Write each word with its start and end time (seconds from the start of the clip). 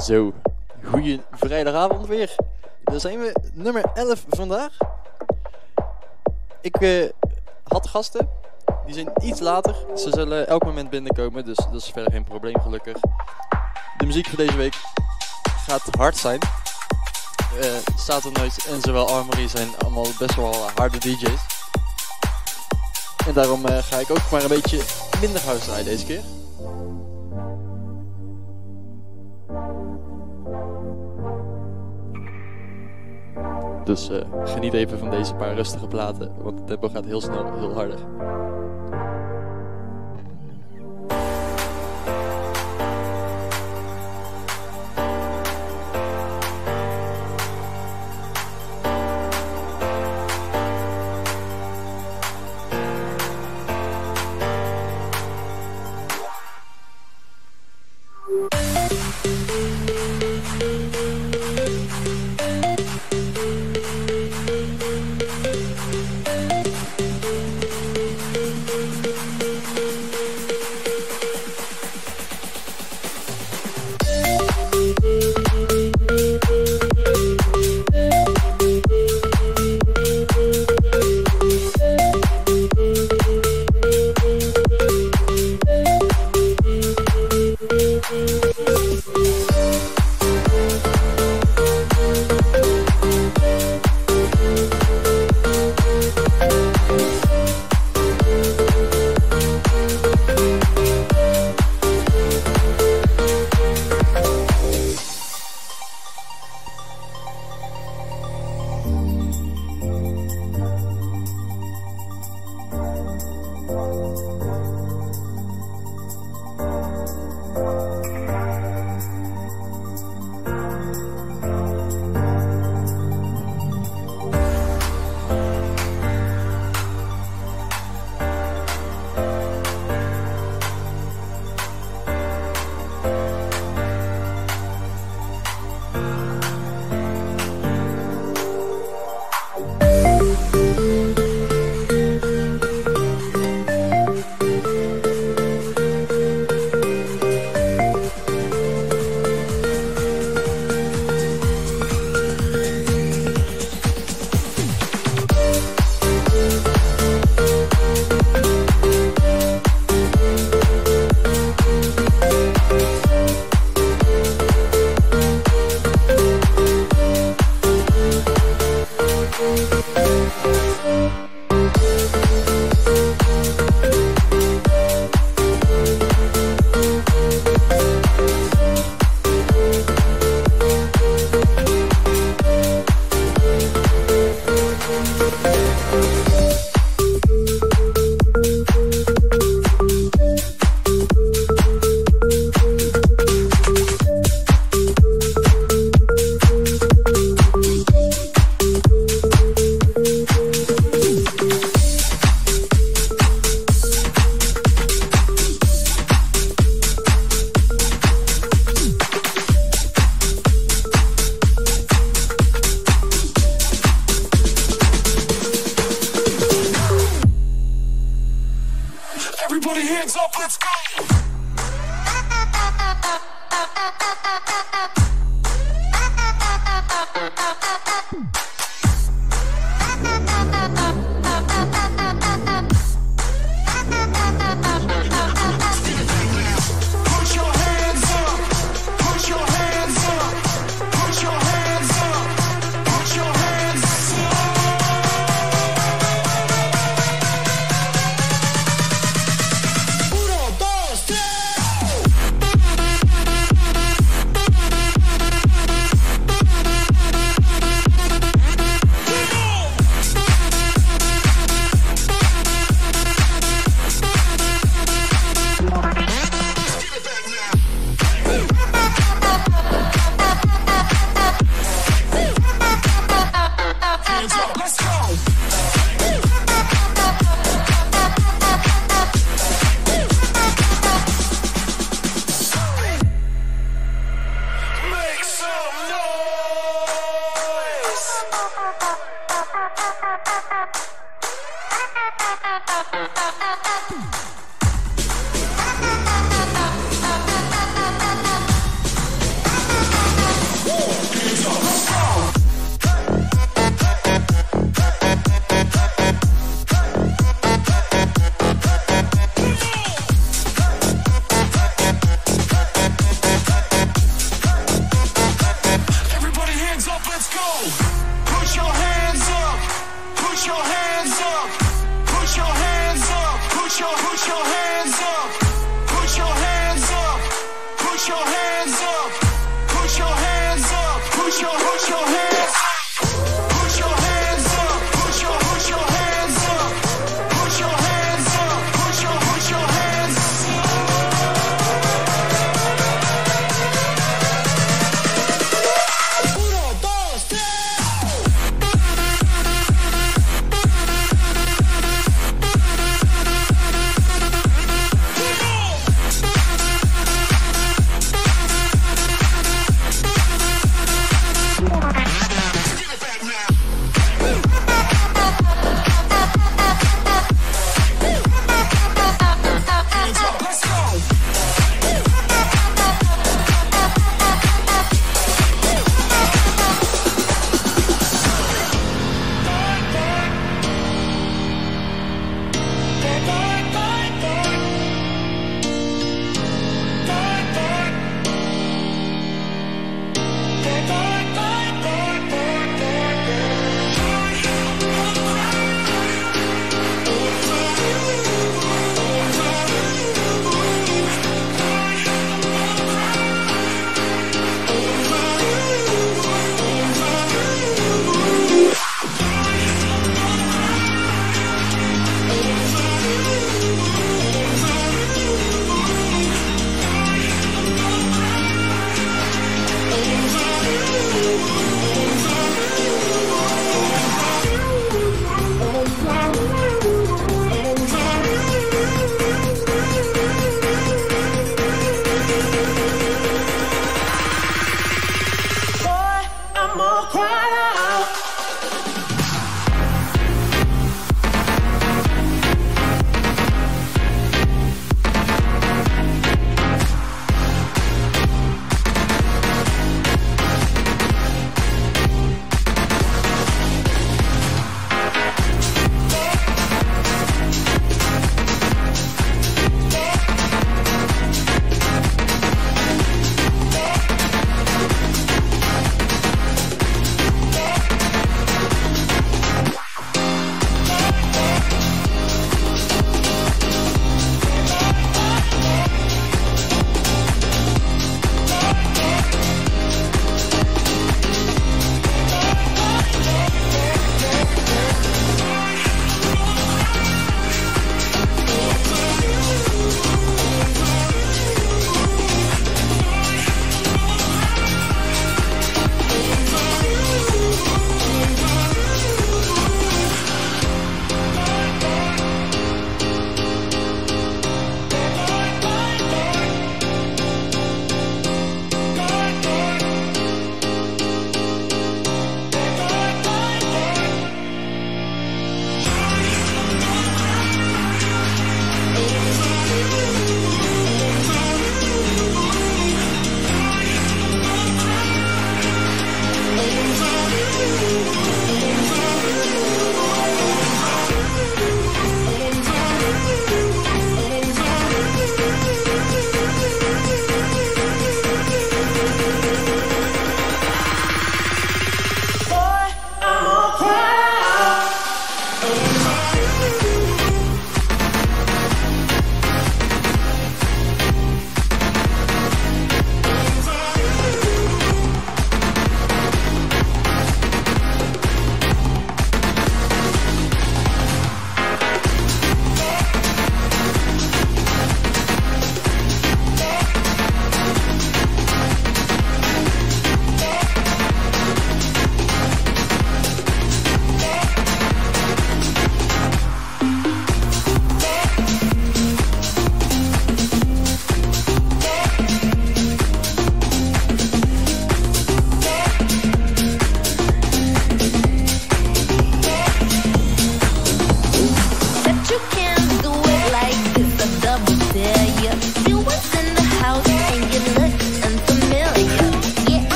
Zo, 0.00 0.32
goeie 0.84 1.20
vrijdagavond 1.30 2.06
weer. 2.06 2.34
Daar 2.84 3.00
zijn 3.00 3.18
we, 3.18 3.34
nummer 3.52 3.84
11 3.94 4.24
vandaag. 4.28 4.76
Ik 6.60 6.76
eh, 6.76 7.08
had 7.64 7.88
gasten, 7.88 8.28
die 8.86 8.94
zijn 8.94 9.12
iets 9.22 9.40
later. 9.40 9.76
Ze 9.96 10.10
zullen 10.10 10.48
elk 10.48 10.64
moment 10.64 10.90
binnenkomen, 10.90 11.44
dus 11.44 11.56
dat 11.56 11.74
is 11.74 11.90
verder 11.90 12.12
geen 12.12 12.24
probleem 12.24 12.60
gelukkig. 12.60 12.96
De 13.96 14.06
muziek 14.06 14.26
voor 14.26 14.36
deze 14.38 14.56
week 14.56 14.74
gaat 15.66 15.88
hard 15.96 16.16
zijn. 16.16 16.40
Uh, 17.60 17.64
Satan 17.96 18.32
Noise 18.32 18.70
en 18.70 18.80
zowel 18.80 19.08
Armory 19.08 19.48
zijn 19.48 19.68
allemaal 19.78 20.06
best 20.18 20.34
wel 20.34 20.54
harde 20.74 20.98
DJ's. 20.98 21.40
En 23.26 23.32
daarom 23.32 23.66
uh, 23.66 23.78
ga 23.78 23.96
ik 23.96 24.10
ook 24.10 24.30
maar 24.30 24.42
een 24.42 24.48
beetje 24.48 24.82
minder 25.20 25.42
house 25.42 25.64
draaien 25.64 25.84
deze 25.84 26.06
keer. 26.06 26.22
Dus 33.84 34.10
uh, 34.10 34.16
geniet 34.44 34.72
even 34.72 34.98
van 34.98 35.10
deze 35.10 35.34
paar 35.34 35.54
rustige 35.54 35.86
platen, 35.86 36.32
want 36.42 36.58
het 36.58 36.66
tempo 36.66 36.88
gaat 36.88 37.04
heel 37.04 37.20
snel, 37.20 37.52
heel 37.58 37.72
harder. 37.72 37.98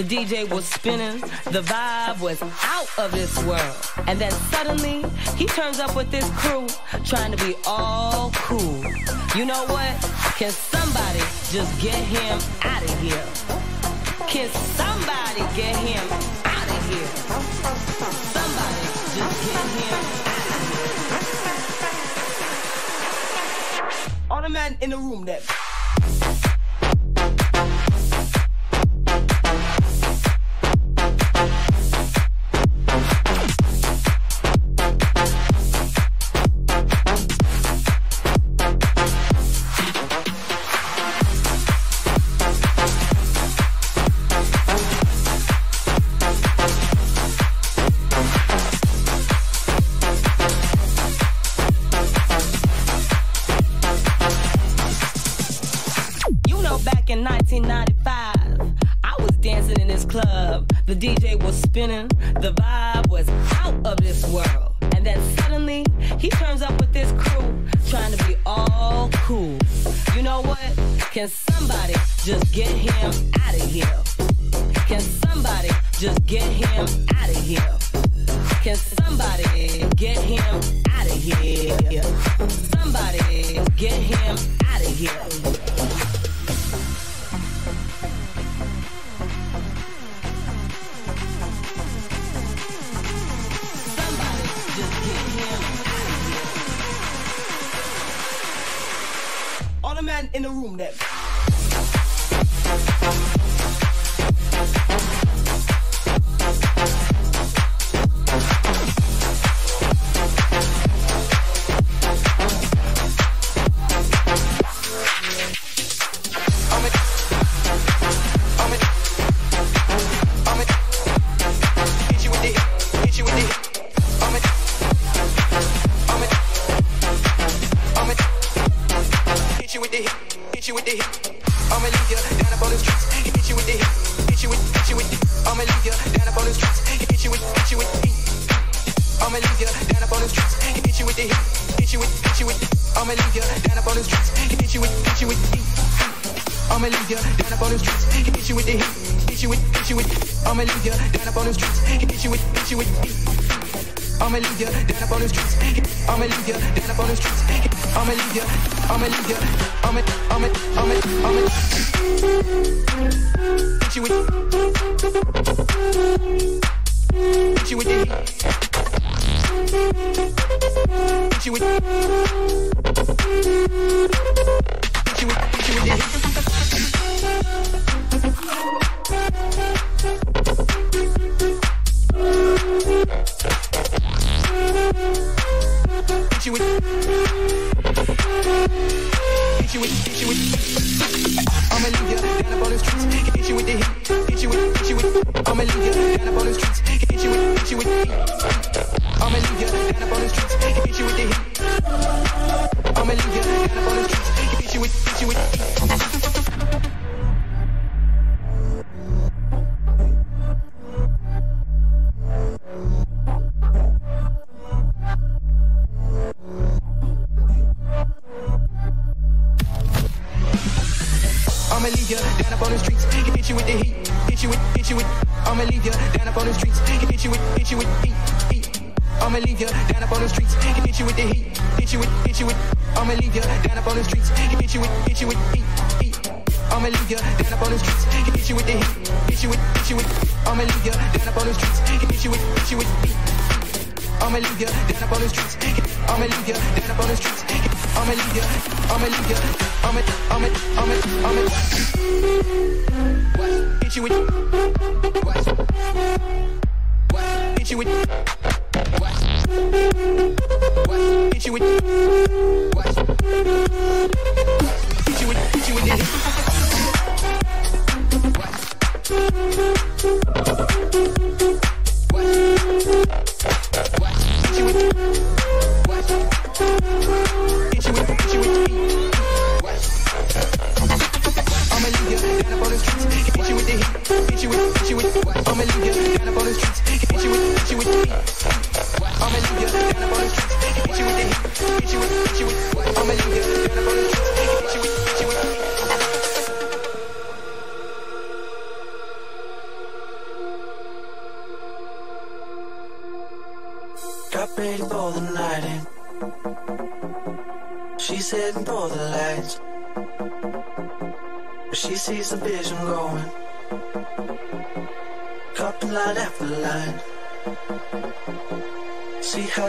The 0.00 0.16
DJ 0.16 0.48
was 0.48 0.64
spinning, 0.64 1.20
the 1.52 1.60
vibe 1.60 2.20
was 2.22 2.40
out 2.40 2.88
of 2.96 3.12
this 3.12 3.36
world. 3.44 3.76
And 4.06 4.18
then 4.18 4.30
suddenly, 4.48 5.04
he 5.36 5.44
turns 5.44 5.78
up 5.78 5.94
with 5.94 6.10
this 6.10 6.26
crew, 6.38 6.66
trying 7.04 7.32
to 7.36 7.44
be 7.44 7.54
all 7.66 8.30
cool. 8.32 8.82
You 9.36 9.44
know 9.44 9.66
what? 9.66 9.92
Can 10.38 10.52
somebody 10.52 11.18
just 11.52 11.78
get 11.82 11.96
him 11.96 12.40
out 12.62 12.82
of 12.82 13.00
here? 13.02 13.26
Can 14.26 14.48
somebody 14.48 15.40
get 15.54 15.76
him 15.76 16.08
out 16.46 16.70
of 16.70 16.88
here? 16.88 17.06
Somebody 18.32 18.86
just 19.12 19.36
get 19.44 19.66
him 19.84 20.00
out 20.24 20.48
of 20.48 20.64
here. 20.72 21.10
All 24.30 24.40
the 24.40 24.48
men 24.48 24.78
in 24.80 24.88
the 24.88 24.96
room 24.96 25.26
that 25.26 25.42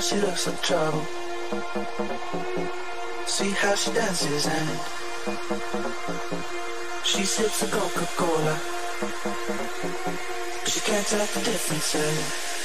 She 0.02 0.16
looks 0.16 0.48
like 0.48 0.62
trouble. 0.64 1.06
See 3.28 3.52
how 3.52 3.76
she 3.76 3.94
dances 3.94 4.48
and 4.48 4.70
she 7.06 7.24
sips 7.24 7.62
a 7.62 7.68
Coca-Cola. 7.68 8.58
She 10.66 10.80
can't 10.80 11.06
tell 11.06 11.26
the 11.28 11.42
difference 11.46 11.96
eh? 11.96 12.61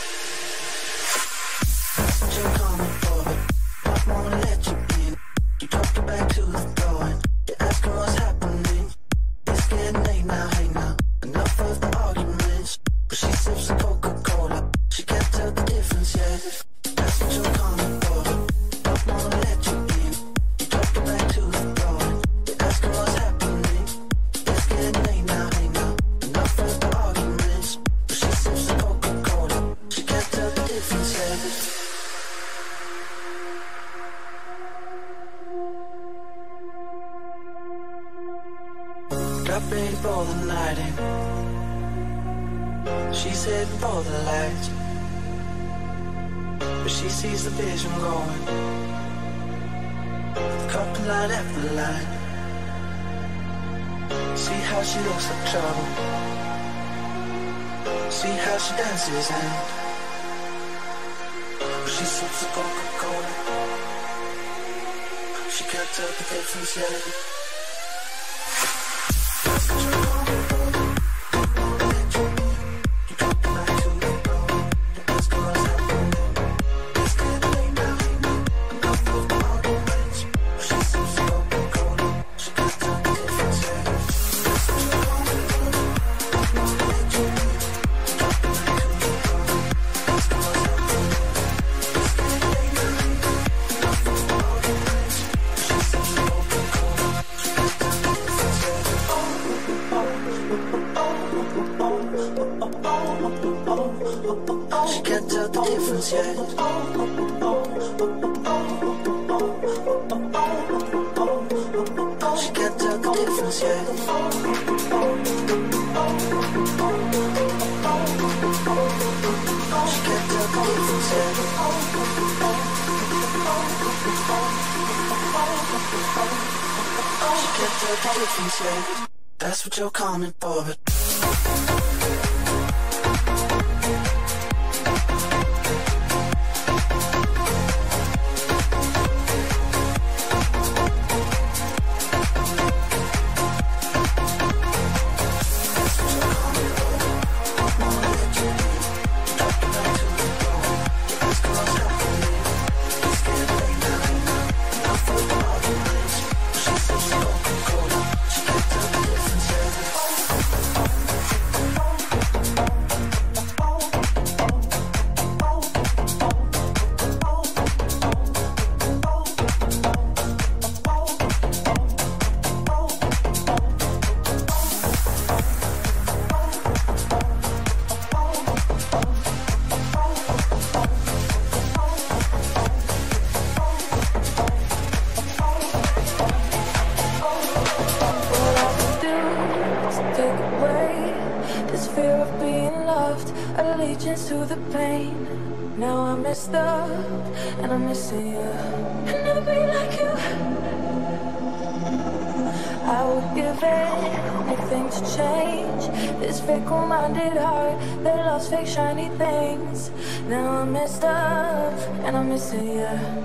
And 212.36 213.00
I'm 213.00 213.15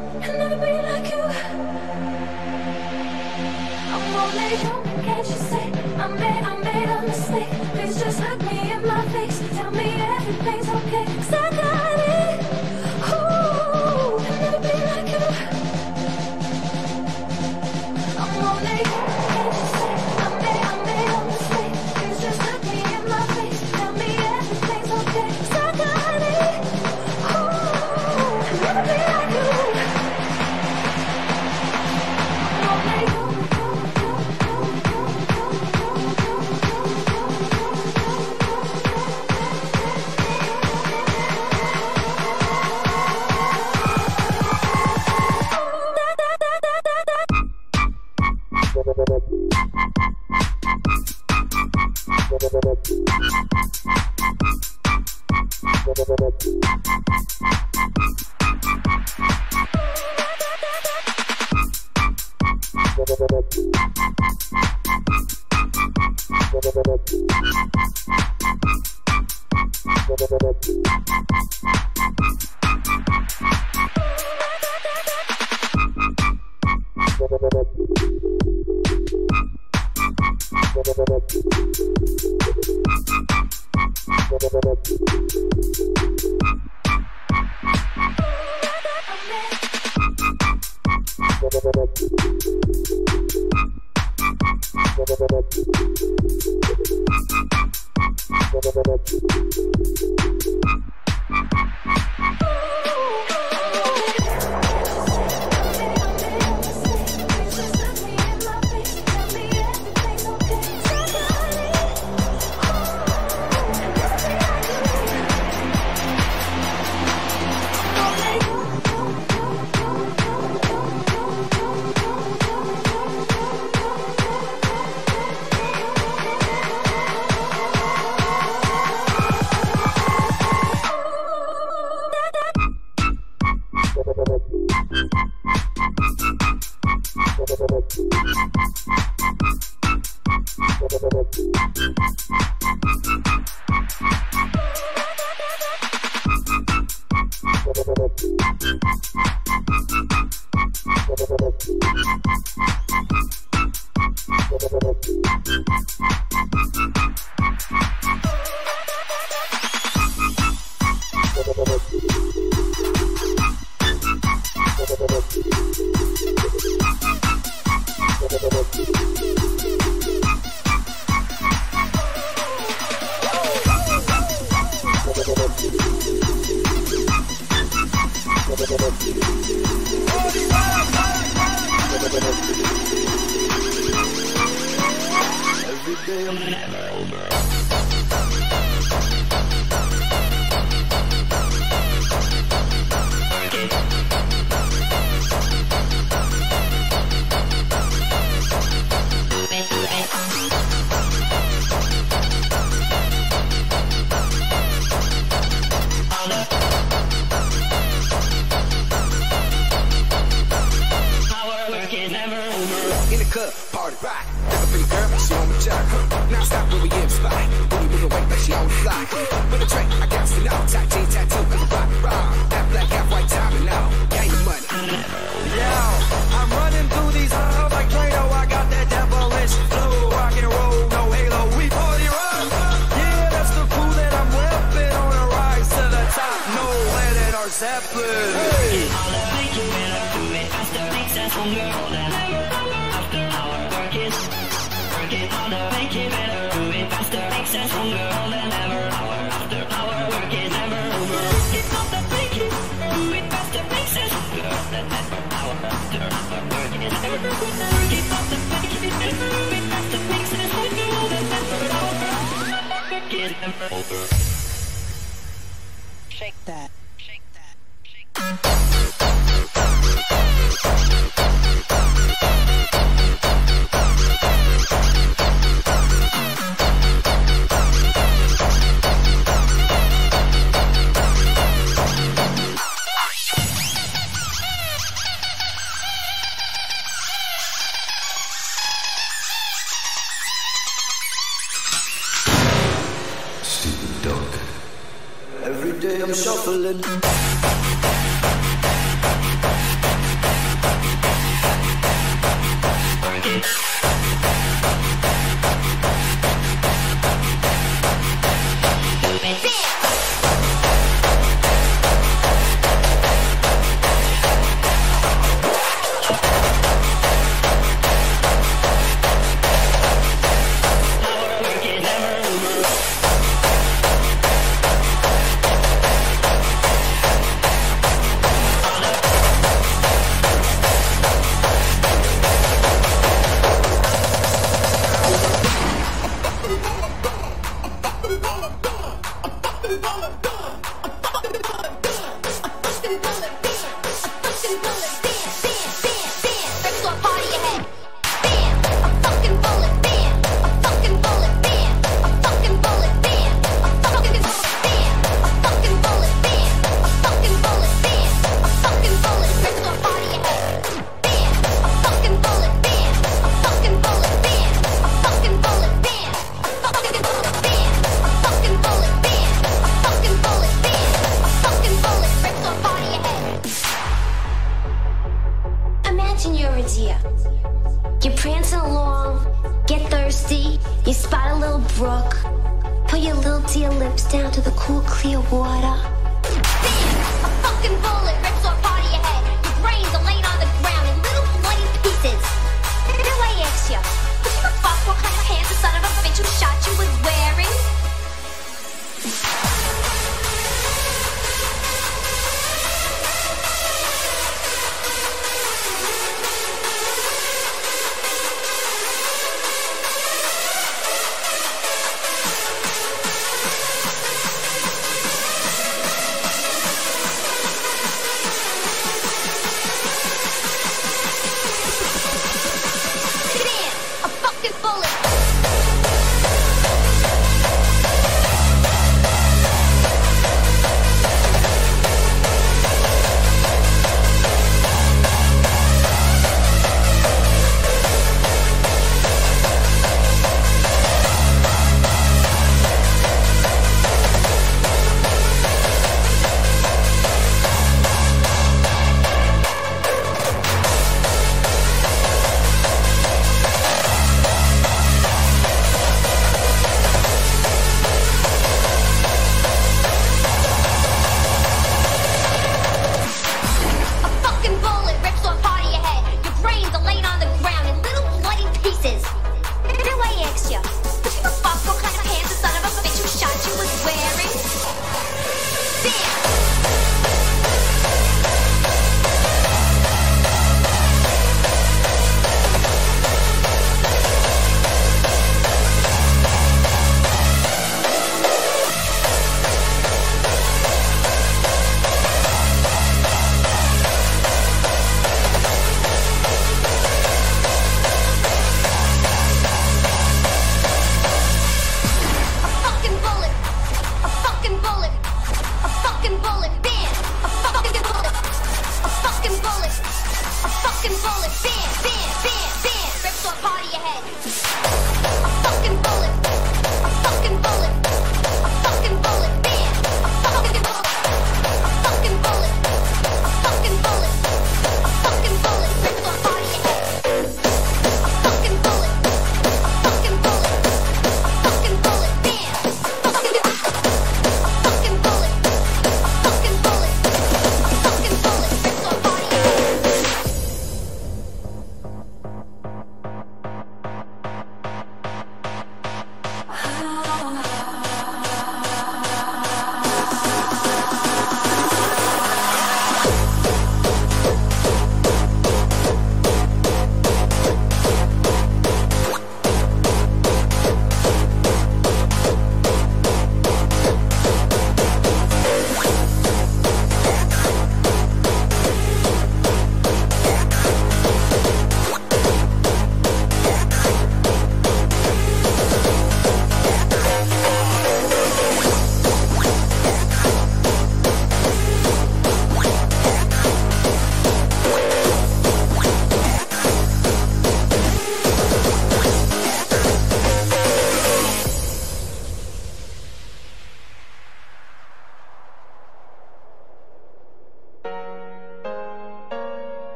day 296.58 297.31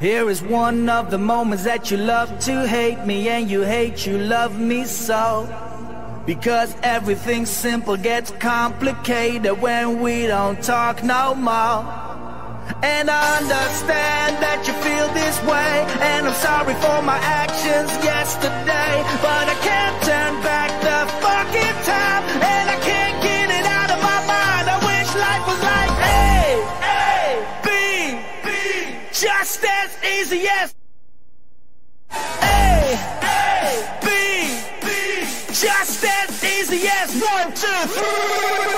Here 0.00 0.30
is 0.30 0.40
one 0.40 0.88
of 0.88 1.10
the 1.10 1.18
moments 1.18 1.64
that 1.64 1.90
you 1.90 1.96
love 1.96 2.38
to 2.46 2.68
hate 2.68 3.04
me 3.04 3.28
and 3.28 3.50
you 3.50 3.62
hate 3.62 4.06
you 4.06 4.16
love 4.16 4.56
me 4.56 4.84
so. 4.84 5.48
Because 6.24 6.72
everything 6.84 7.46
simple 7.46 7.96
gets 7.96 8.30
complicated 8.30 9.60
when 9.60 10.00
we 10.00 10.28
don't 10.28 10.62
talk 10.62 11.02
no 11.02 11.34
more. 11.34 11.82
And 12.80 13.10
I 13.10 13.38
understand 13.38 14.36
that 14.38 14.62
you 14.68 14.74
feel 14.86 15.08
this 15.18 15.36
way. 15.42 15.74
And 16.00 16.28
I'm 16.28 16.34
sorry 16.34 16.74
for 16.74 17.02
my 17.02 17.18
actions 17.18 17.90
yesterday. 18.04 19.02
But 19.18 19.48
I 19.50 19.56
can't 19.66 19.98
turn 20.04 20.42
back 20.44 20.70
the 20.80 21.12
fucking 21.22 21.84
time. 21.84 22.67
As 30.20 30.32
easy 30.32 30.48
as 30.48 30.74
A, 32.10 32.98
A, 33.22 34.00
B, 34.02 34.08
B. 34.82 35.20
Just 35.52 36.04
as 36.04 36.44
easy 36.44 36.88
as 36.88 37.22
one, 37.22 37.52
two, 37.54 37.88
three. 37.88 38.77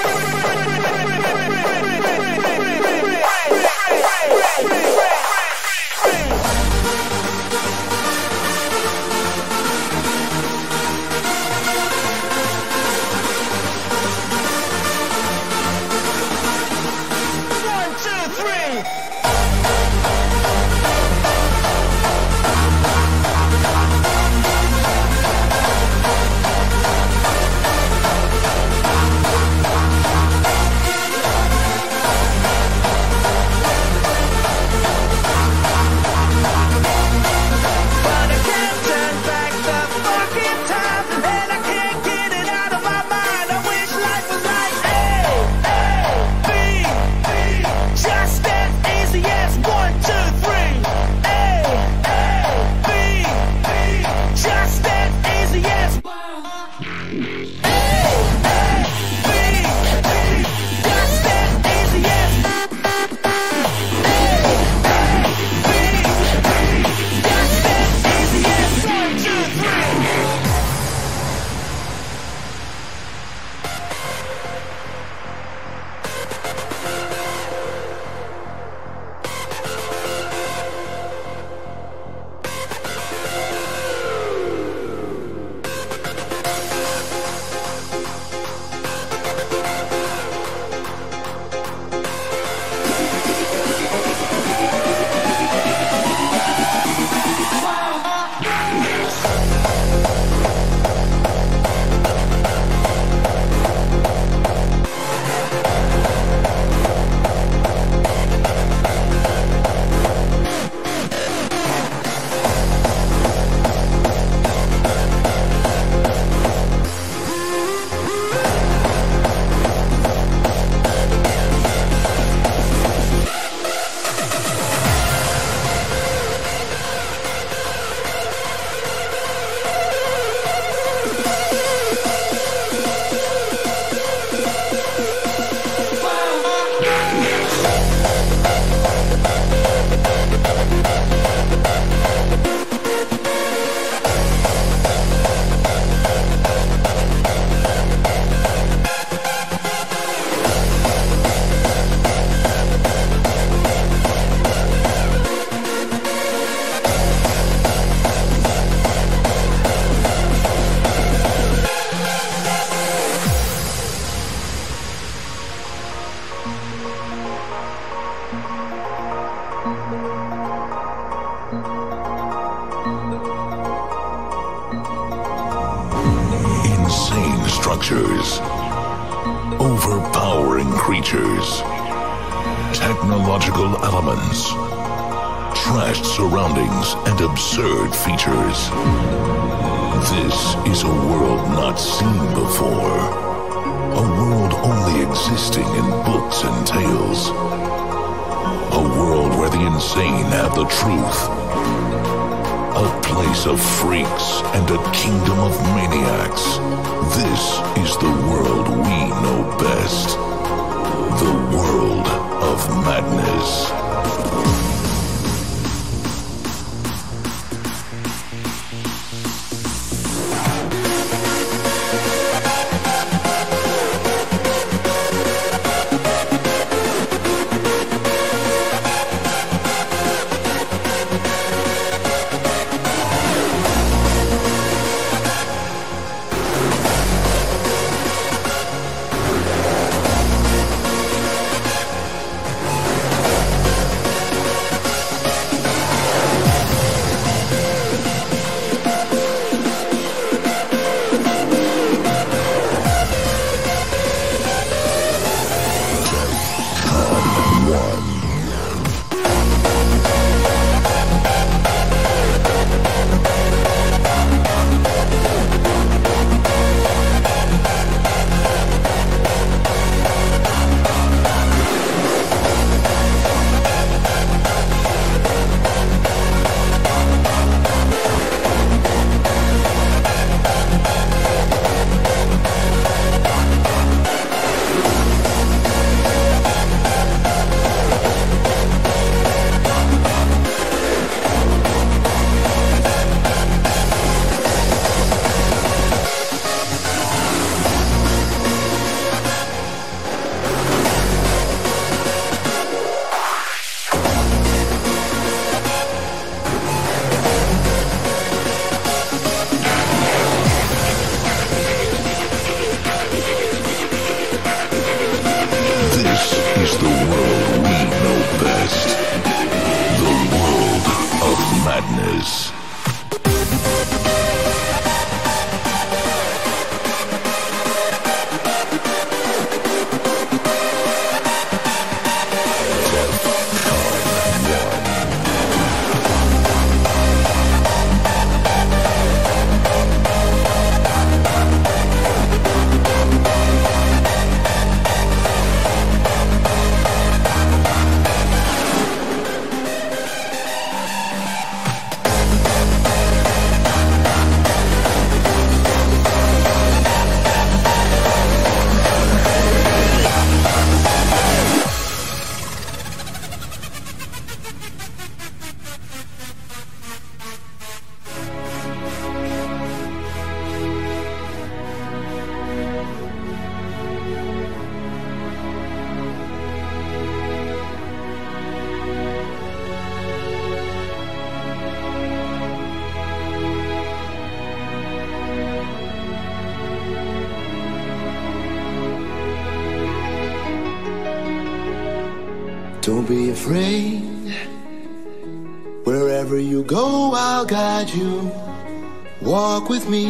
with 399.71 399.89
me. 399.89 400.07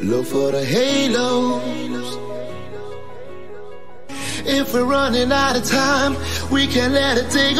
Look 0.00 0.26
for 0.26 0.52
the 0.52 0.64
halos. 0.64 2.08
If 4.46 4.72
we're 4.72 4.84
running 4.84 5.32
out 5.32 5.56
of 5.56 5.64
time, 5.64 6.16
we 6.52 6.68
can 6.68 6.92
let 6.92 7.18
it 7.18 7.28
take 7.32 7.56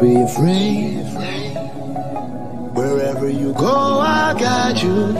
be 0.00 0.22
afraid. 0.22 1.04
Wherever 2.72 3.28
you 3.28 3.52
go, 3.52 4.00
I'll 4.00 4.38
guide 4.38 4.80
you. 4.80 5.12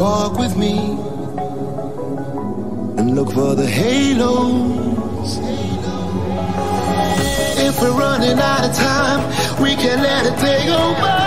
Walk 0.00 0.38
with 0.38 0.56
me 0.56 0.78
and 2.98 3.16
look 3.16 3.32
for 3.32 3.56
the 3.56 3.66
halos. 3.66 5.38
If 7.58 7.80
we're 7.80 7.98
running 7.98 8.38
out 8.38 8.64
of 8.64 8.74
time, 8.76 9.60
we 9.60 9.74
can 9.74 10.00
let 10.00 10.26
it 10.26 10.38
take 10.38 10.68
over. 10.68 11.21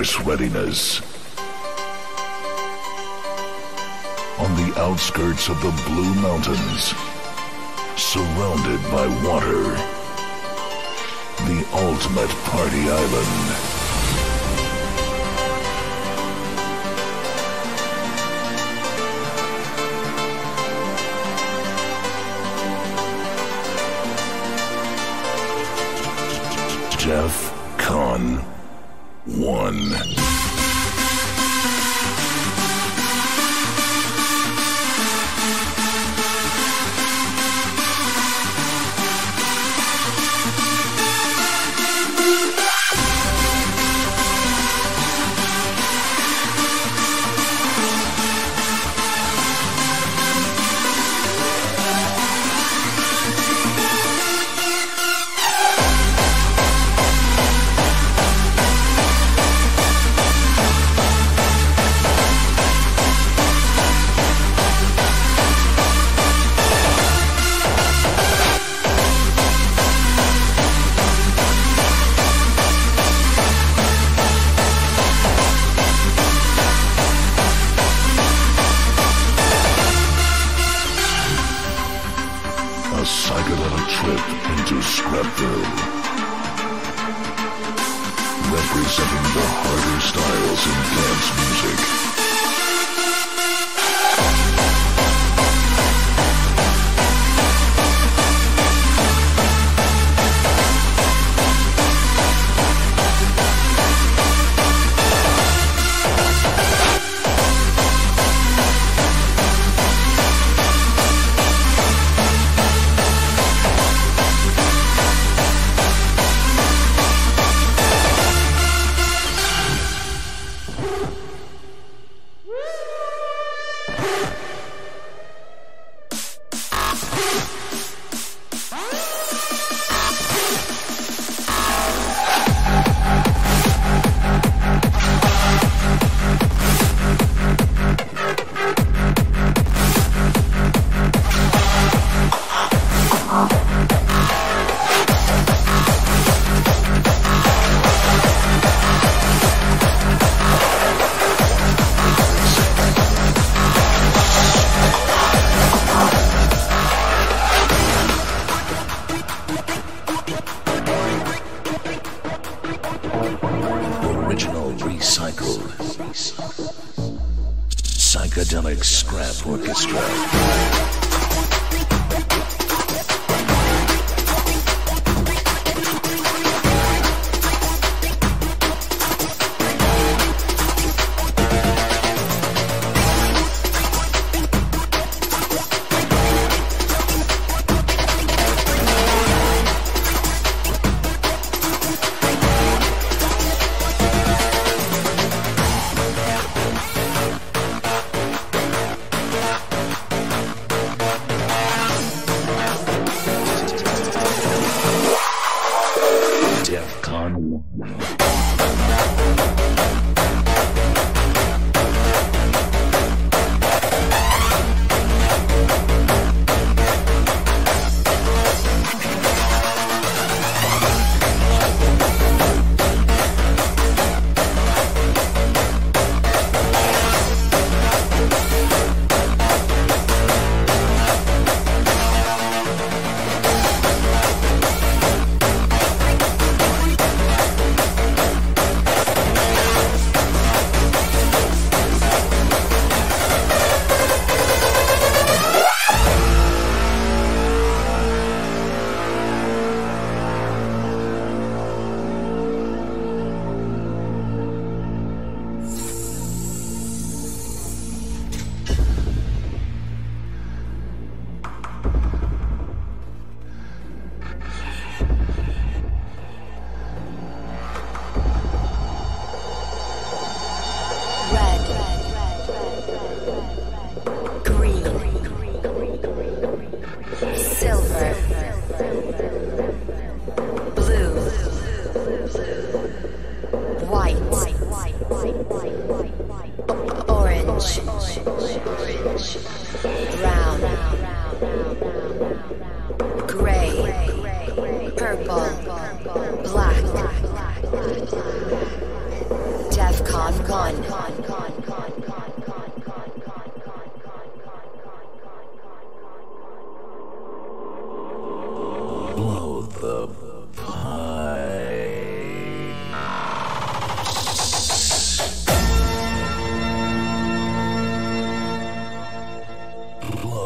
force 0.00 0.20
readiness. 0.20 1.02
On 4.38 4.50
the 4.56 4.72
outskirts 4.78 5.50
of 5.50 5.60
the 5.60 5.70
Blue 5.86 6.14
Mountains, 6.22 6.94
surrounded 7.96 8.80
by 8.90 9.06
water, 9.28 9.62
the 11.44 11.66
ultimate 11.74 12.30
party 12.46 12.88
island. 12.88 13.69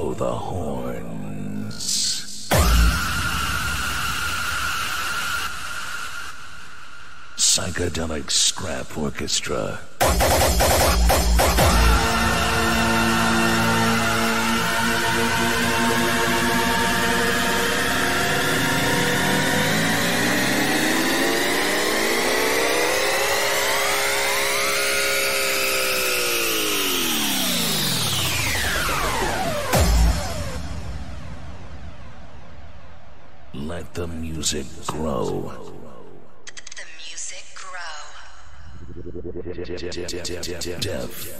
blow 0.05 0.13
the 0.15 0.35
horns. 0.35 1.71
Psychedelic 7.37 8.31
Scrap 8.31 8.99
Orchestra. 8.99 9.81
Let 34.45 34.53
the 34.53 34.67
music 37.01 37.47
grow. 37.55 38.05
Def 40.81 41.34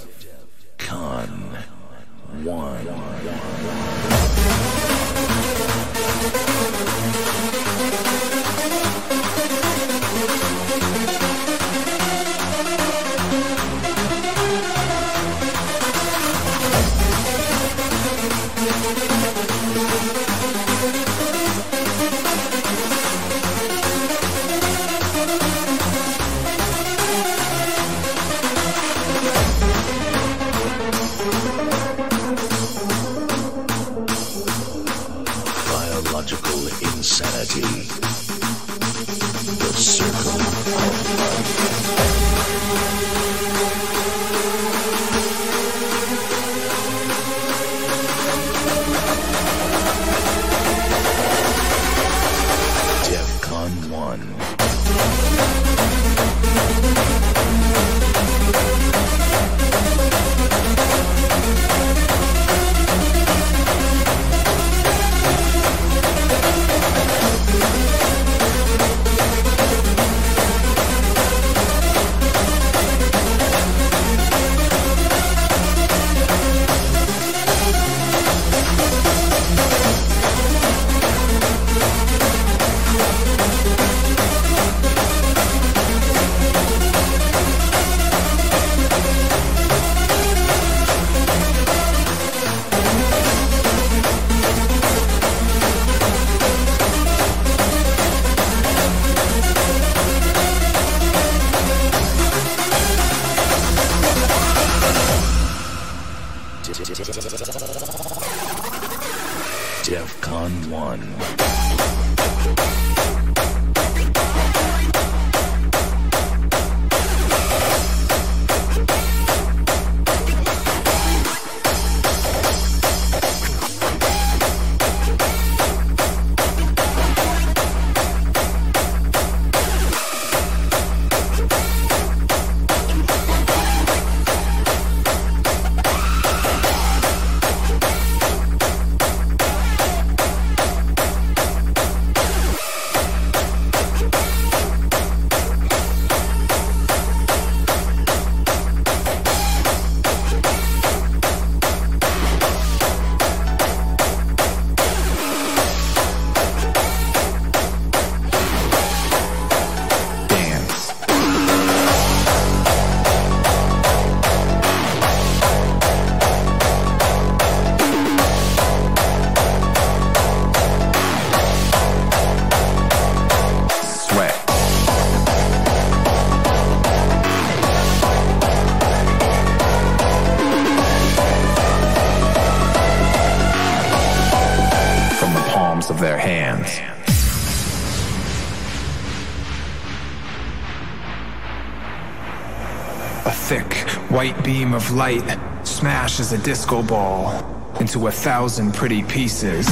beam 194.45 194.75
of 194.75 194.91
light 194.91 195.39
smashes 195.67 196.33
a 196.33 196.39
disco 196.39 196.83
ball 196.83 197.33
into 197.81 198.09
a 198.09 198.13
thousand 198.13 198.75
pretty 198.75 199.03
pieces. 199.03 199.67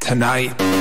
Tonight, 0.00 0.75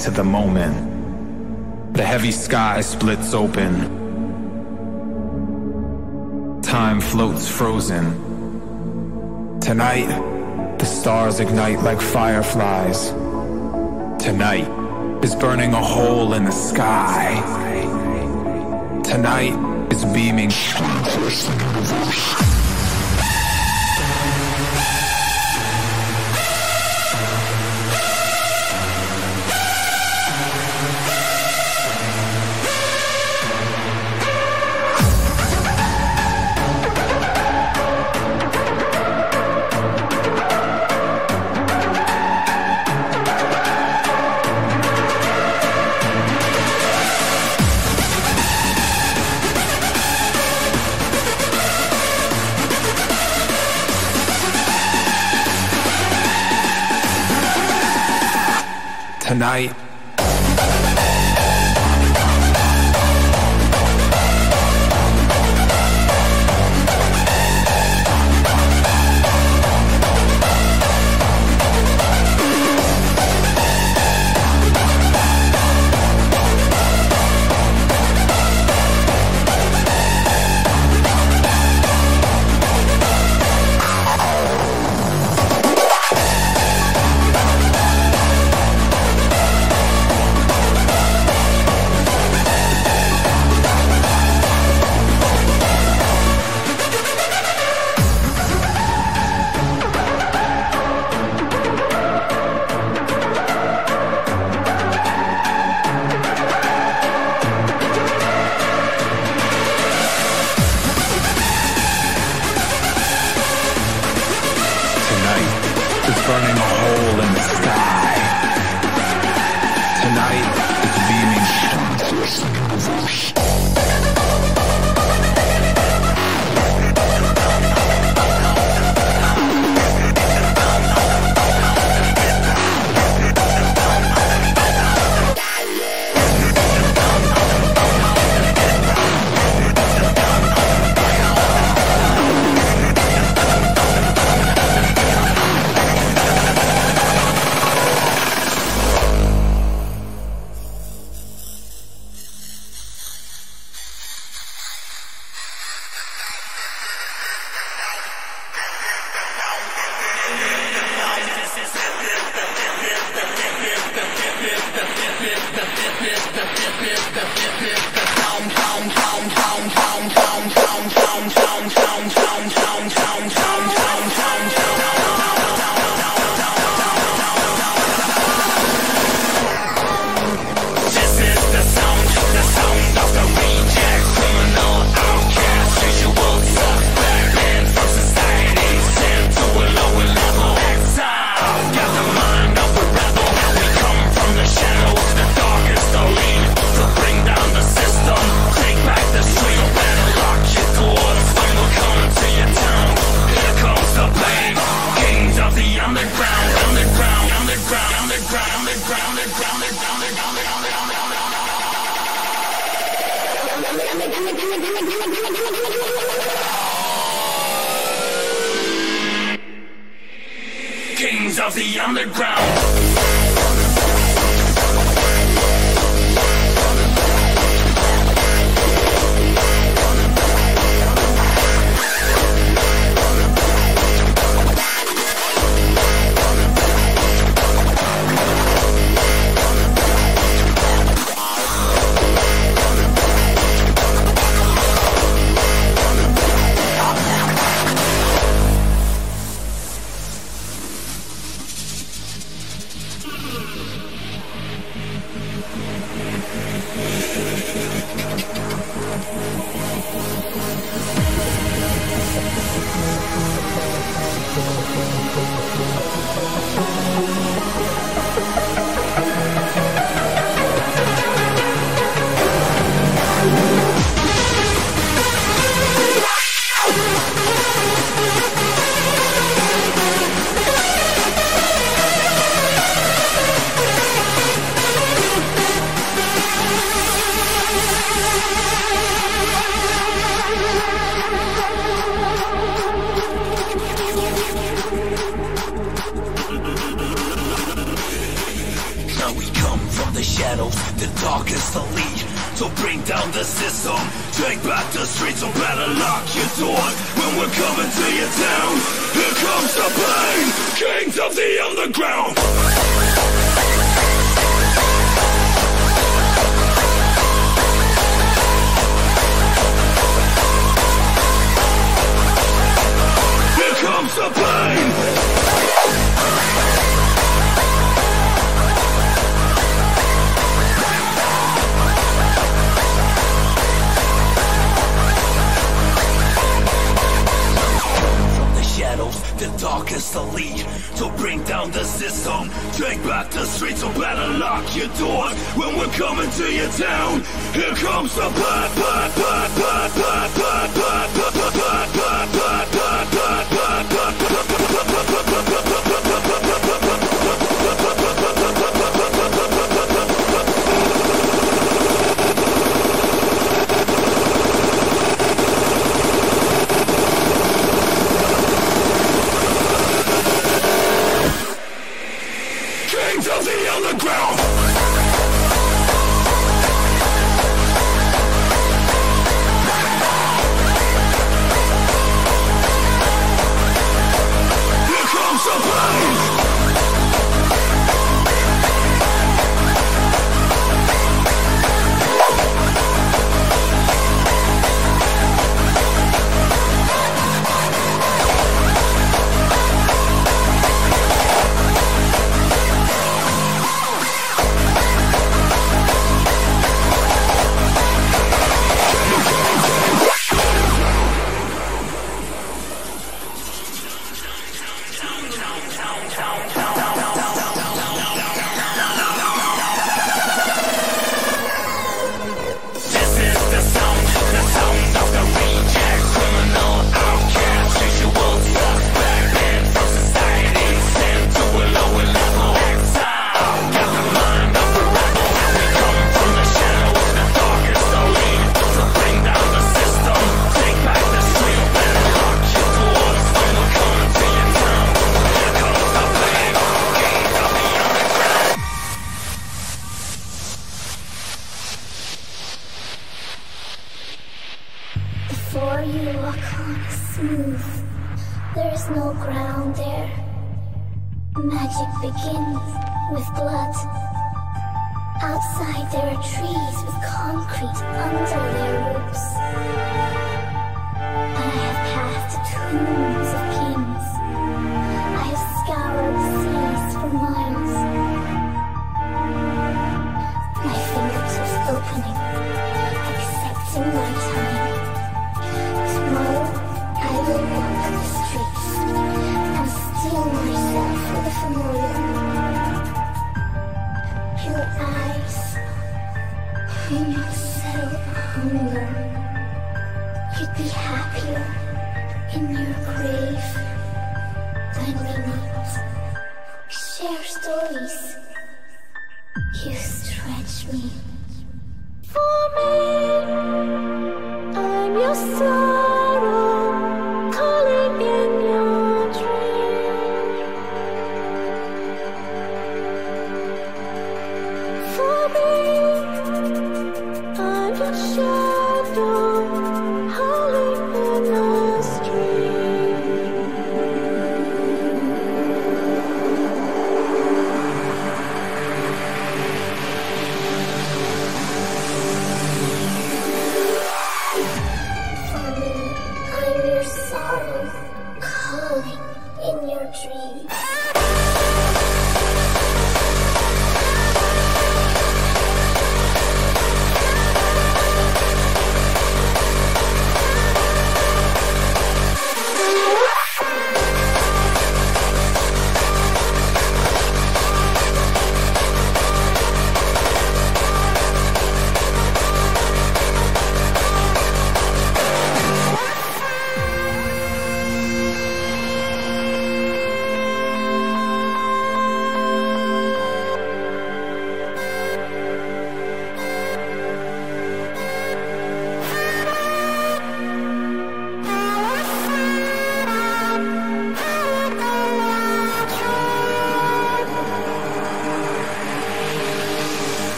into 0.00 0.10
the 0.12 0.24
moment. 0.24 1.94
The 1.94 2.02
heavy 2.02 2.30
sky 2.30 2.80
splits 2.80 3.34
open. 3.34 3.72
Time 6.62 7.02
floats 7.02 7.46
frozen. 7.46 8.06
Tonight, 9.60 10.08
the 10.78 10.86
stars 10.86 11.40
ignite 11.40 11.80
like 11.80 12.00
fireflies. 12.00 13.10
Tonight 14.24 14.68
is 15.22 15.34
burning 15.34 15.74
a 15.74 15.84
hole 15.84 16.32
in 16.32 16.46
the 16.46 16.50
sky. 16.50 17.36
Tonight 19.04 19.54
is 19.92 20.02
beaming. 20.14 20.50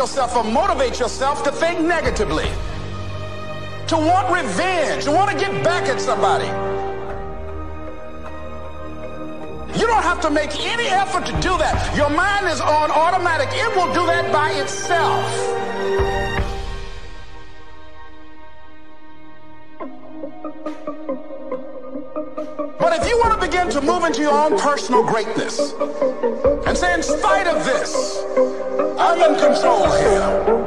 Yourself 0.00 0.34
or 0.34 0.44
motivate 0.44 0.98
yourself 0.98 1.42
to 1.44 1.52
think 1.52 1.78
negatively, 1.78 2.48
to 3.86 3.96
want 3.98 4.32
revenge, 4.32 5.04
to 5.04 5.10
want 5.10 5.30
to 5.30 5.36
get 5.36 5.52
back 5.62 5.86
at 5.90 6.00
somebody. 6.00 6.46
You 9.78 9.86
don't 9.86 10.02
have 10.02 10.18
to 10.22 10.30
make 10.30 10.58
any 10.64 10.86
effort 10.86 11.26
to 11.26 11.32
do 11.42 11.58
that. 11.58 11.94
Your 11.94 12.08
mind 12.08 12.46
is 12.46 12.62
on 12.62 12.90
automatic. 12.90 13.50
It 13.52 13.76
will 13.76 13.92
do 13.92 14.06
that 14.06 14.32
by 14.32 14.52
itself. 14.52 15.26
But 22.78 22.98
if 22.98 23.06
you 23.06 23.18
want 23.18 23.38
to 23.38 23.46
begin 23.46 23.68
to 23.68 23.82
move 23.82 24.04
into 24.04 24.22
your 24.22 24.32
own 24.32 24.58
personal 24.58 25.04
greatness 25.04 25.74
and 26.66 26.76
say, 26.76 26.94
in 26.94 27.02
spite 27.02 27.46
of 27.46 27.66
this, 27.66 28.24
I'm 29.02 29.32
in 29.32 29.40
control 29.40 29.90
here. 29.92 30.59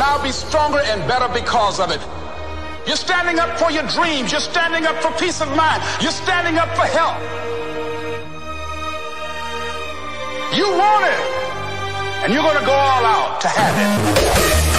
And 0.00 0.08
I'll 0.08 0.22
be 0.22 0.32
stronger 0.32 0.78
and 0.78 1.06
better 1.06 1.28
because 1.28 1.78
of 1.78 1.90
it. 1.90 2.00
You're 2.86 2.96
standing 2.96 3.38
up 3.38 3.58
for 3.58 3.70
your 3.70 3.82
dreams. 3.88 4.32
You're 4.32 4.40
standing 4.40 4.86
up 4.86 4.96
for 5.02 5.12
peace 5.20 5.42
of 5.42 5.54
mind. 5.54 5.82
You're 6.00 6.10
standing 6.10 6.56
up 6.56 6.70
for 6.74 6.86
help. 6.86 7.20
You 10.56 10.64
want 10.64 11.04
it. 11.04 11.20
And 12.24 12.32
you're 12.32 12.42
going 12.42 12.58
to 12.60 12.64
go 12.64 12.72
all 12.72 13.04
out 13.04 13.42
to 13.42 13.48
have 13.48 14.64
it. 14.64 14.69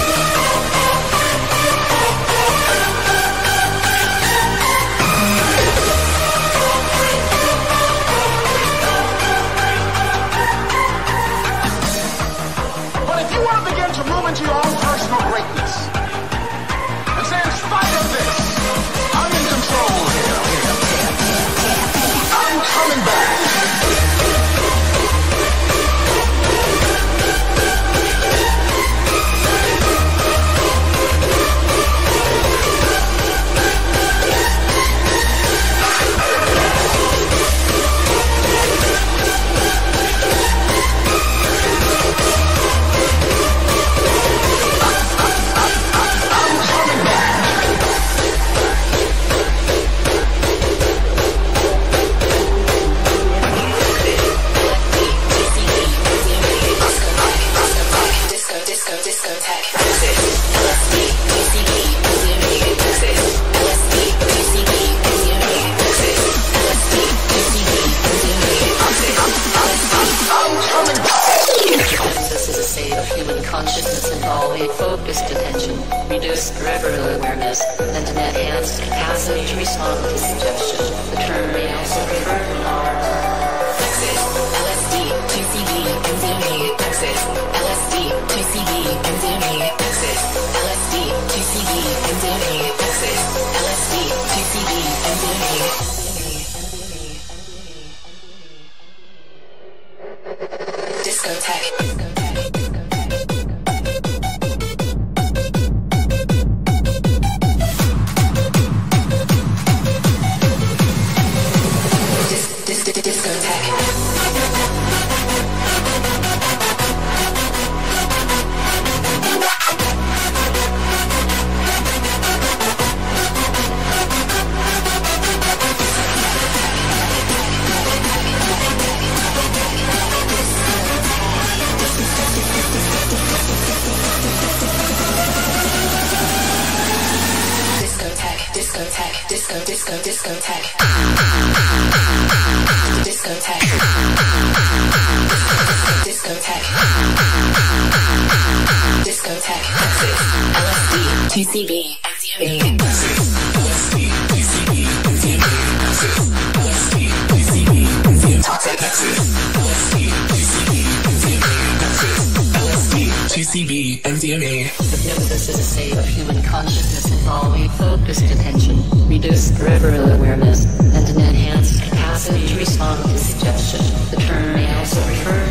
Involving 167.22 167.68
focused 167.68 168.24
attention, 168.24 168.82
reduced 169.08 169.54
peripheral 169.54 170.10
awareness, 170.10 170.64
and 170.80 171.08
an 171.08 171.20
enhanced 171.20 171.80
capacity 171.84 172.48
to 172.48 172.56
respond 172.56 173.00
to 173.08 173.16
suggestion. 173.16 173.80
The 174.10 174.16
term 174.16 174.54
may 174.54 174.76
also 174.76 174.98
refer 175.08 175.41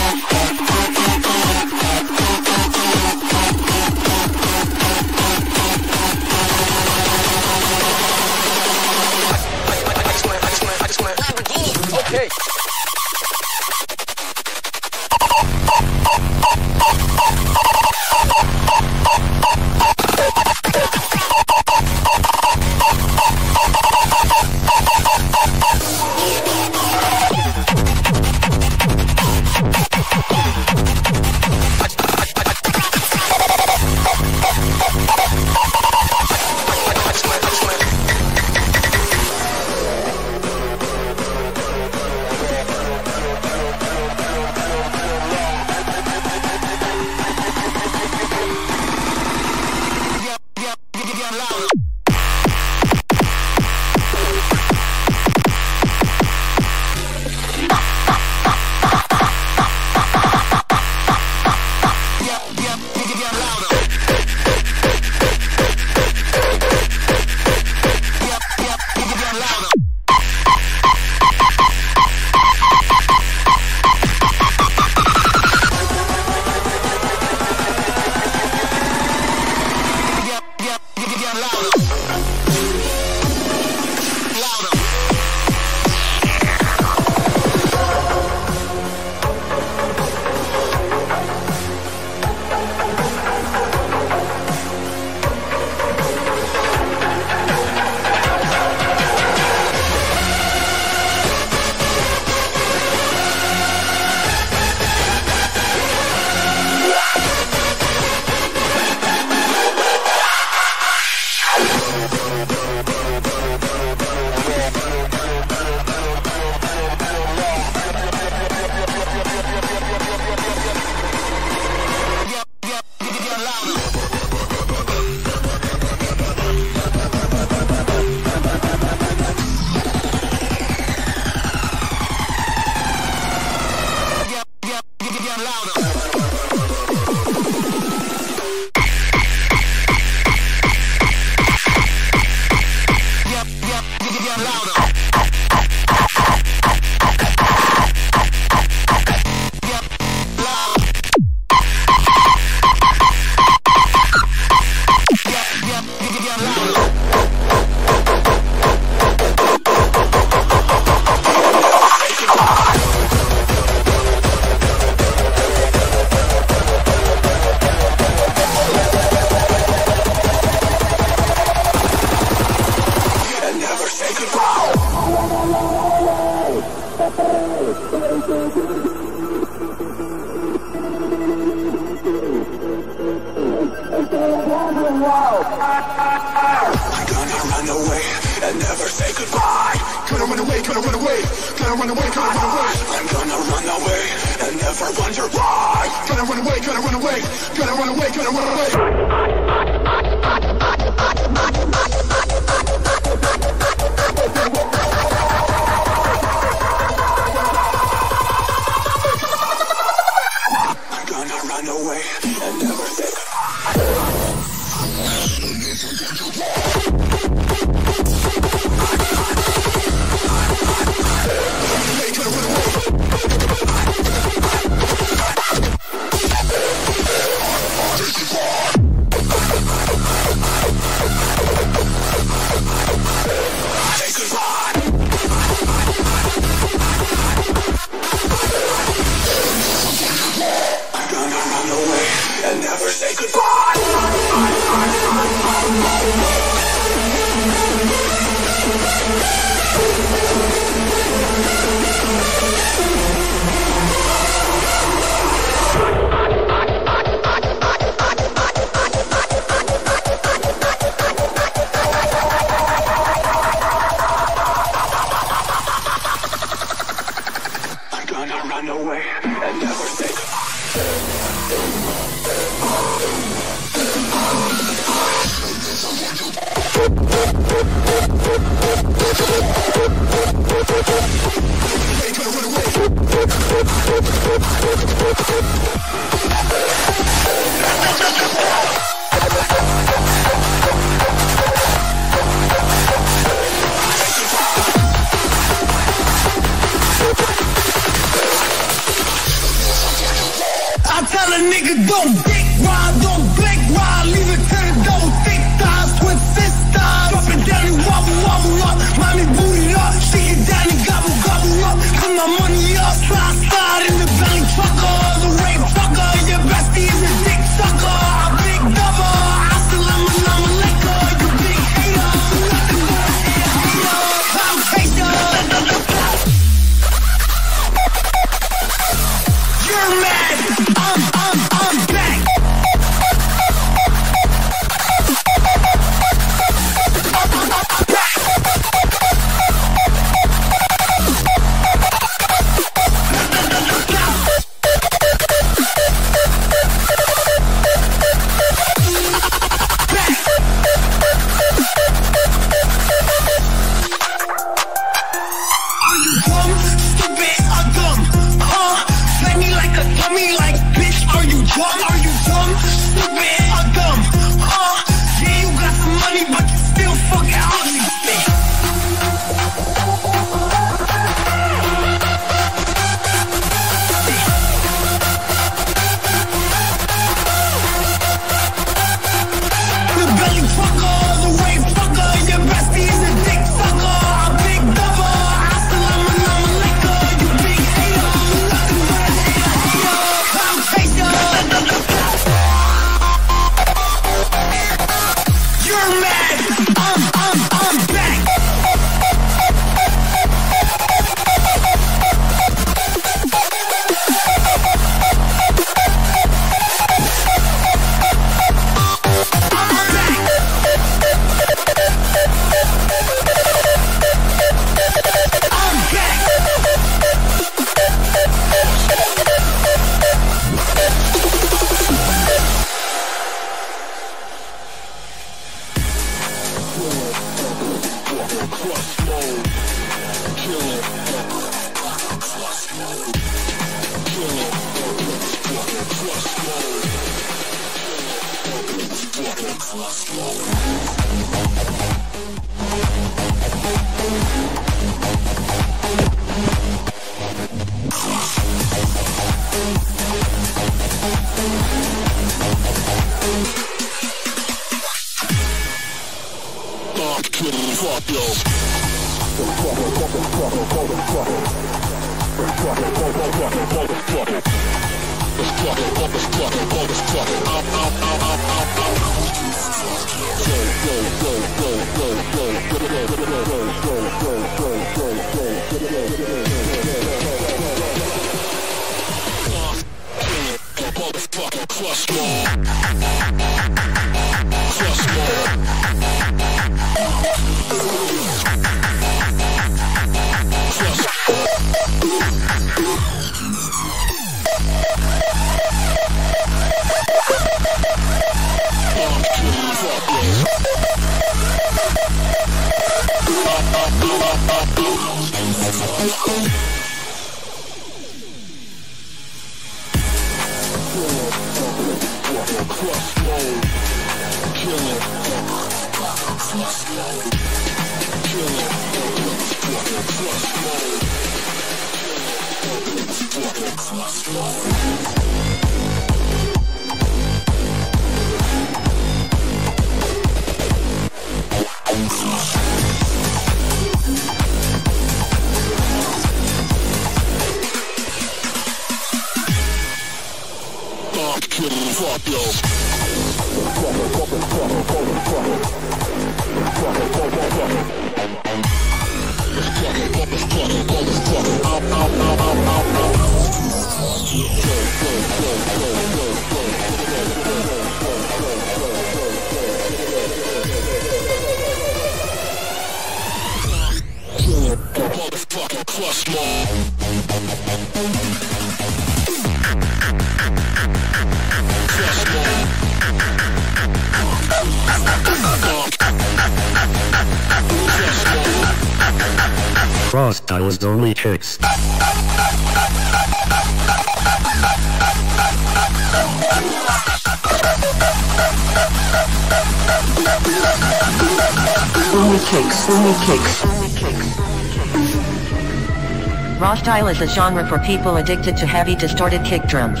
a 597.20 597.26
genre 597.26 597.66
for 597.66 597.78
people 597.80 598.16
addicted 598.16 598.56
to 598.56 598.66
heavy 598.66 598.94
distorted 598.94 599.44
kick 599.44 599.62
drums. 599.64 600.00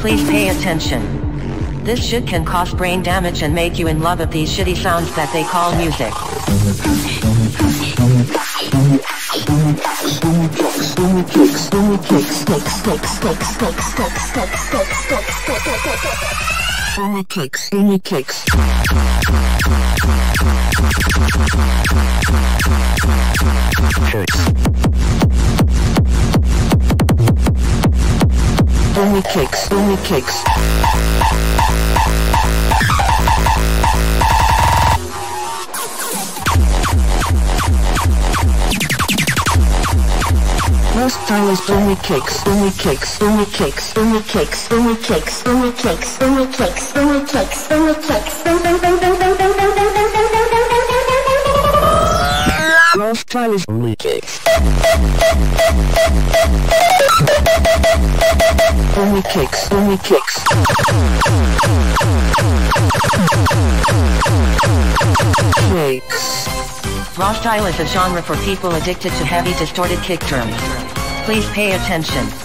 Please 0.00 0.22
pay 0.28 0.50
attention. 0.50 1.02
This 1.84 2.04
shit 2.04 2.26
can 2.26 2.44
cause 2.44 2.72
brain 2.72 3.02
damage 3.02 3.42
and 3.42 3.54
make 3.54 3.78
you 3.78 3.88
in 3.88 4.00
love 4.00 4.20
with 4.20 4.30
these 4.30 4.50
shitty 4.50 4.76
sounds 4.76 5.14
that 5.16 5.32
they 5.32 5.42
call 5.44 5.74
music. 5.76 6.12
Only 16.96 17.24
kicks, 17.24 17.70
only 17.72 17.98
kicks, 17.98 18.44
kicks, 24.12 24.73
Only 29.04 29.20
kicks, 29.20 29.70
only 29.70 29.96
kicks. 29.98 30.42
Most 40.94 41.20
stylist 41.26 41.68
only 41.68 41.96
kicks, 41.96 42.46
only 42.46 42.70
kicks, 42.70 43.20
only 43.20 43.44
kicks, 43.44 43.94
only 43.98 44.22
kicks, 44.22 44.72
only 44.72 44.96
kicks, 44.96 45.46
only 45.46 45.72
kicks, 45.72 46.22
only 46.22 46.46
kicks, 46.46 46.96
only 46.96 47.26
kicks, 47.26 47.70
only 47.70 47.94
kicks. 48.00 48.34
Most 52.96 53.20
stylist 53.20 53.68
only 53.68 53.96
kicks. 53.96 54.40
Only 58.96 59.22
kicks, 59.22 59.70
only 59.70 59.96
kicks. 59.98 60.42
Kicks. 65.70 66.48
Raw 67.16 67.32
style 67.34 67.66
is 67.66 67.78
a 67.78 67.86
genre 67.86 68.20
for 68.20 68.36
people 68.38 68.74
addicted 68.74 69.10
to 69.10 69.24
heavy 69.24 69.52
distorted 69.52 70.00
kick 70.00 70.20
drums. 70.26 70.56
Please 71.24 71.48
pay 71.50 71.76
attention. 71.76 72.43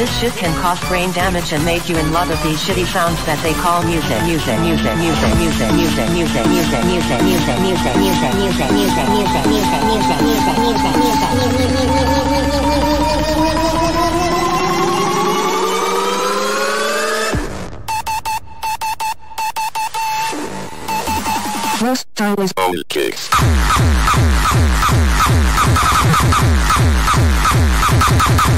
This 0.00 0.18
shit 0.18 0.32
can 0.32 0.48
cause 0.62 0.80
brain 0.88 1.12
damage 1.12 1.52
and 1.52 1.62
make 1.62 1.86
you 1.86 1.98
in 1.98 2.10
love 2.10 2.30
with 2.30 2.42
these 2.42 2.56
shitty 2.56 2.86
sounds 2.86 3.22
that 3.26 3.36
they 3.44 3.52
call 3.52 3.84
music. 3.84 4.16
Music, 4.24 4.58
music, 4.64 4.96
music, 4.96 5.36
music, 5.36 5.68
music, 5.76 6.08
music, 6.08 6.48
music, 6.48 6.80
music, 6.88 7.20
music, 7.20 7.60
music, 7.60 7.60
music, 7.60 8.32
music, 8.40 8.72
music, 8.72 9.04
music, 9.12 9.44
music, 9.44 10.24
music, 10.24 10.24
music, 10.24 10.56
music, 10.56 10.56
music, 10.56 10.96
music. 10.96 11.30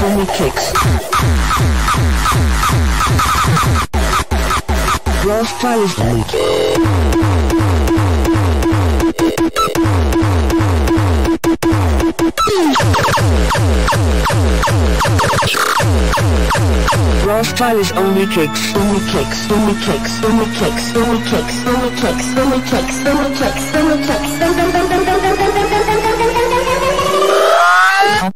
Only 0.03 0.25
kicks. 0.25 0.73
Only 17.95 18.25
kicks. 18.25 18.73
Only 18.75 18.99
kicks, 19.11 19.51
only 19.51 19.73
kicks, 19.81 20.23
only 20.23 20.45
kicks, 20.53 20.95
only 20.95 21.19
kicks, 21.29 21.65
only 21.65 21.89
kicks, 21.95 22.35
only 22.35 22.59
kicks, 22.61 23.05
only 23.05 23.31
kicks, 23.33 23.75
only 23.75 23.97
kicks, 24.03 24.33
only 24.45 25.47
kicks 25.57 25.72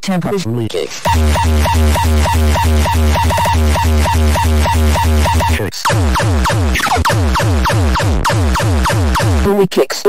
temper's 0.07 0.45
leaking. 0.45 0.87
Kicks. 5.51 5.83
Booty 9.43 9.67
kicks. 9.67 10.03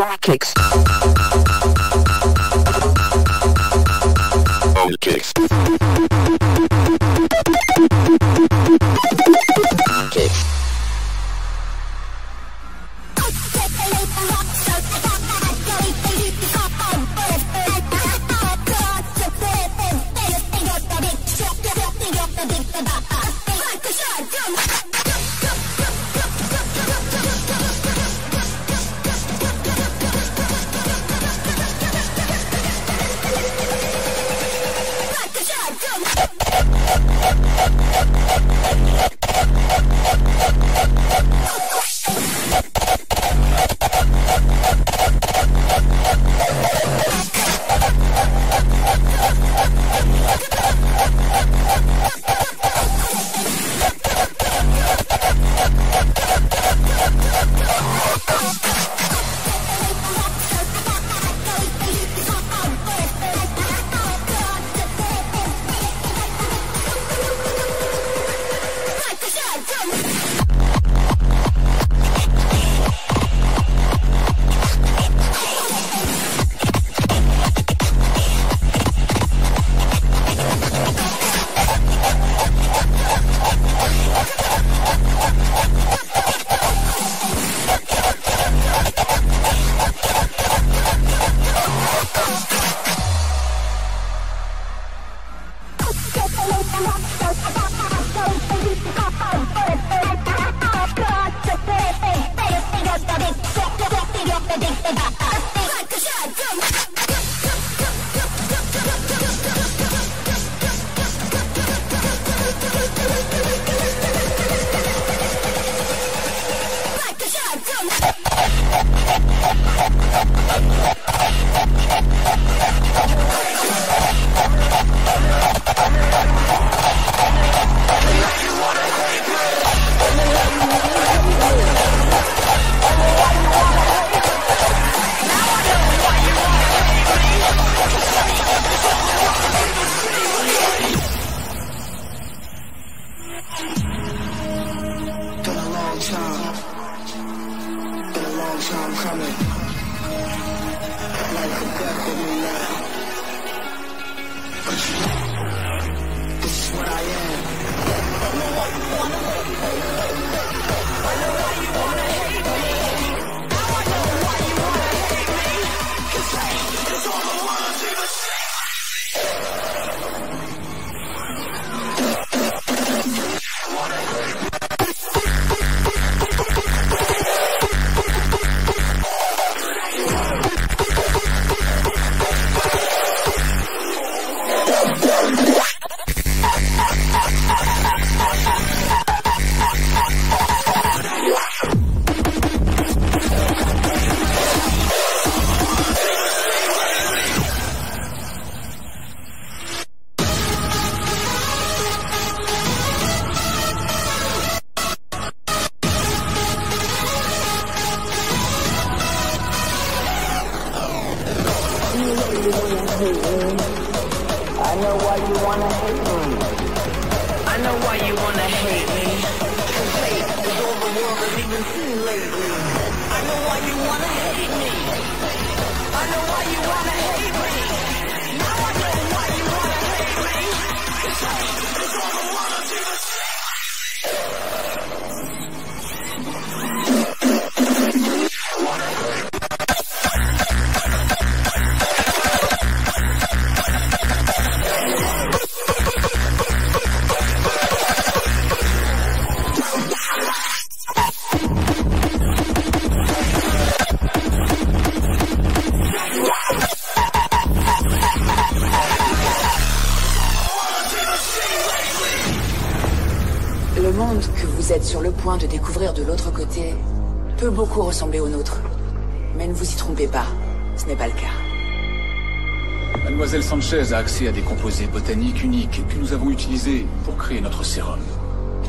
Sanchez 273.68 273.92
a 273.92 273.98
accès 273.98 274.28
à 274.28 274.32
des 274.32 274.40
composés 274.40 274.86
botaniques 274.86 275.44
uniques 275.44 275.82
que 275.90 275.96
nous 275.98 276.14
avons 276.14 276.30
utilisés 276.30 276.86
pour 277.04 277.18
créer 277.18 277.42
notre 277.42 277.62
sérum. 277.62 277.98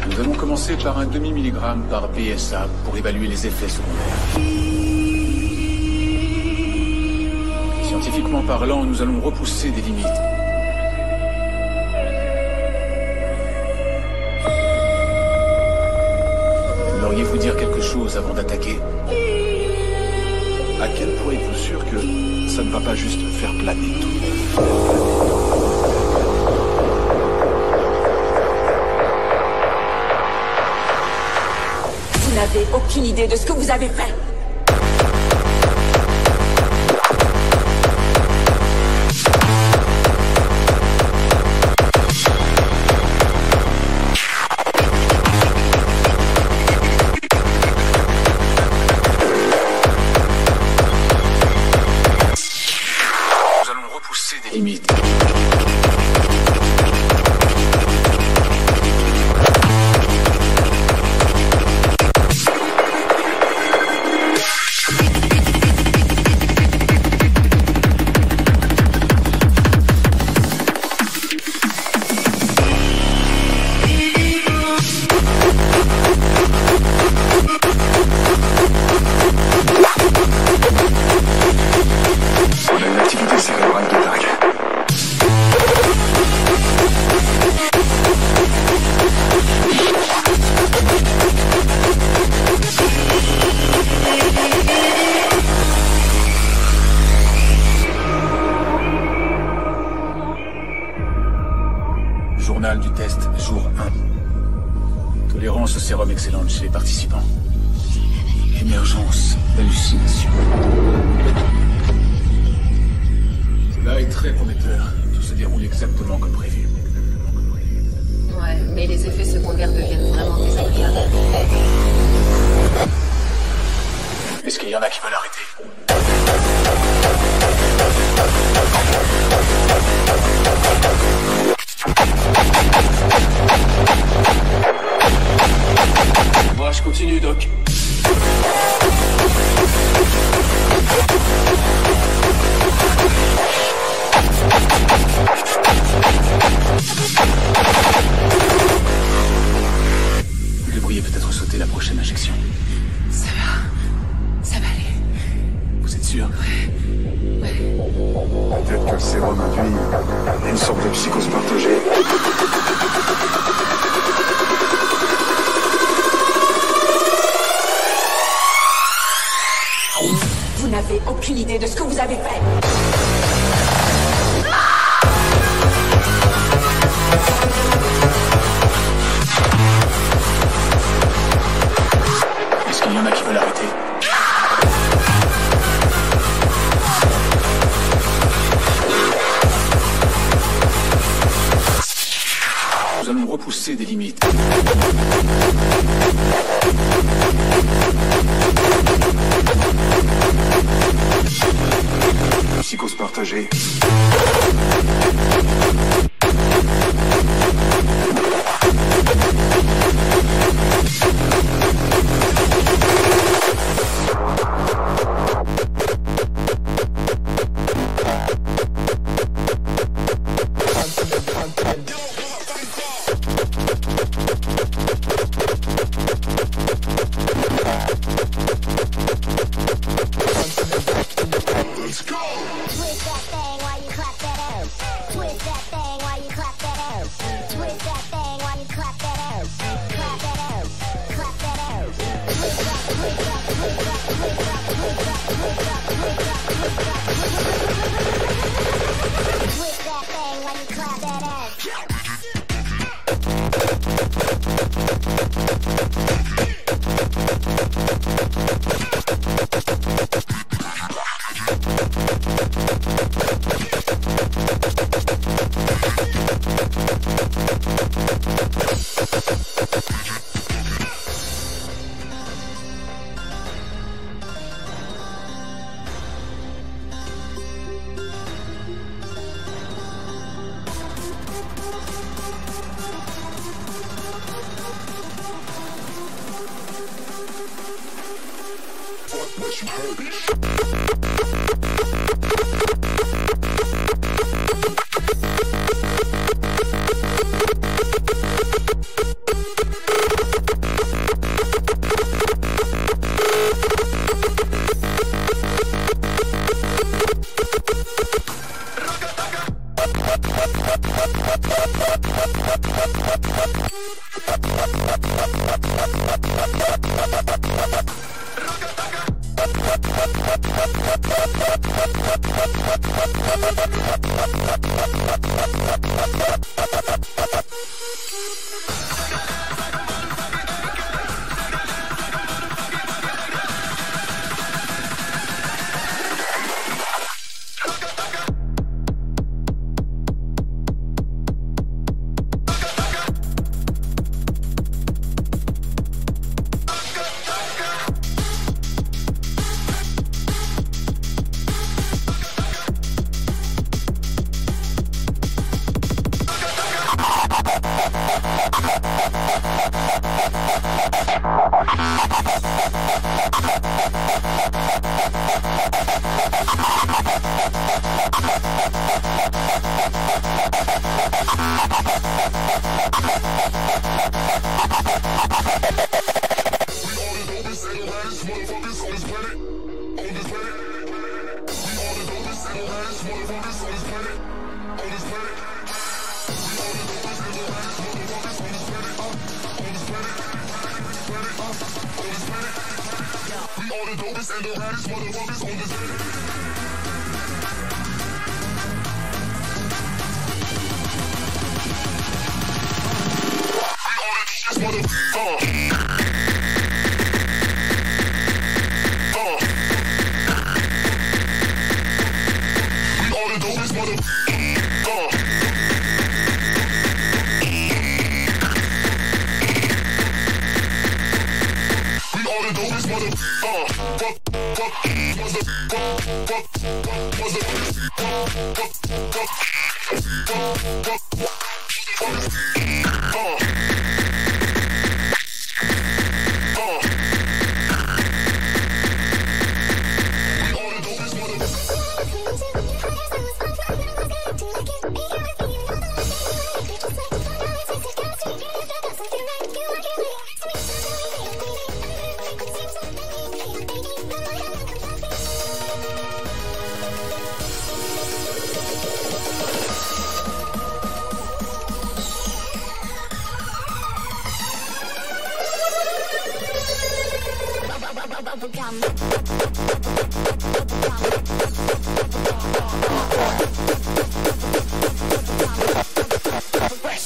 Nous 0.05 0.19
allons 0.19 0.33
commencer 0.33 0.75
par 0.75 0.97
un 0.97 1.05
demi-milligramme 1.05 1.83
par 1.89 2.09
BSA 2.09 2.67
pour 2.83 2.97
évaluer 2.97 3.27
les 3.27 3.47
effets 3.47 3.69
secondaires. 3.69 4.43
Scientifiquement 7.83 8.41
parlant, 8.41 8.83
nous 8.83 9.01
allons 9.01 9.21
repousser 9.21 9.71
des 9.71 9.79
limites. 9.79 10.05
M'auriez-vous 17.01 17.37
dire 17.37 17.55
quelque 17.55 17.81
chose 17.81 18.17
avant 18.17 18.33
d'attaquer? 18.33 18.77
À 20.81 20.89
quel 20.89 21.15
point 21.23 21.35
êtes-vous 21.35 21.57
sûr 21.57 21.85
que 21.85 22.49
ça 22.49 22.63
ne 22.63 22.69
va 22.69 22.81
pas 22.81 22.95
juste 22.95 23.21
faire 23.39 23.53
planer 23.59 23.93
tout 24.01 24.07
le 24.09 24.19
monde? 24.27 24.38
aucune 32.79 33.05
idée 33.05 33.27
de 33.27 33.35
ce 33.35 33.45
que 33.45 33.53
vous 33.53 33.71
avez 33.71 33.87
fait. 33.87 34.28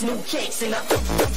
new 0.03 0.21
kicks 0.23 0.61
in 0.61 0.71
the. 0.71 1.32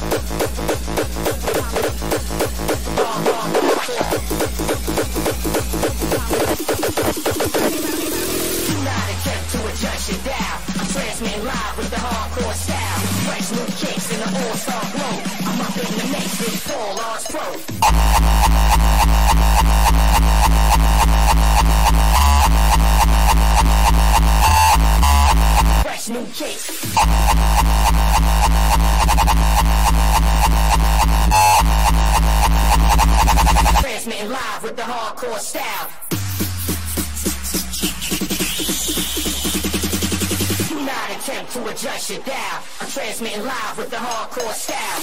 to 41.57 41.69
adjust 41.69 42.09
your. 42.11 42.63
I'm 42.79 42.87
transmitting 42.87 43.43
live 43.43 43.77
with 43.77 43.89
the 43.89 43.97
hardcore 43.97 44.53
style. 44.53 44.99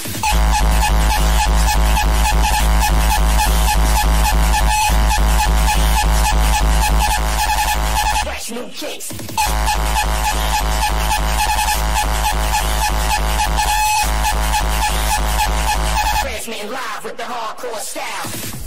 Fresh 8.23 8.51
new 8.51 8.67
kicks. 8.69 9.09
Transmitting 16.21 16.71
live 16.71 17.03
with 17.03 17.17
the 17.17 17.23
hardcore 17.23 17.79
style. 17.79 18.64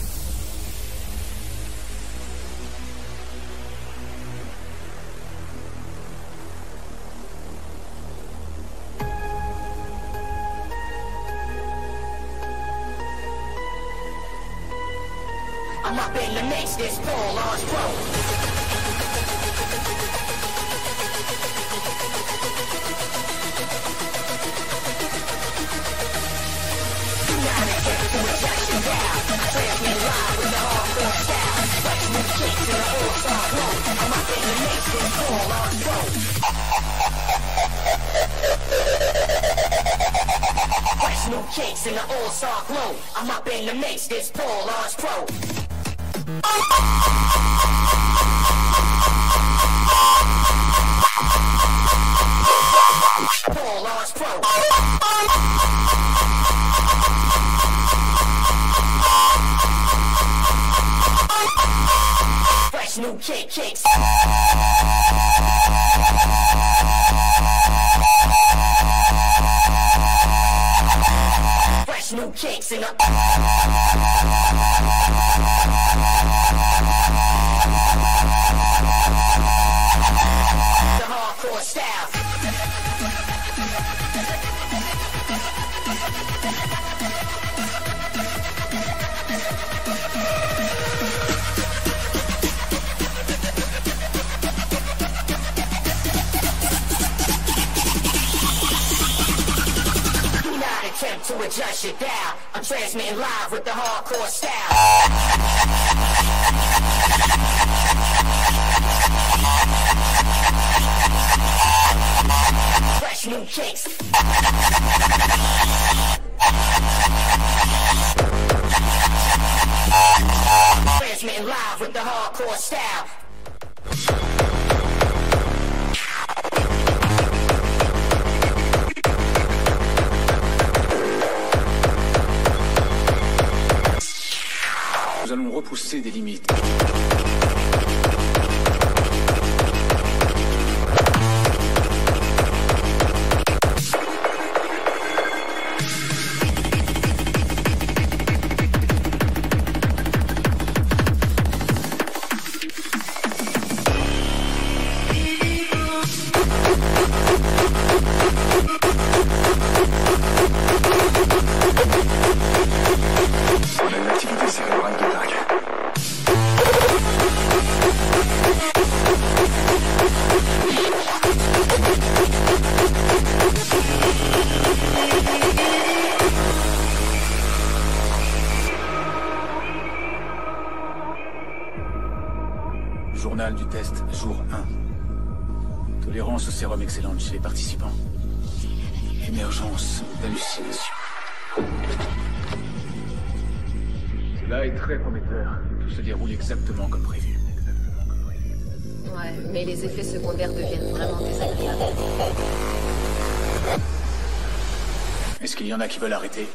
il 205.69 205.73
y 205.73 205.74
en 205.74 205.81
a 205.81 205.86
qui 205.86 205.99
veulent 205.99 206.15
arrêter. 206.15 206.49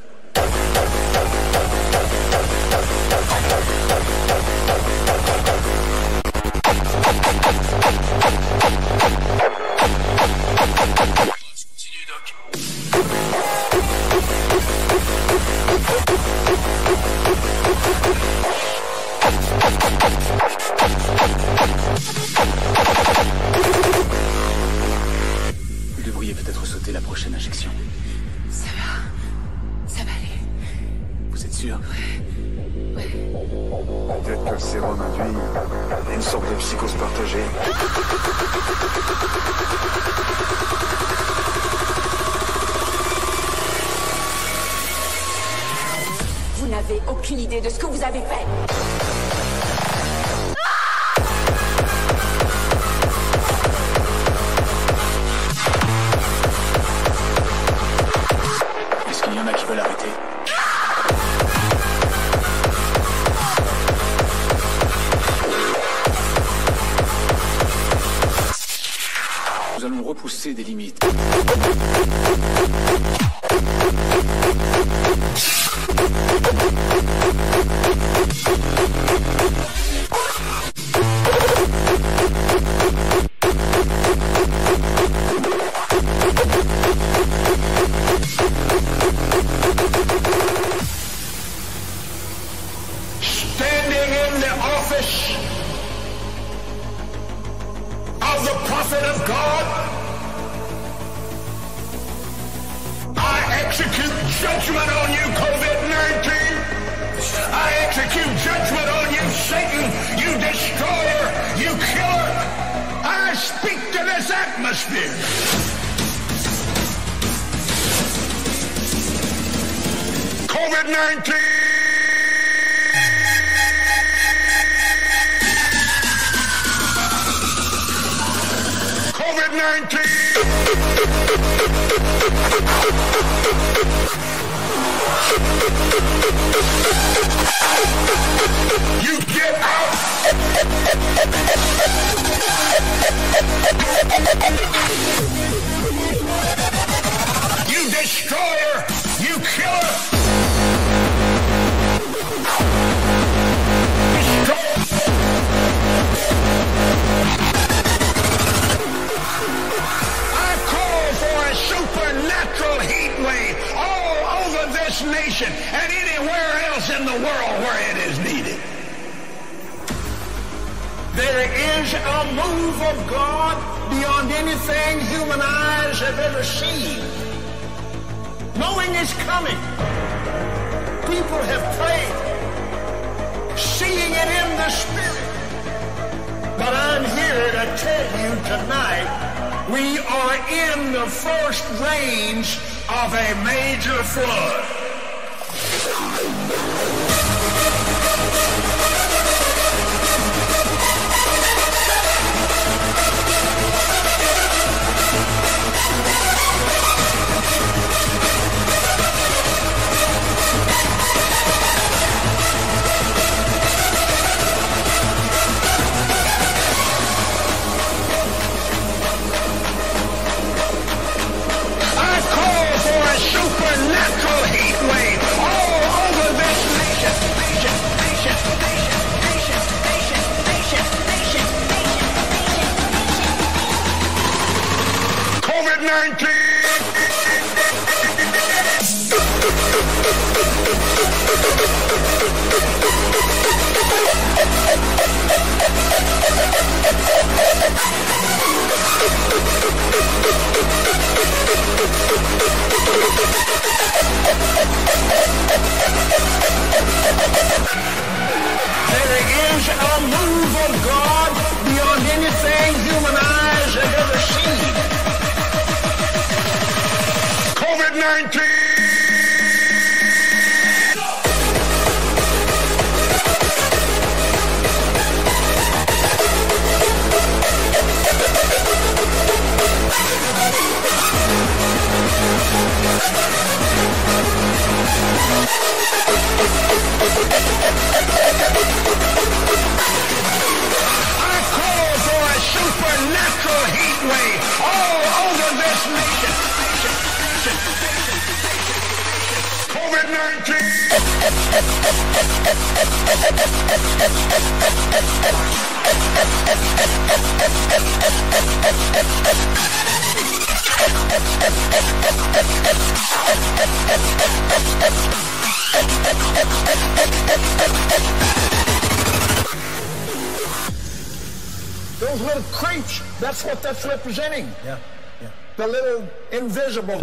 Those 322.00 322.22
little 322.22 322.44
creatures. 322.52 323.02
that's 323.22 323.46
what 323.46 323.62
that's 323.64 323.86
representing. 323.86 324.52
Yeah, 324.66 324.78
yeah. 325.22 325.30
The 325.56 325.68
little 325.68 326.08
invisible. 326.32 327.00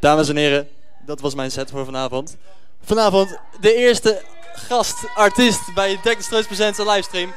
Dames 0.00 0.28
en 0.28 0.36
heren, 0.36 0.68
dat 1.04 1.20
was 1.20 1.34
mijn 1.34 1.50
set 1.50 1.70
voor 1.70 1.84
vanavond. 1.84 2.36
Vanavond 2.82 3.38
de 3.60 3.74
eerste 3.74 4.22
gastartiest 4.52 5.74
bij 5.74 6.00
Dekstroos 6.02 6.46
Presents 6.46 6.78
een 6.78 6.88
livestream. 6.88 7.32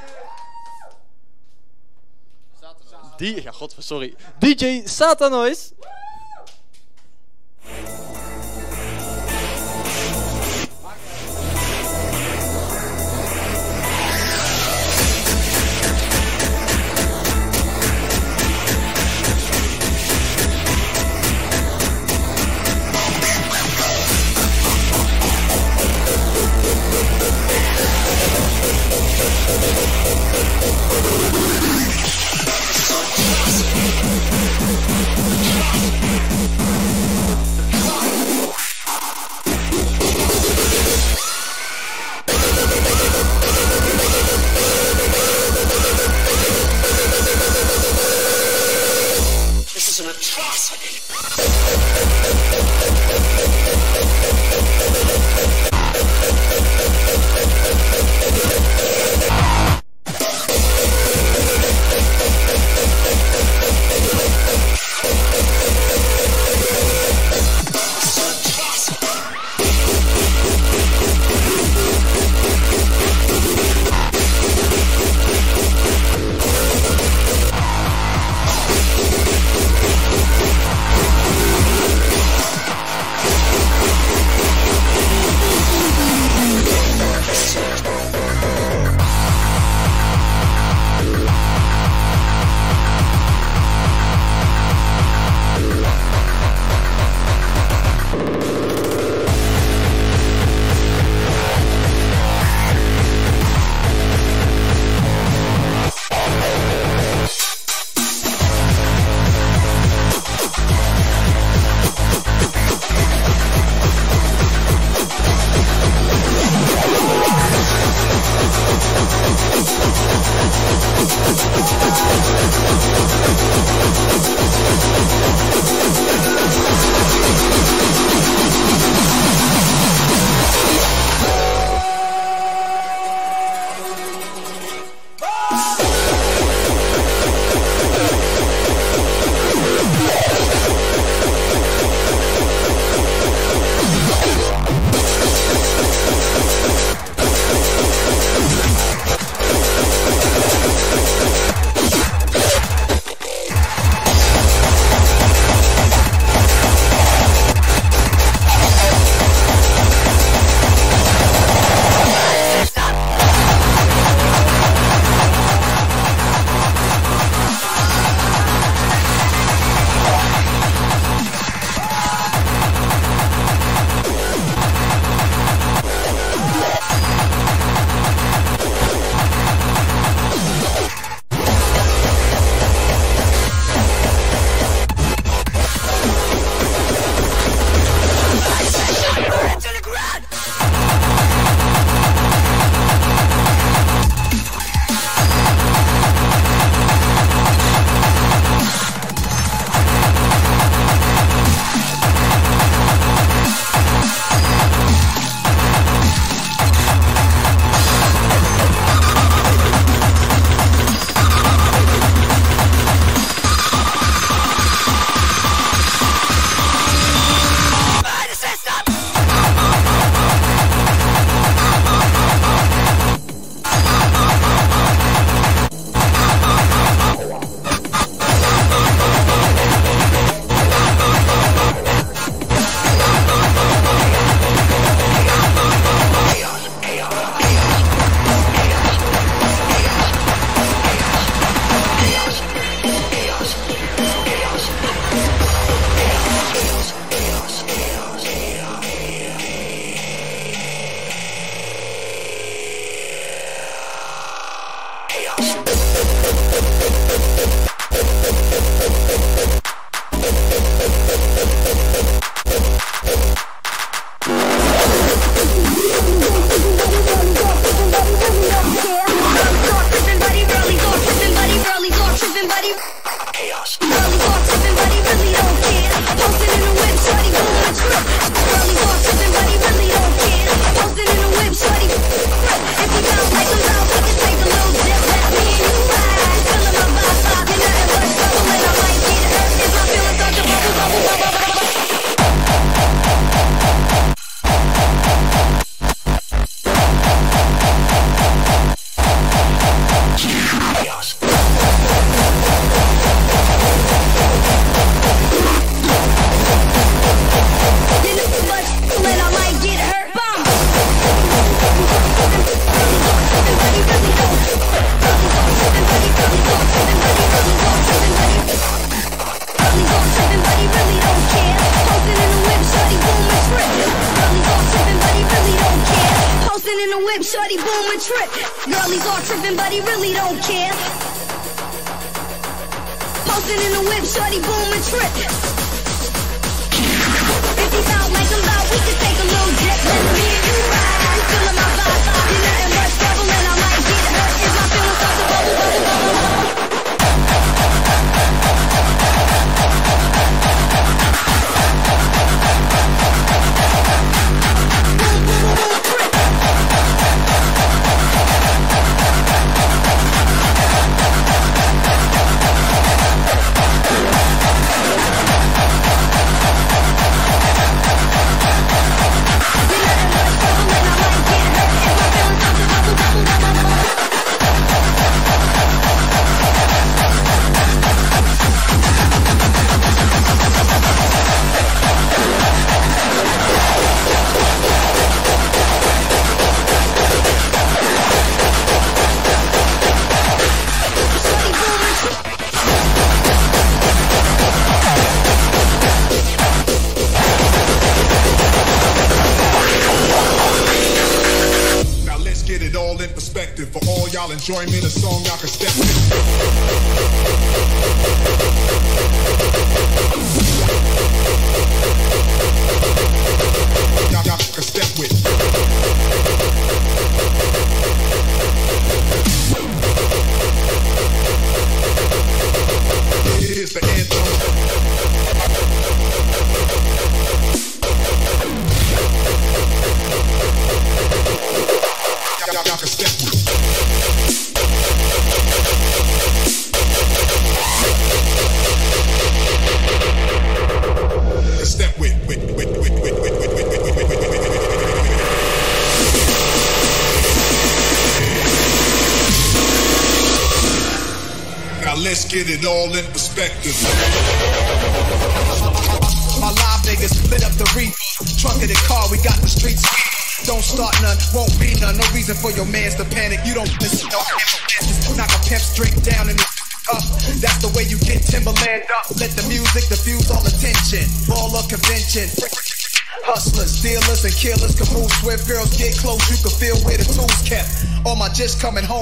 Die, 3.18 3.42
ja 3.42 3.52
god, 3.52 3.76
sorry. 3.78 4.16
DJ 4.40 4.82
Satanois. 4.86 5.72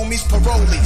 homies, 0.01 0.23
parolee. 0.23 0.80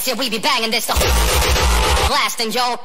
hits, 0.00 0.08
yeah, 0.08 0.14
we 0.14 0.30
be 0.30 0.38
banging 0.38 0.70
this 0.70 0.86
the 0.86 0.92
whole 0.92 2.08
blasting, 2.08 2.50
yo. 2.52 2.76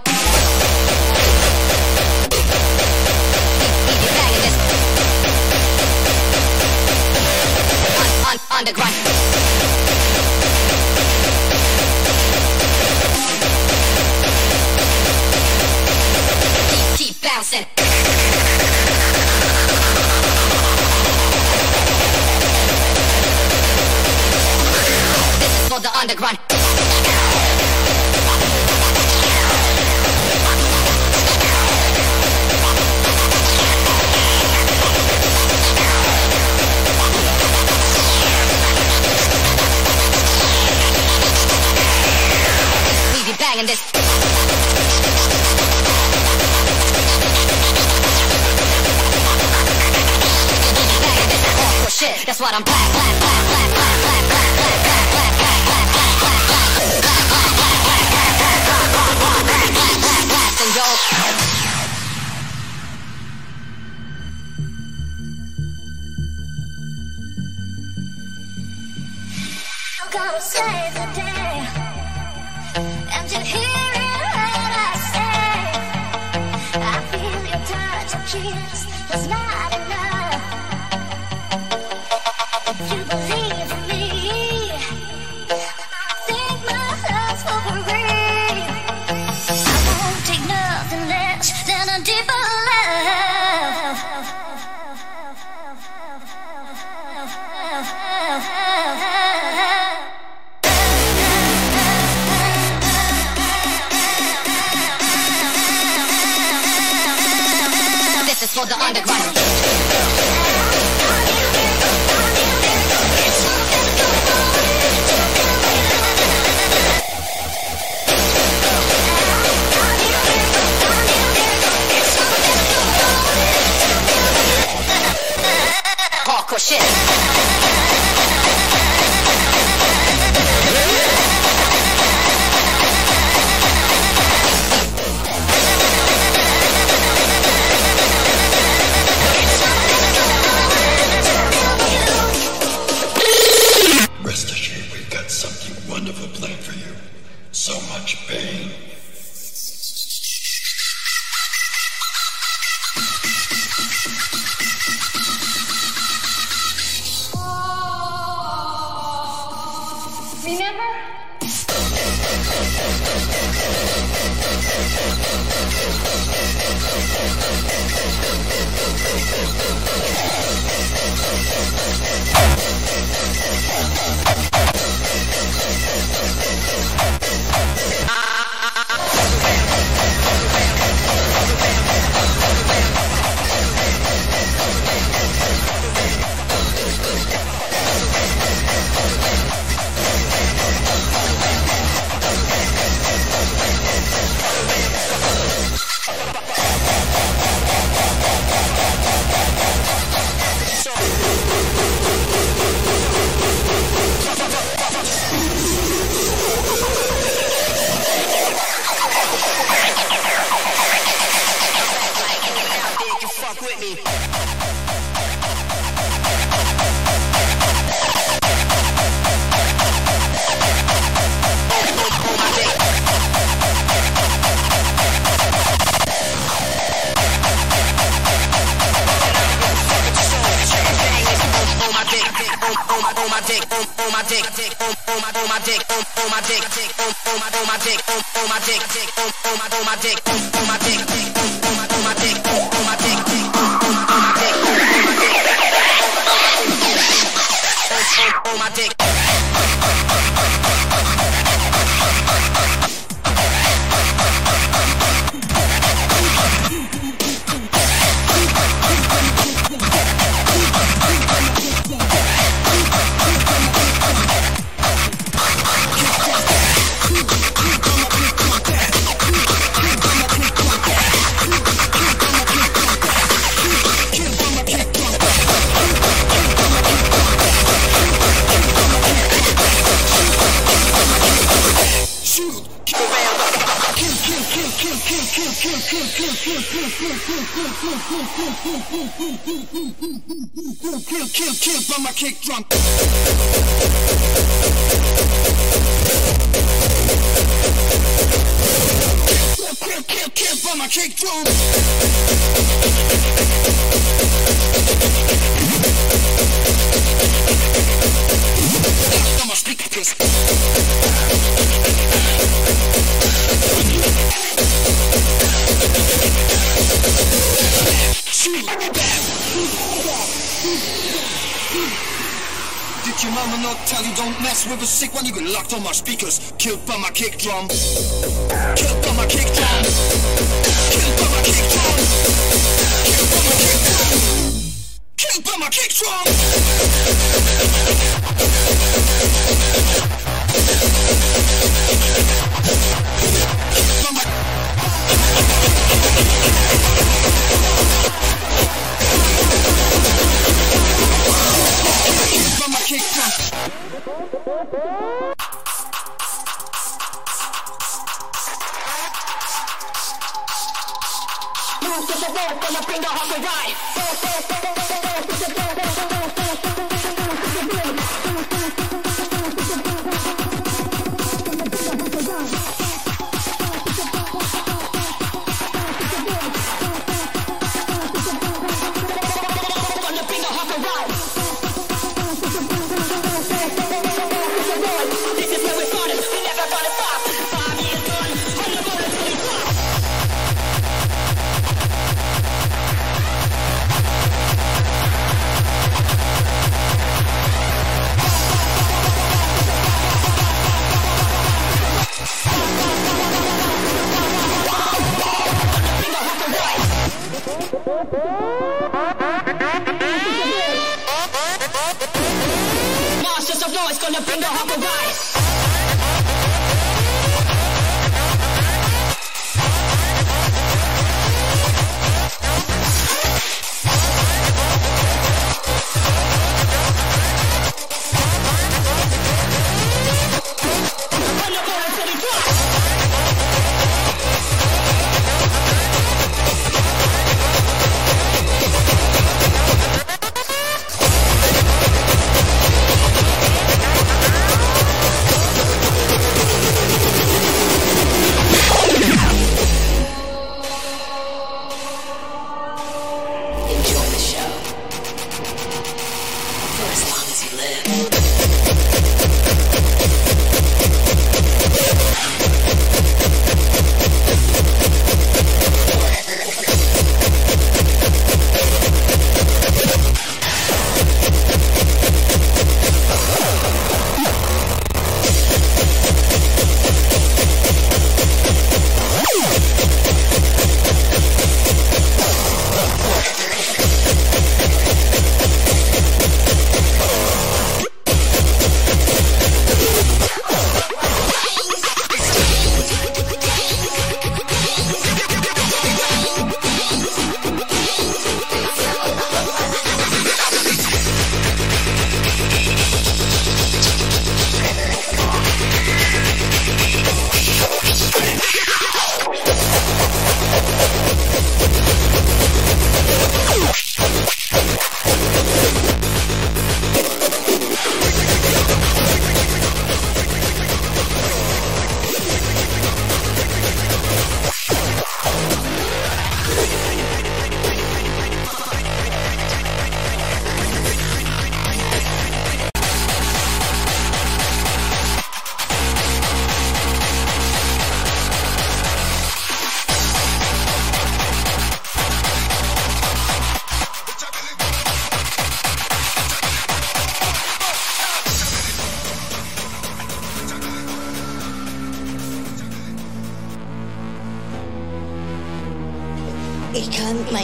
On, 7.98 8.10
on, 8.28 8.38
underground. 8.58 8.96
Keep, 16.98 16.98
keep 16.98 17.22
bouncing. 17.22 17.66
for 25.70 25.82
the 25.82 25.98
underground. 25.98 26.55
banging 43.56 43.68
this. 43.68 43.92
Banging 43.92 44.10
this 51.84 51.98
shit. 51.98 52.26
That's 52.26 52.40
what 52.40 52.54
I'm 52.54 52.64
black, 52.64 52.92
black, 52.92 53.20
black. 53.20 53.45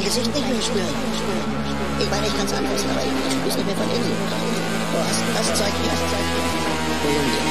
Mein 0.01 0.09
Gesicht 0.09 0.33
nicht 0.33 0.49
mehr 0.49 0.61
spüren. 0.61 0.95
Ich 1.99 2.09
meine, 2.09 2.25
ich 2.25 2.35
kann 2.35 2.45
es 2.45 2.53
anders, 2.53 2.83
aber 2.89 3.01
ich 3.01 3.33
spüre 3.33 3.49
es 3.49 3.55
nicht 3.55 3.67
mehr 3.67 3.75
von 3.75 3.85
innen. 3.85 4.17
Du 4.91 5.37
hast 5.37 5.49
das 5.49 5.59
Zeug 5.59 5.73
hier. 5.83 5.91
Kolumbien. 7.03 7.50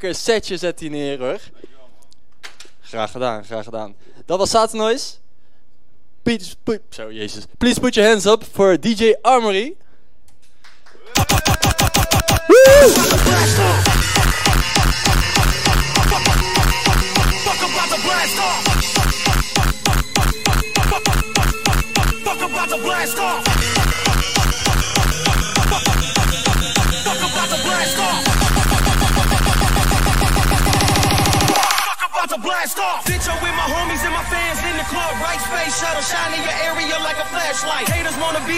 lekker 0.00 0.20
setje 0.20 0.56
zet 0.56 0.80
hij 0.80 0.88
neer 0.88 1.18
hoor. 1.18 1.40
Graag 2.80 3.10
gedaan, 3.10 3.44
graag 3.44 3.64
gedaan. 3.64 3.94
Dat 4.26 4.38
was 4.38 4.50
Saturnoise. 4.50 5.14
Please. 6.22 6.54
Please 7.58 7.80
put 7.80 7.94
your 7.94 8.08
hands 8.08 8.26
up 8.26 8.44
for 8.52 8.80
DJ 8.80 9.14
Armory. 9.22 9.76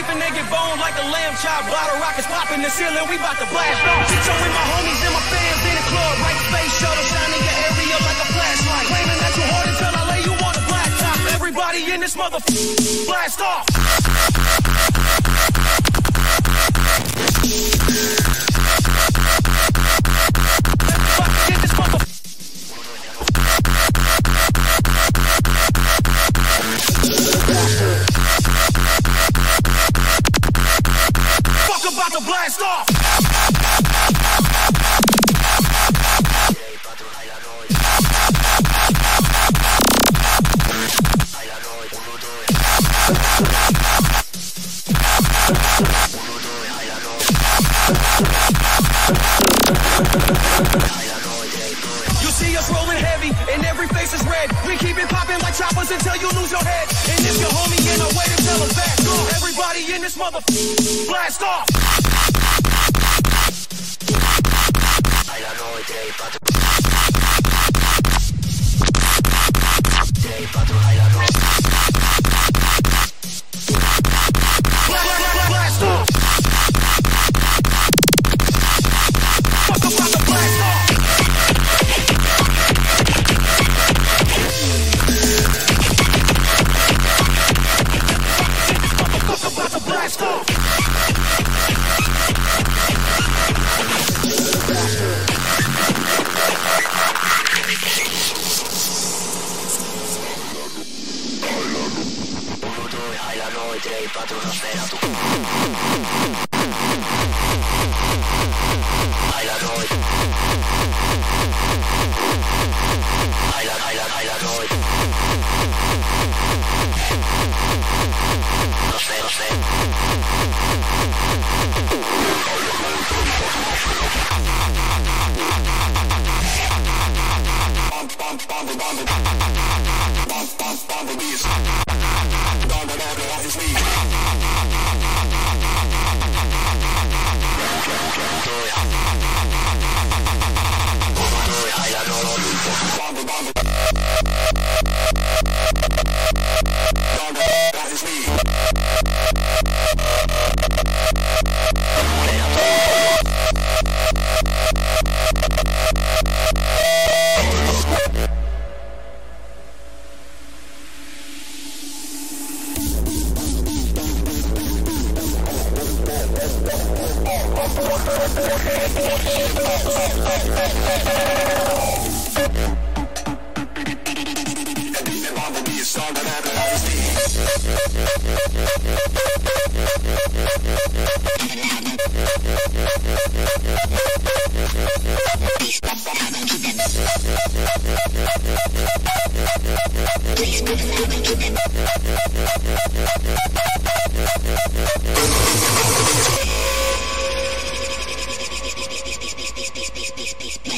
beef 0.02 0.10
and 0.12 0.20
they 0.20 0.30
get 0.34 0.46
boned 0.50 0.80
like 0.80 0.94
a 0.98 1.06
lamb 1.06 1.34
chop. 1.38 1.62
Bottle 1.70 1.98
rockets 2.00 2.26
popping 2.26 2.62
the 2.62 2.70
ceiling, 2.70 3.06
we 3.08 3.16
bout 3.18 3.38
to 3.38 3.46
blast 3.46 3.86
off. 3.86 4.08
So 4.10 4.32
with 4.34 4.54
my 4.54 4.64
homies 4.74 5.00
and 5.06 5.14
my 5.14 5.24
fans 5.30 5.62
in 5.62 5.74
the 5.78 5.86
club, 5.90 6.14
right 6.22 6.40
space 6.50 6.74
shuttle 6.78 7.06
shining 7.06 7.42
your 7.42 7.56
area 7.70 7.96
like 8.02 8.18
a 8.18 8.28
flashlight. 8.34 8.86
Claiming 8.90 9.18
that 9.22 9.32
you're 9.36 9.50
hard 9.52 9.68
until 9.70 9.94
I 9.94 10.02
lay 10.10 10.22
you 10.26 10.34
on 10.34 10.52
the 10.58 10.64
blacktop. 10.66 11.18
Everybody 11.34 11.80
in 11.92 12.00
this 12.00 12.16
motherfucker, 12.16 13.06
blast 13.06 13.40
off. 13.40 13.71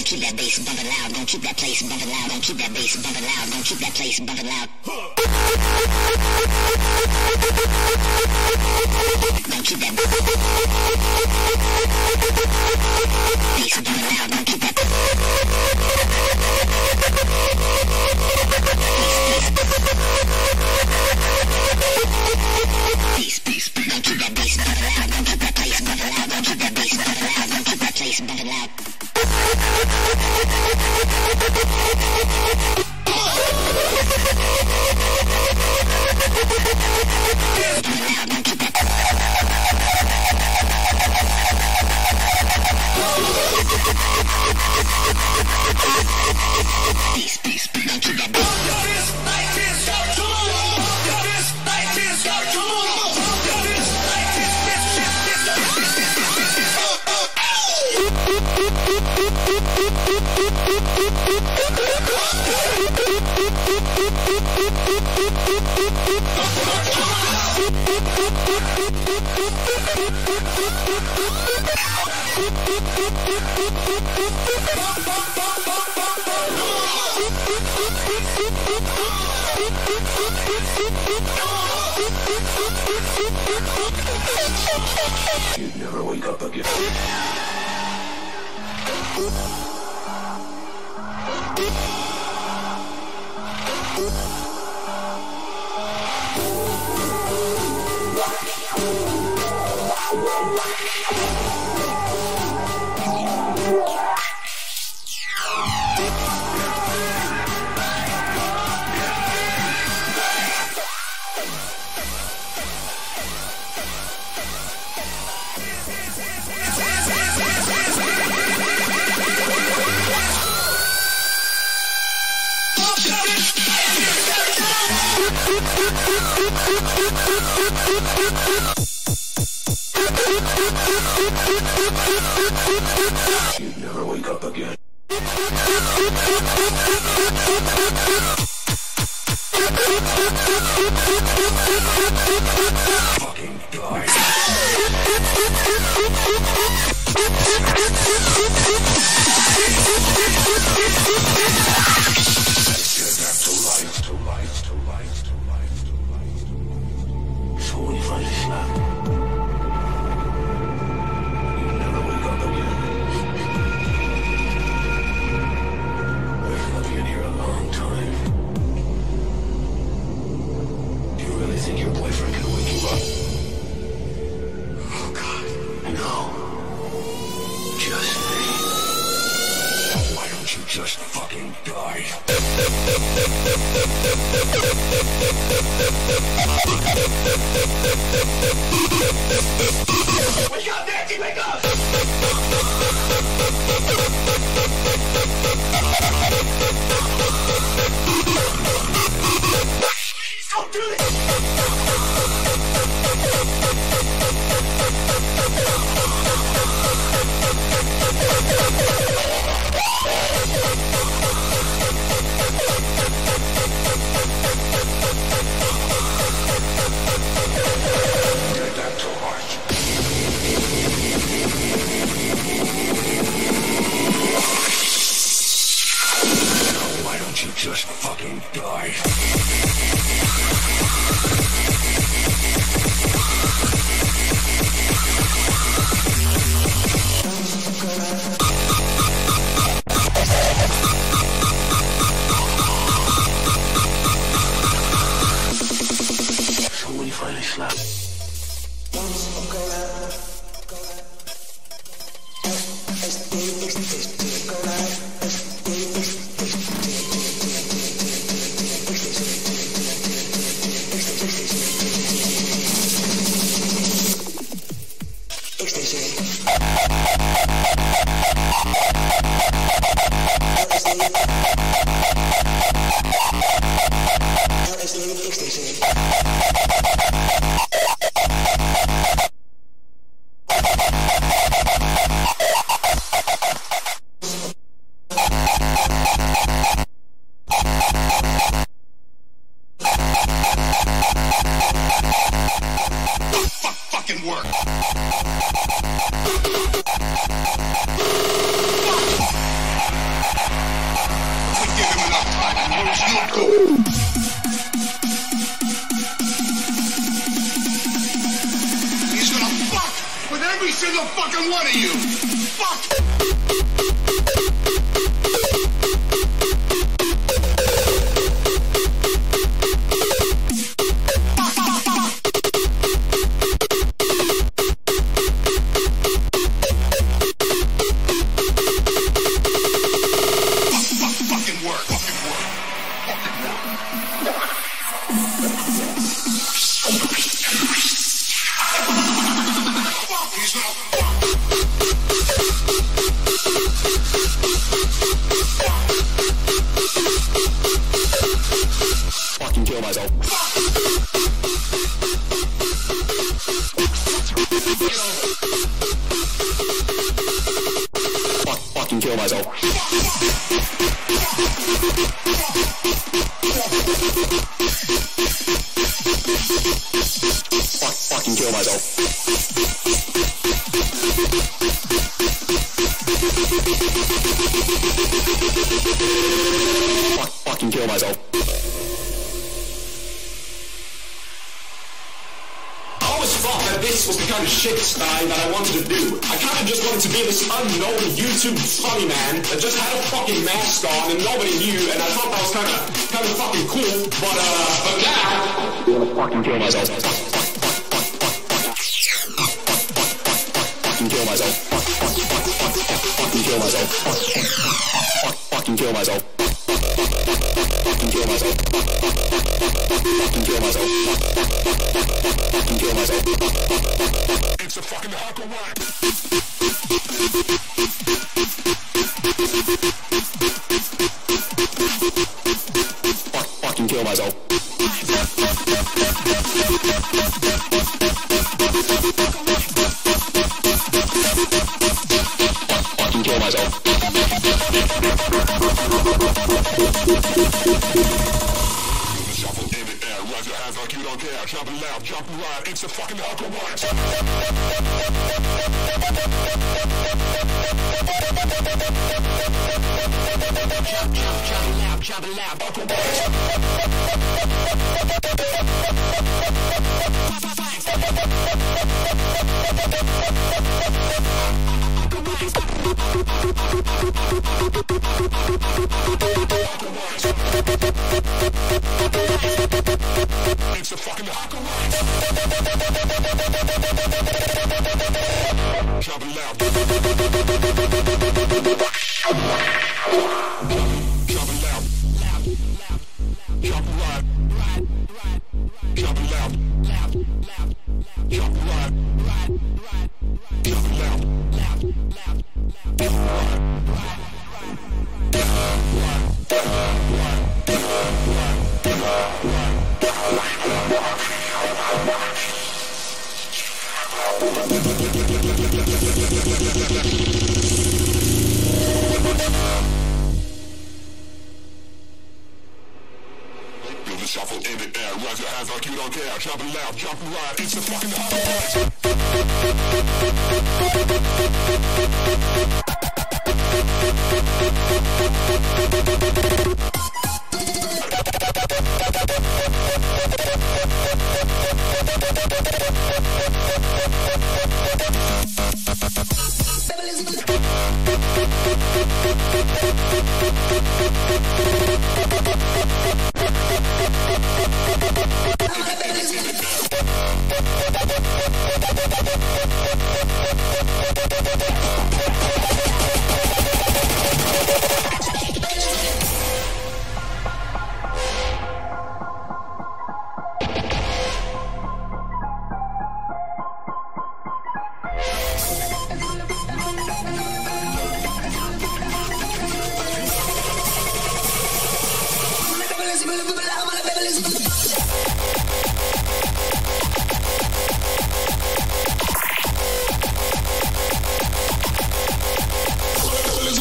Don't 0.04 0.20
keep 0.20 0.28
that 0.28 0.36
bass 0.36 0.58
bumping 0.58 0.86
loud. 0.86 1.14
Don't 1.14 1.24
keep 1.24 1.40
that 1.40 1.56
place 1.56 1.80
bumping 1.80 2.10
loud. 2.10 2.28
Don't 2.28 2.42
keep 2.42 2.58
that 2.58 2.74
bass 2.74 2.94
bumping 2.94 3.24
loud. 3.24 3.48
Don't 3.48 3.64
keep 3.64 3.78
that 3.78 3.94
place 3.94 4.20
bumping 4.20 4.44
loud. 4.44 4.68
Don't 4.68 4.84
keep 4.84 5.00
that 5.00 5.16
bass 13.56 13.80
bumping 13.80 14.04
loud. 14.04 14.30
Don't 14.30 14.46
keep 14.46 14.60
that 14.60 14.73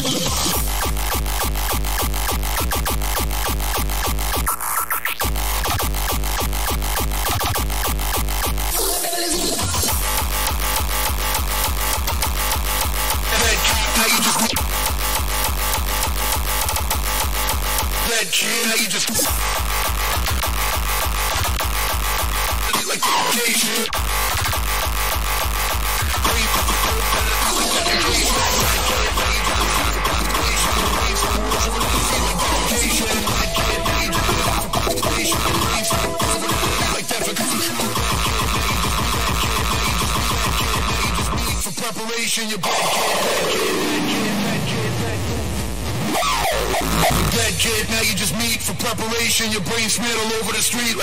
motherfucker. 0.02 0.43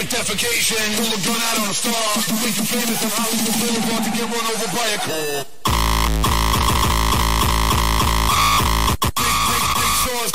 public 0.01 0.25
defecation. 0.25 0.81
Pull 0.97 1.13
a 1.13 1.19
gun 1.25 1.41
out 1.41 1.59
on 1.61 1.69
a 1.69 1.73
star? 1.73 1.93
Who 1.93 2.33
made 2.41 2.57
you 2.57 2.65
famous 2.65 3.03
in 3.03 3.09
Hollywood 3.13 3.55
Boulevard 3.59 4.03
to 4.03 4.11
get 4.11 4.25
run 4.25 4.45
over 4.49 4.69
by 4.73 4.87
a 4.87 4.99
car? 5.05 5.45
Big, 9.01 9.35
big, 9.49 9.63
big 9.77 9.93
stars. 10.01 10.31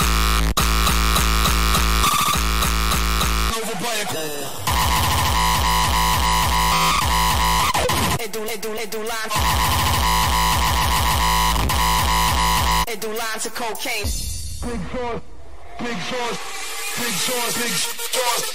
Over 3.57 3.77
by 3.83 3.95
a 3.97 4.07
car. 4.07 4.39
Edu, 8.23 8.41
edu, 8.55 8.71
edu, 8.85 9.01
line. 9.03 9.31
Edu, 12.87 13.09
line 13.09 13.41
to 13.41 13.51
cocaine. 13.51 14.07
Big 14.67 14.83
sauce, 14.93 15.21
big 15.79 15.99
sauce, 16.09 16.39
big 16.99 17.15
sauce, 17.15 17.55
big 17.59 17.73
sauce. 17.73 18.46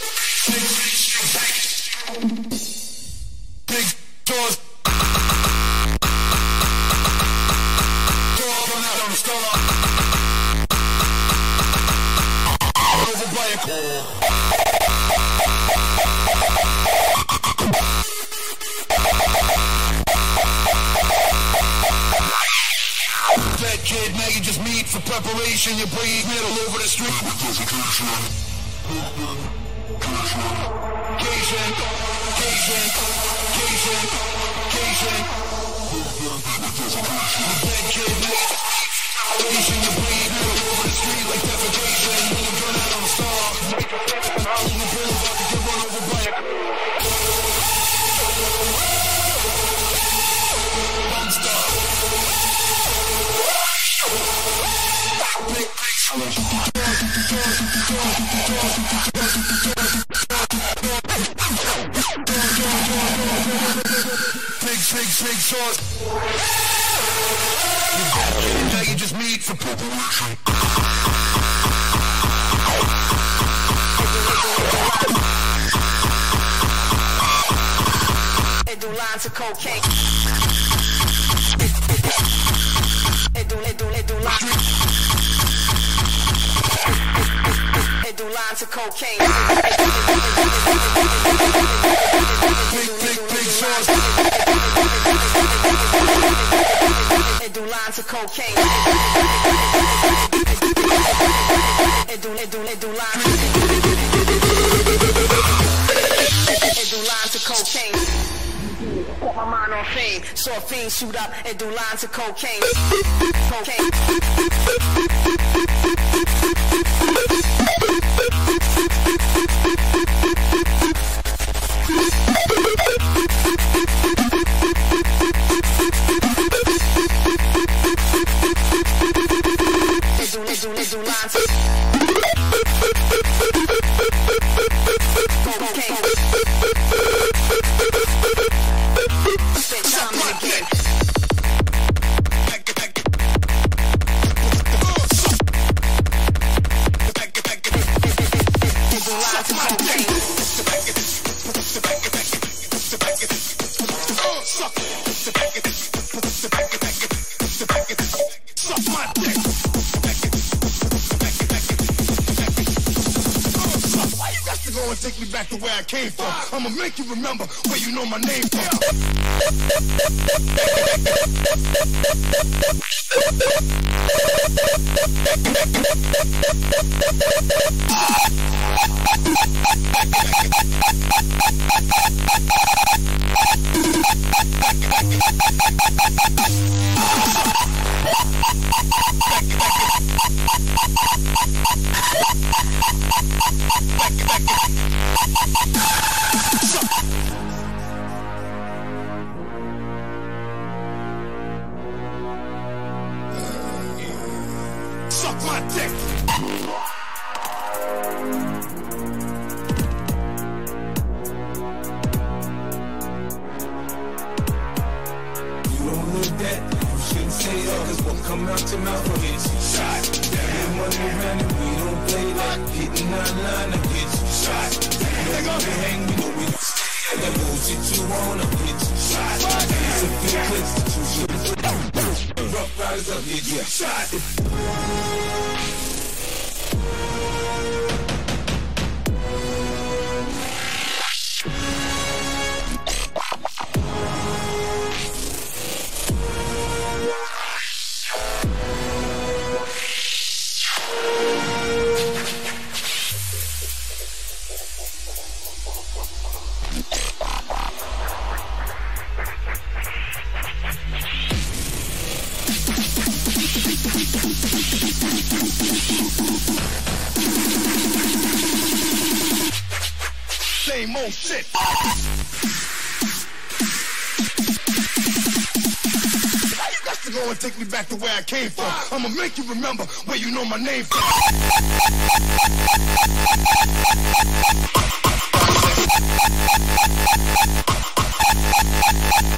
I'ma 279.03 279.15
make 279.15 279.35
you 279.35 279.43
remember 279.49 279.83
where 280.05 280.17
you 280.17 280.29
know 280.29 280.45
my 280.45 280.57
name 280.57 280.83
from. 280.83 281.01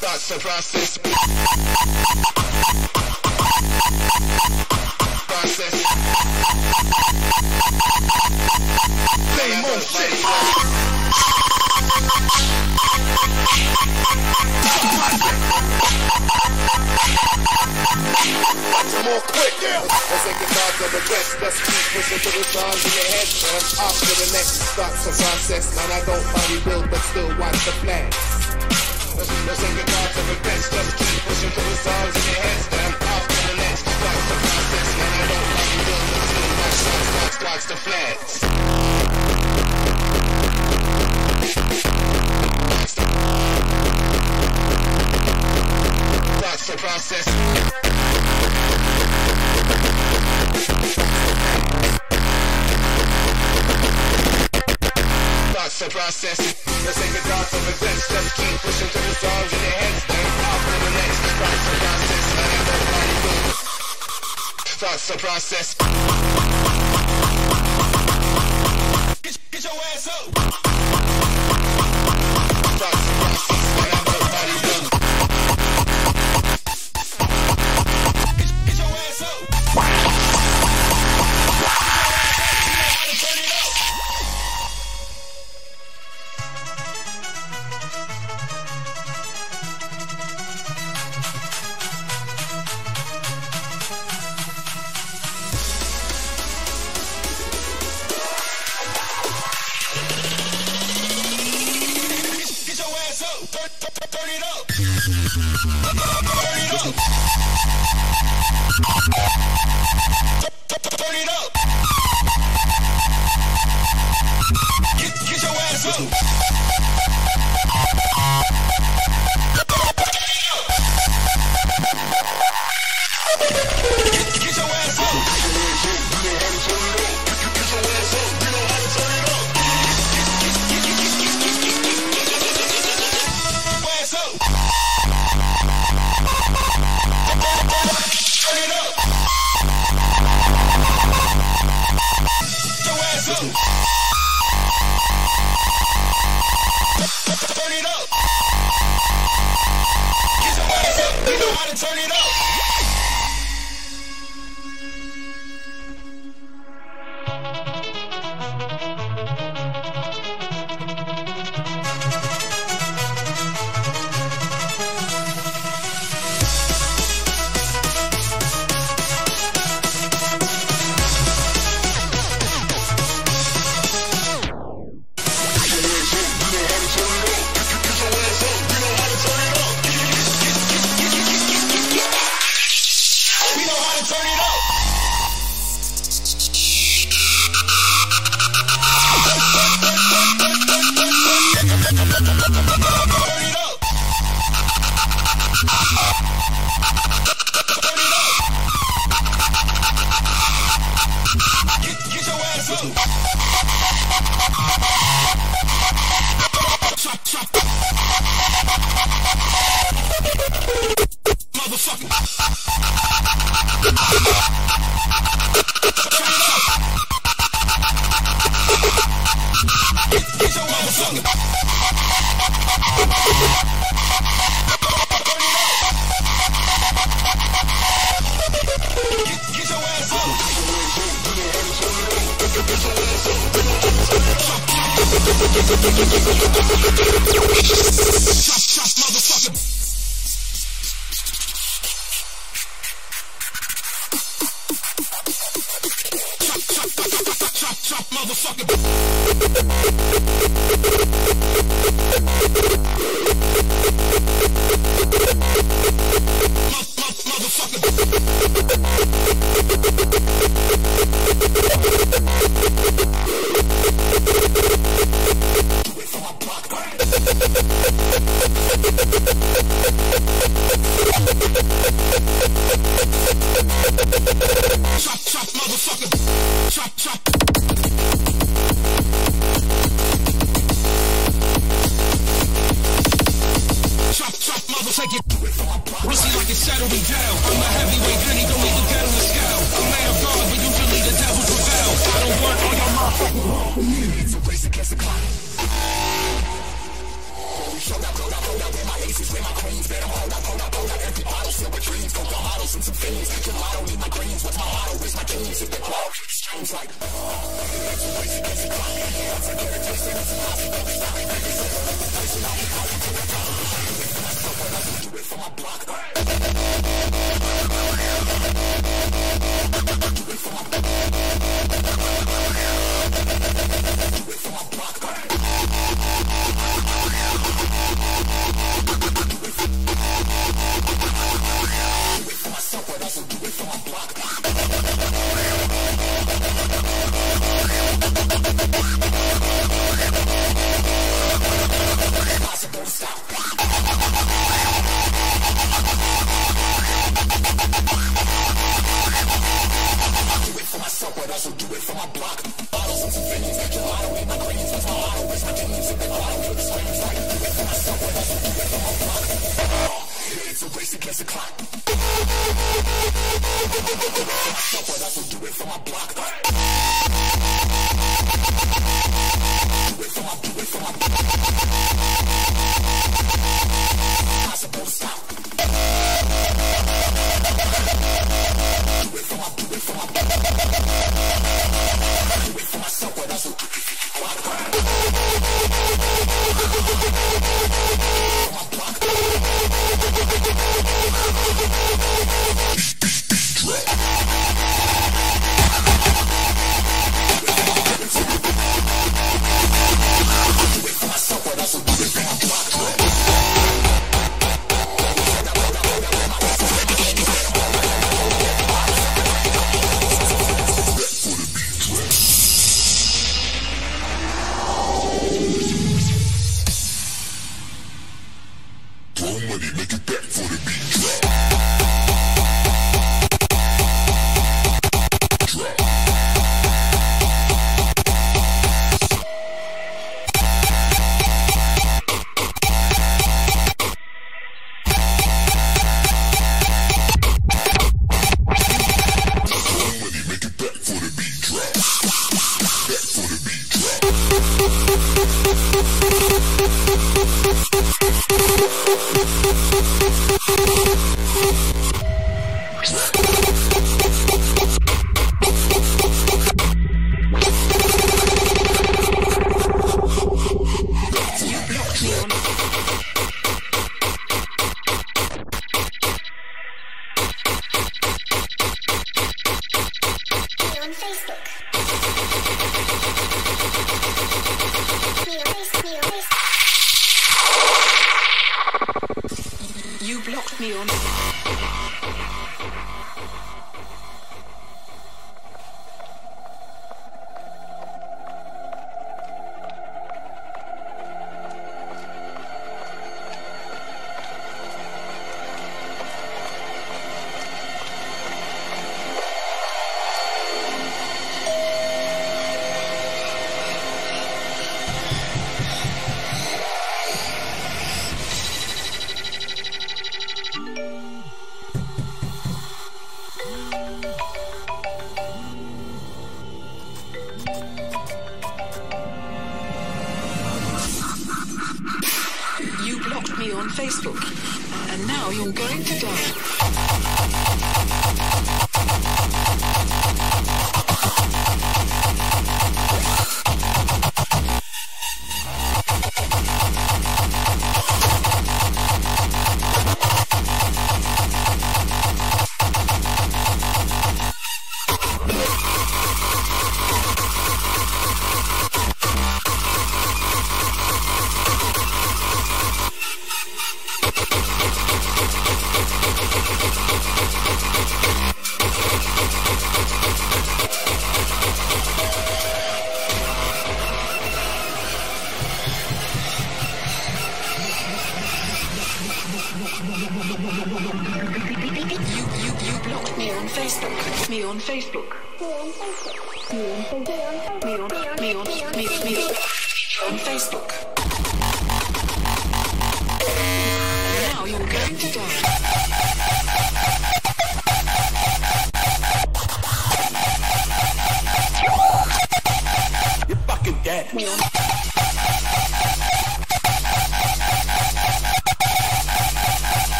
Thoughts 0.00 0.28
the. 0.30 0.38
Process. 0.38 0.99
It 20.60 20.76
to 20.76 20.84
the 20.92 21.00
best. 21.08 21.40
Let's 21.40 21.56
keep 21.64 21.84
pushing 21.96 22.20
to 22.20 22.30
the 22.36 22.44
songs 22.52 22.84
in 22.84 22.92
your 22.92 23.08
head. 23.16 23.28
And 23.48 23.64
off 23.80 23.96
to 23.96 24.12
the 24.12 24.28
next. 24.36 24.60
Starts 24.76 25.08
the 25.08 25.12
process. 25.16 25.72
And 25.72 25.88
I 25.88 26.04
don't 26.04 26.20
bodybuild, 26.20 26.84
but 26.90 27.00
still 27.00 27.32
watch 27.40 27.56
the 27.64 27.72
flash. 27.80 28.12
Let's, 29.16 29.32
take 29.56 29.80
it 29.80 29.88
out 29.88 30.12
to 30.12 30.20
best. 30.44 30.68
Let's 30.76 30.92
keep 31.00 31.16
pushing 31.24 31.48
to 31.48 31.62
the 31.64 31.76
songs 31.80 32.12
in 32.12 32.24
your 32.28 32.44
head. 32.44 32.60
And 32.76 32.92
off 32.92 33.24
to 33.24 33.40
the 33.40 33.56
next. 33.56 33.88
Starts 33.88 34.24
the 34.28 34.36
process. 34.36 34.88
And 35.00 35.12
I 35.16 35.24
don't 35.32 35.48
bodybuild, 35.48 36.04
but 36.12 36.28
still 36.28 36.52
watch, 36.60 36.76
watch, 36.92 37.08
watch, 37.16 37.40
watch 37.40 37.64
the 37.64 37.78
flash. 37.80 38.20
Watch 46.44 46.62
the 46.68 46.76
process. 46.76 47.89
Process. 56.10 56.40
Let's 56.84 56.98
take 56.98 57.22
down 57.22 57.44
to 57.44 57.56
the 57.70 57.86
best. 57.86 58.10
Let's 58.10 58.32
keep 58.34 58.58
pushing 58.62 58.88
to 58.88 58.98
the 58.98 59.14
songs 59.14 59.52
in 59.52 59.60
your 59.62 59.70
heads. 59.78 60.02
Then 60.10 60.26
off 60.42 60.60
to 60.66 60.74
the 60.82 60.90
next. 60.98 61.20
Watch 61.38 61.62
the 61.66 61.74
process. 61.78 62.24
Everybody 62.38 62.90
the 65.06 65.18
process. 65.18 65.79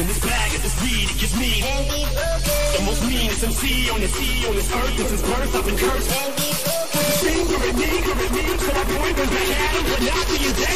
in 0.00 0.06
this 0.06 0.20
bag 0.20 0.54
of 0.54 0.62
this 0.62 0.80
weed, 0.80 1.10
it 1.10 1.18
gives 1.18 1.34
me 1.36 1.58
The 1.58 2.82
most 2.86 3.02
meanest 3.02 3.42
MC 3.42 3.90
on 3.90 4.00
this 4.00 4.12
sea, 4.14 4.46
on 4.46 4.54
this 4.54 4.70
earth, 4.70 4.98
and 5.00 5.08
since 5.08 5.22
birth 5.22 5.54
I've 5.54 5.66
been 5.66 5.76
cursed 5.76 6.10
The 6.10 7.14
finger 7.18 7.58
so 8.62 8.70
I 8.70 8.84
point 8.86 9.16
But 9.16 9.26
not 9.26 10.26
the 10.28 10.38
ring 10.38 10.54
the 10.54 10.66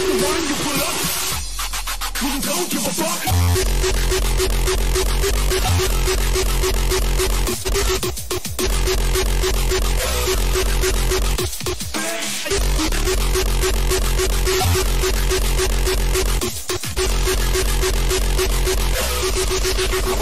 the 0.00 0.16
one 0.24 0.44
you 0.48 0.56
pull 0.64 0.80
don't 2.40 2.68
give 2.70 2.86
a 2.86 2.90
fuck 2.90 3.36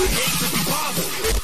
hate 0.08 0.38
to 0.38 0.46
be 0.56 0.64
bothered. 0.70 1.43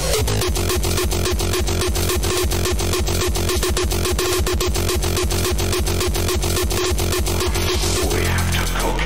We 0.00 0.06
have 8.26 8.50
to 8.52 8.62
cook. 8.78 9.00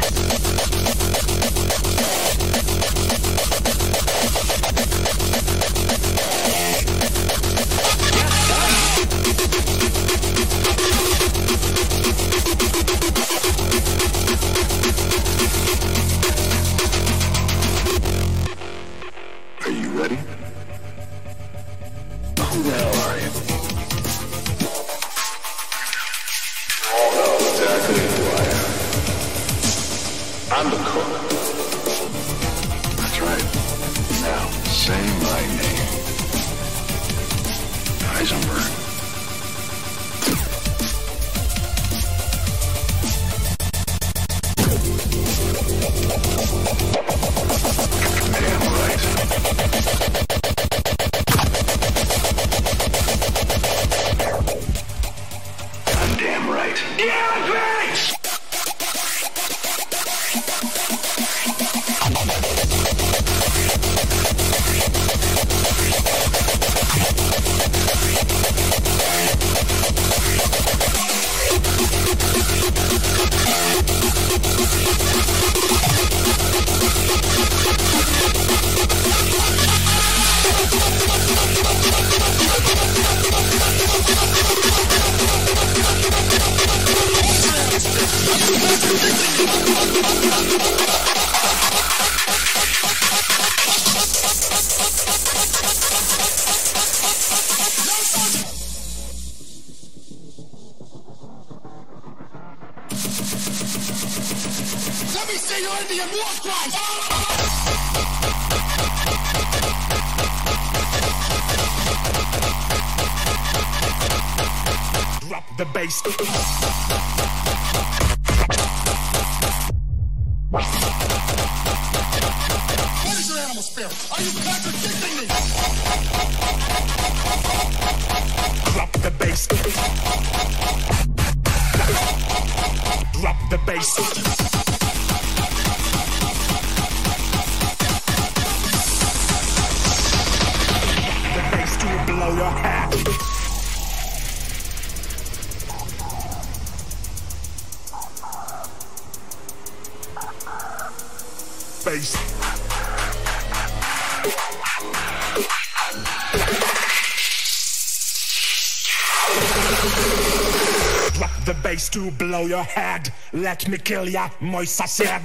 Blow 162.34 162.46
your 162.46 162.64
head. 162.64 163.12
Let 163.32 163.68
me 163.68 163.78
kill 163.78 164.08
ya, 164.08 164.28
moi 164.40 164.64
said. 164.64 165.24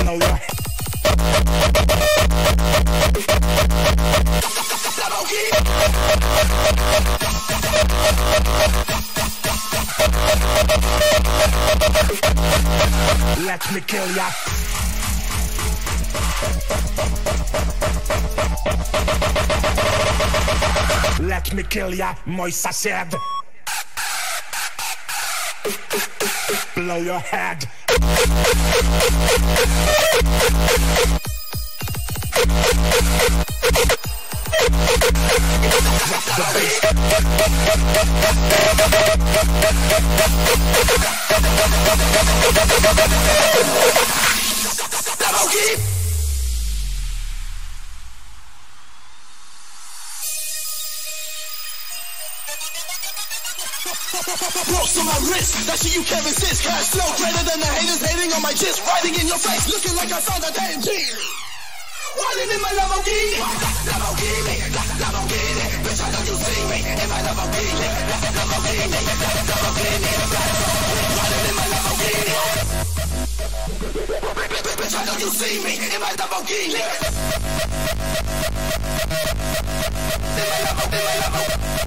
Blow 0.00 0.14
your 0.14 0.36
head. 0.36 0.56
Let 13.44 13.72
me 13.74 13.80
kill 13.86 14.08
ya. 14.16 14.30
Let 21.20 21.54
me 21.54 21.62
kill 21.62 21.94
ya, 21.94 22.14
moi 22.26 22.50
said. 22.50 23.14
Blow 26.74 26.98
your 26.98 27.20
head. 27.20 27.66
Ropes 45.56 45.95
on 54.98 55.06
my 55.06 55.18
wrist, 55.28 55.66
that 55.66 55.78
shit 55.78 55.94
you 55.94 56.02
can't 56.04 56.24
resist. 56.24 56.64
Cash 56.64 56.94
flow 56.96 57.08
greater 57.20 57.44
than 57.44 57.60
the 57.60 57.66
haters 57.68 58.00
hating 58.00 58.32
on 58.32 58.42
my 58.42 58.52
gist. 58.52 58.80
Riding 58.86 59.14
in 59.20 59.26
your 59.28 59.38
face, 59.38 59.68
looking 59.68 59.94
like 59.96 60.12
I 60.12 60.20
found 60.20 60.44
a 60.44 60.50
damn 60.52 60.80
G. 60.80 60.88
Riding 62.16 62.50
in 62.56 62.60
my 62.64 62.72
Lamborghini. 62.72 63.36
Lamborghini, 63.92 64.56
Lamborghini. 64.72 65.64
Bitch, 65.84 66.00
I 66.00 66.08
know 66.12 66.22
you 66.24 66.36
see 66.36 66.62
me 66.70 66.78
in 66.80 67.08
my 67.12 67.20
Lamborghini. 67.26 67.88
Lamborghini, 68.36 69.00
Lamborghini. 69.50 70.12
Riding 71.16 71.44
in 71.44 71.54
my 71.56 71.66
Lamborghini. 71.72 72.34
Bitch, 74.80 74.94
I 74.96 75.02
know 75.04 75.16
you 75.20 75.30
see 75.30 75.56
me 75.60 75.72
in 75.76 76.00
my 76.00 76.12
Lamborghini. 76.16 76.82
In 80.36 81.02
my 81.04 81.16
Lambo, 81.20 81.85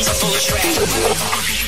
Weapons 0.00 0.08
are 0.08 0.86
full 0.86 1.12
of. 1.12 1.59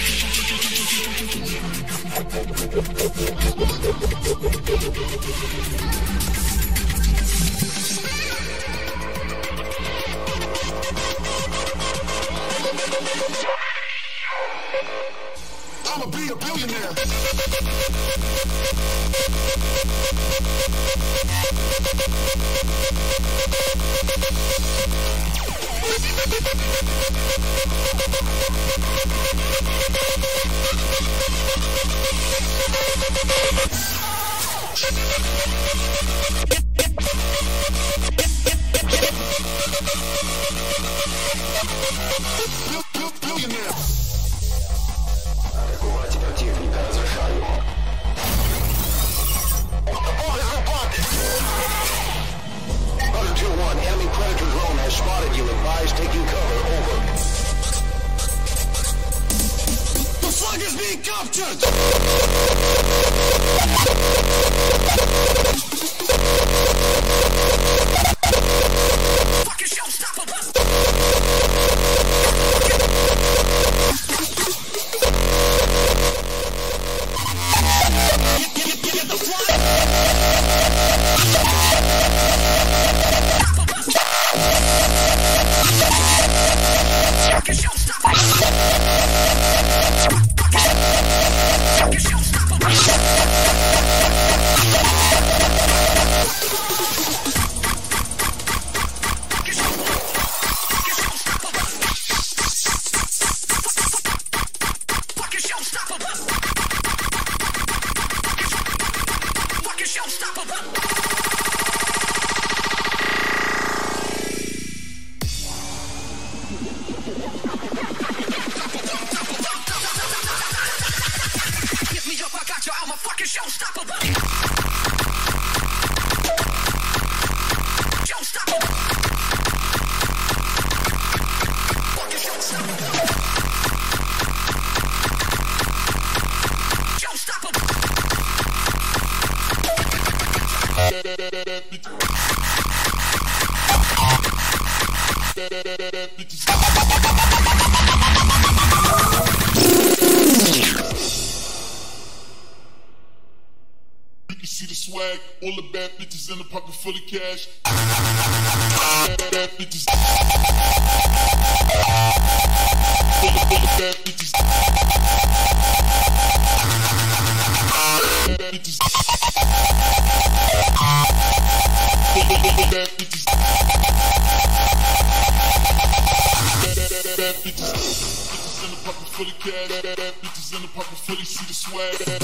Swag. 181.62 181.98
Bad, 181.98 182.20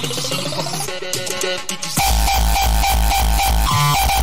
bitches 0.00 0.30
in 0.32 0.44
the 0.44 0.50
pocket. 0.50 2.23
Yeah. 3.84 4.13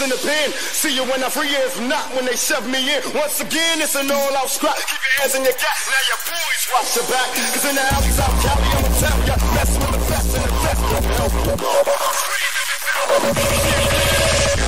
In 0.00 0.10
the 0.10 0.16
pen. 0.16 0.52
See 0.52 0.94
you 0.94 1.02
when 1.04 1.22
I'm 1.24 1.30
free, 1.30 1.48
if 1.48 1.80
not 1.80 2.14
when 2.14 2.24
they 2.24 2.36
shove 2.36 2.66
me 2.68 2.78
in. 2.78 3.02
Once 3.14 3.40
again, 3.40 3.80
it's 3.80 3.94
an 3.94 4.10
all-out 4.10 4.50
scrap. 4.50 4.76
Keep 4.76 5.00
your 5.02 5.14
hands 5.18 5.34
in 5.34 5.42
your 5.42 5.54
gap. 5.58 5.76
Now 5.86 6.02
your 6.06 6.20
boys 6.28 6.62
watch 6.70 6.94
your 6.94 7.06
back. 7.10 7.28
Cause 7.34 7.64
in 7.66 7.74
the 7.74 7.82
alleys 7.82 8.18
out 8.20 8.34
Cali, 8.42 8.68
I'ma 8.78 8.90
tell 9.02 9.18
ya. 9.26 9.34
Mess 9.54 9.74
with 9.78 9.90
the 9.90 9.98
best 10.06 10.34
and 10.38 10.44
the 10.44 10.50
best 10.62 10.82
you. 10.82 10.98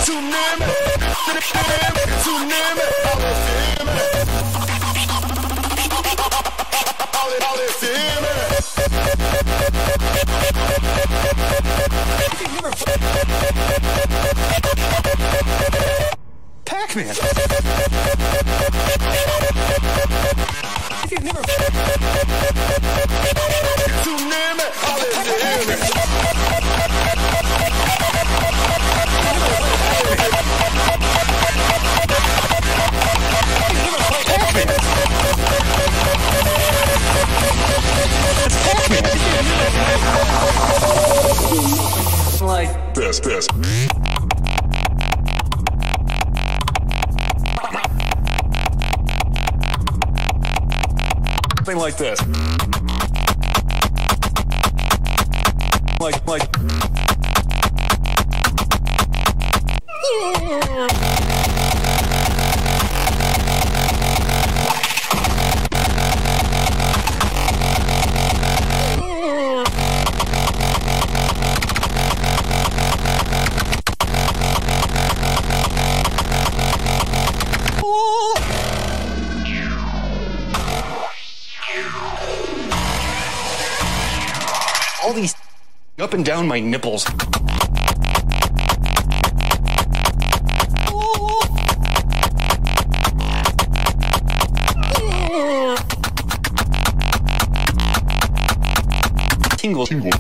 Too 0.07 0.21
near 0.21 0.53
me, 0.59 0.73
too 2.25 2.39
near 2.51 2.71
me, 2.75 2.87
all 3.07 3.21
if 3.23 3.41
you 3.47 3.61
hear 3.71 4.31
all 7.47 7.61
if 7.61 7.83
you 7.83 8.00
Pac-Man. 16.91 17.15
Too 24.03 24.17
near 24.29 24.51
me, 24.57 24.65
all 24.87 24.99
if 24.99 25.11
you 25.15 25.35
hear 25.39 25.63
me. 25.69 25.75
Like 42.41 42.95
this, 42.95 43.21
this. 43.21 43.47
Up 86.11 86.15
and 86.15 86.25
down 86.25 86.49
my 86.49 86.59
nipples. 86.59 87.05
Tingle, 99.57 99.87
tingle. 99.87 100.11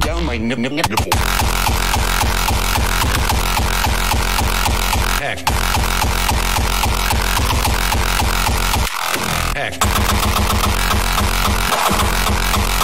Down 0.00 0.24
my 0.26 0.36
nip, 0.36 0.58
nip, 0.58 0.72
nipple. 0.72 1.12
Heck. 5.20 5.48
Heck. 9.54 9.94
Thank 12.56 12.78
you. 12.78 12.83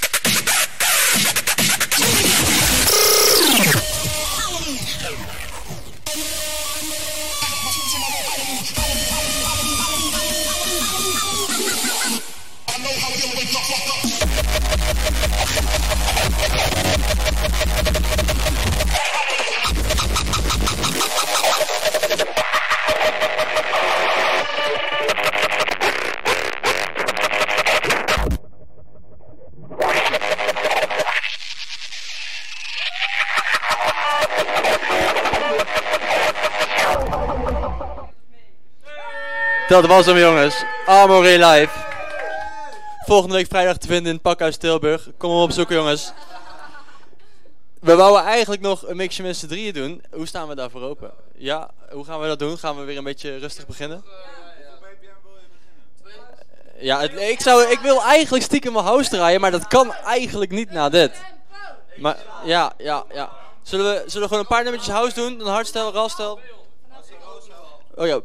Dat 39.71 39.85
was 39.85 40.05
hem 40.05 40.17
jongens. 40.17 40.63
Armory 40.85 41.43
Live. 41.43 41.69
Volgende 43.05 43.35
week 43.35 43.47
vrijdag 43.47 43.77
te 43.77 43.87
vinden 43.87 44.05
in 44.05 44.13
het 44.13 44.21
Pakhuis 44.21 44.57
Tilburg. 44.57 45.07
Kom 45.17 45.31
hem 45.31 45.39
opzoeken 45.39 45.75
jongens. 45.75 46.11
We 47.79 47.95
wouden 47.95 48.23
eigenlijk 48.23 48.61
nog 48.61 48.87
een 48.87 48.95
mixje 48.95 49.23
met 49.23 49.37
z'n 49.37 49.47
drieën 49.47 49.73
doen. 49.73 50.03
Hoe 50.11 50.25
staan 50.25 50.47
we 50.47 50.55
daarvoor 50.55 50.81
open? 50.81 51.11
Ja, 51.35 51.69
hoe 51.91 52.05
gaan 52.05 52.19
we 52.19 52.27
dat 52.27 52.39
doen? 52.39 52.57
Gaan 52.57 52.77
we 52.77 52.83
weer 52.83 52.97
een 52.97 53.03
beetje 53.03 53.37
rustig 53.37 53.67
beginnen? 53.67 54.03
Ja, 56.79 57.01
ik, 57.01 57.41
zou, 57.41 57.63
ik 57.63 57.79
wil 57.79 58.01
eigenlijk 58.03 58.43
stiekem 58.43 58.73
mijn 58.73 58.85
house 58.85 59.09
draaien, 59.09 59.41
maar 59.41 59.51
dat 59.51 59.67
kan 59.67 59.93
eigenlijk 59.93 60.51
niet 60.51 60.71
na 60.71 60.89
dit. 60.89 61.11
Maar 61.97 62.17
ja, 62.43 62.73
ja, 62.77 63.03
ja. 63.13 63.29
Zullen 63.61 63.85
we, 63.85 64.03
zullen 64.05 64.21
we 64.21 64.27
gewoon 64.27 64.39
een 64.39 64.55
paar 64.55 64.63
nummertjes 64.63 64.93
house 64.93 65.15
doen? 65.15 65.37
Dan 65.37 65.47
hardstyle, 65.47 65.91
ralstel. 65.91 66.39
Oh 67.95 68.07
ja, 68.07 68.19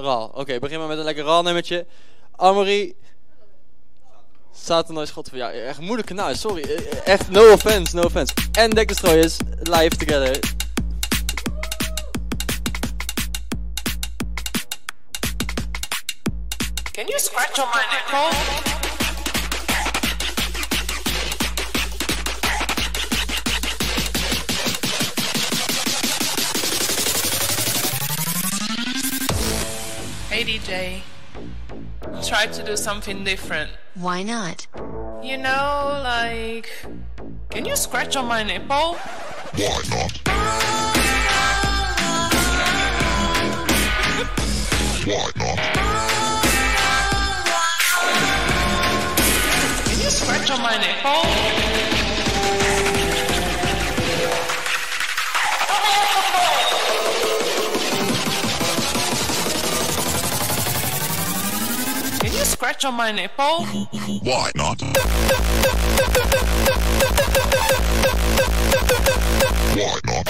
ral. 0.00 0.30
Oké, 0.34 0.58
begin 0.58 0.78
maar 0.78 0.88
met 0.88 0.98
een 0.98 1.04
lekker 1.04 1.24
ral 1.24 1.42
nummertje. 1.42 1.86
Amory. 2.36 2.94
Satan 4.54 5.00
is 5.00 5.10
God 5.10 5.30
Ja, 5.32 5.50
echt 5.52 5.78
een 5.78 5.84
moeilijk 5.84 6.08
kanaal, 6.08 6.34
sorry. 6.34 6.62
Eh, 6.62 7.06
Echt, 7.06 7.30
no 7.30 7.52
offense, 7.52 7.96
no 7.96 8.02
offense. 8.02 8.34
En 8.52 8.70
Deck 8.70 8.88
Destroyers, 8.88 9.36
live 9.62 9.96
together. 9.96 10.38
Can 16.92 17.06
you 17.08 17.18
scratch 17.18 17.58
on 17.58 17.68
my 17.74 17.82
nipple? 17.92 18.89
DJ, 30.40 31.02
try 32.26 32.46
to 32.46 32.62
do 32.64 32.74
something 32.74 33.24
different. 33.24 33.70
Why 33.94 34.22
not? 34.22 34.66
You 35.22 35.36
know, 35.36 36.00
like, 36.02 36.72
can 37.50 37.66
you 37.66 37.76
scratch 37.76 38.16
on 38.16 38.24
my 38.24 38.42
nipple? 38.42 38.94
Why 38.94 39.82
not? 39.90 40.16
Why 45.04 45.30
not? 45.36 45.58
Can 49.84 49.98
you 50.00 50.10
scratch 50.10 50.50
on 50.50 50.62
my 50.62 50.78
nipple? 50.78 51.99
scratch 62.60 62.84
on 62.84 62.92
my 62.92 63.10
nipple? 63.10 63.64
Why 63.64 64.50
not? 64.54 64.82
Why 64.82 65.00
not? 70.04 70.26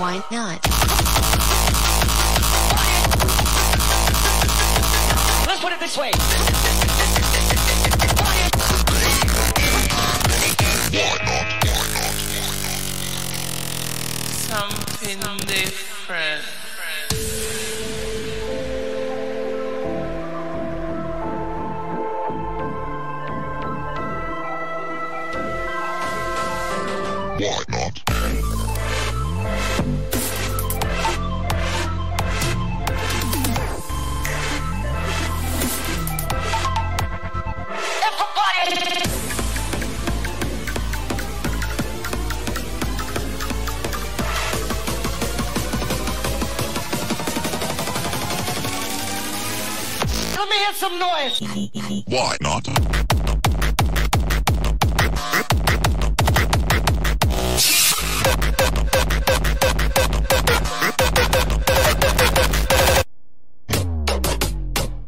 Why 0.00 0.24
not? 0.30 0.60
Let's 5.46 5.60
put 5.60 5.72
it 5.74 5.80
this 5.80 5.98
way. 5.98 6.63
something 14.54 15.18
different. 15.46 16.53
some 50.84 50.98
noise. 50.98 51.40
Why 52.08 52.36
not? 52.42 52.64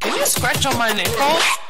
Can 0.00 0.14
you 0.14 0.26
scratch 0.26 0.64
on 0.64 0.78
my 0.78 0.92
nipple? 0.92 1.65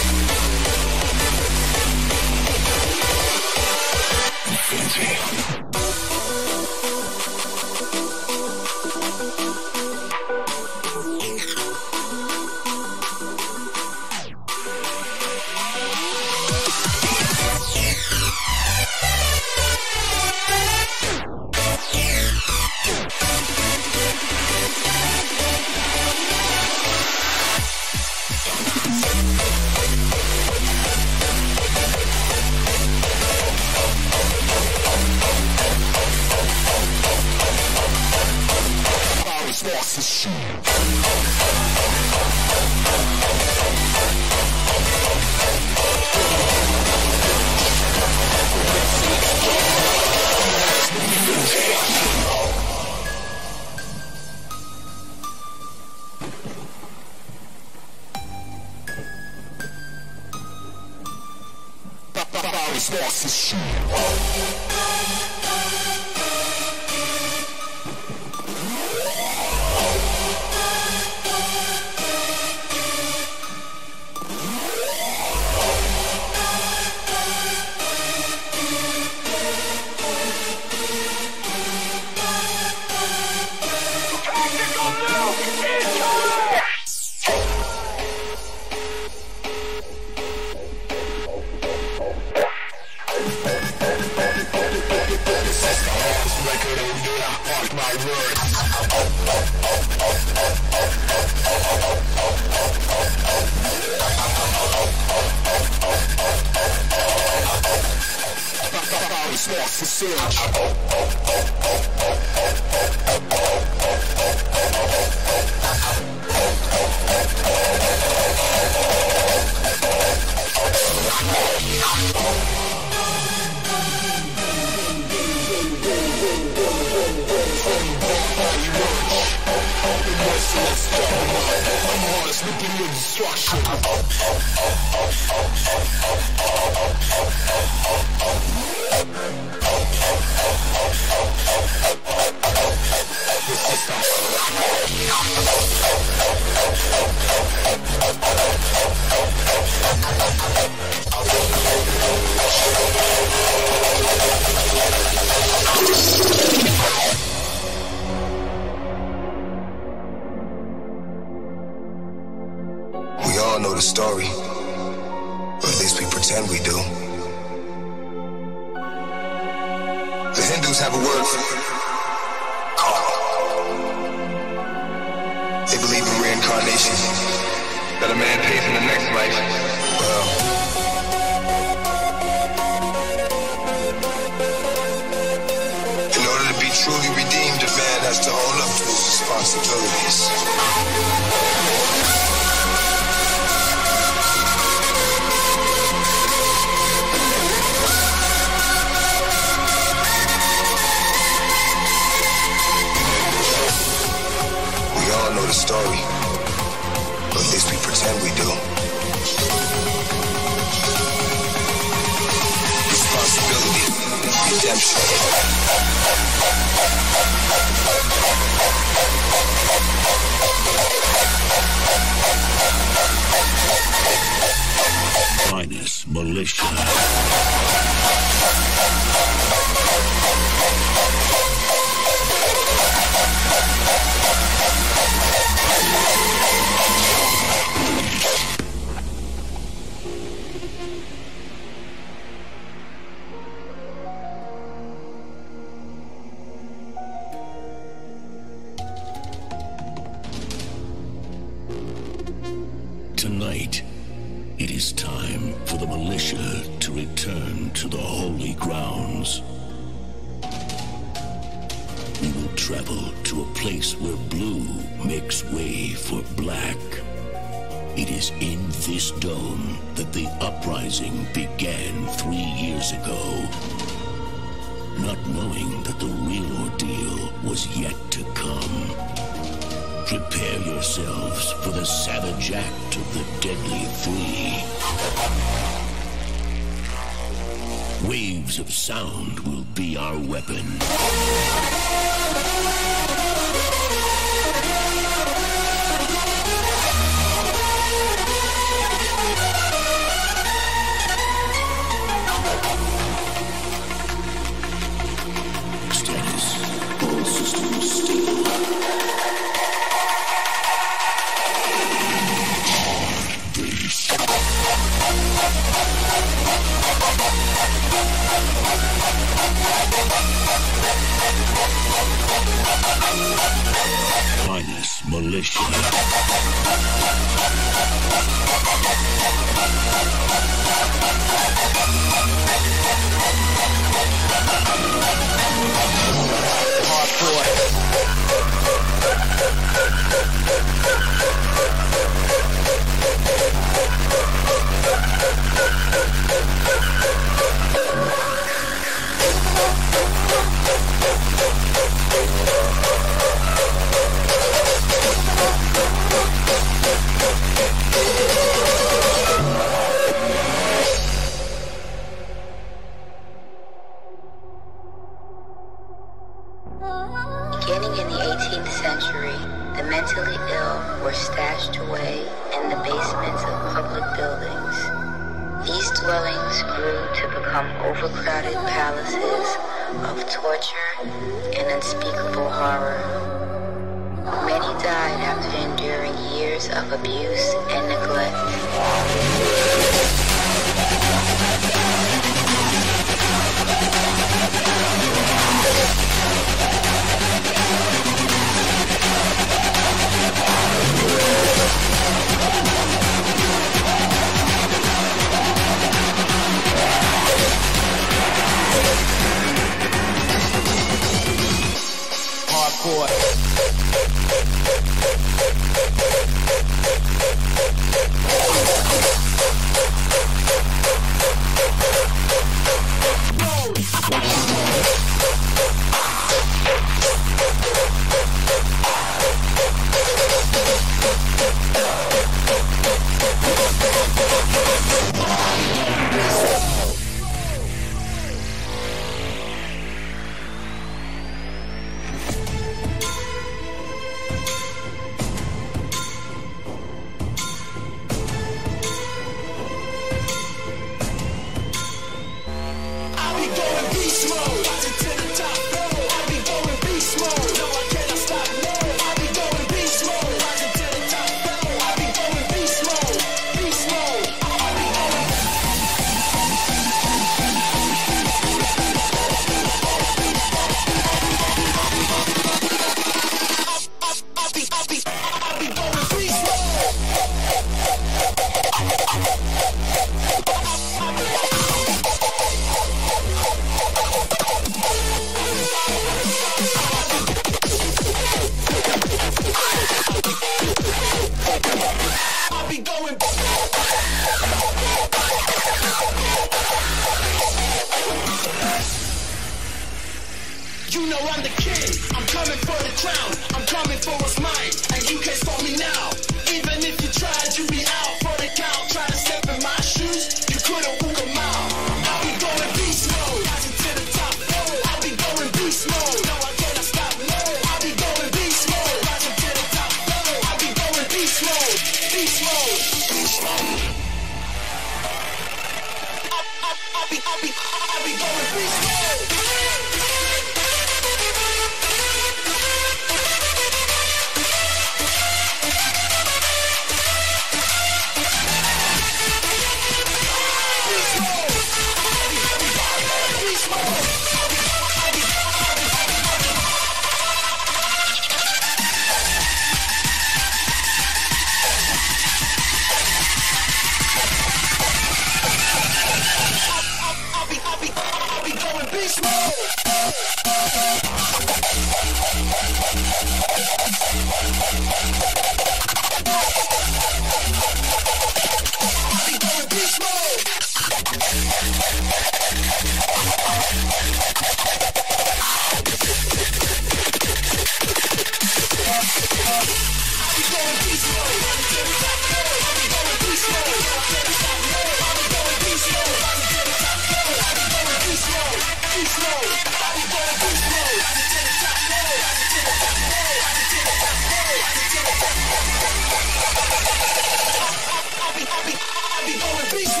I'll 598.22 599.26
be, 599.26 599.32
going 599.38 599.70
beast 599.72 600.00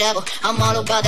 I'm 0.00 0.62
all 0.62 0.78
about 0.78 1.02
that. 1.02 1.07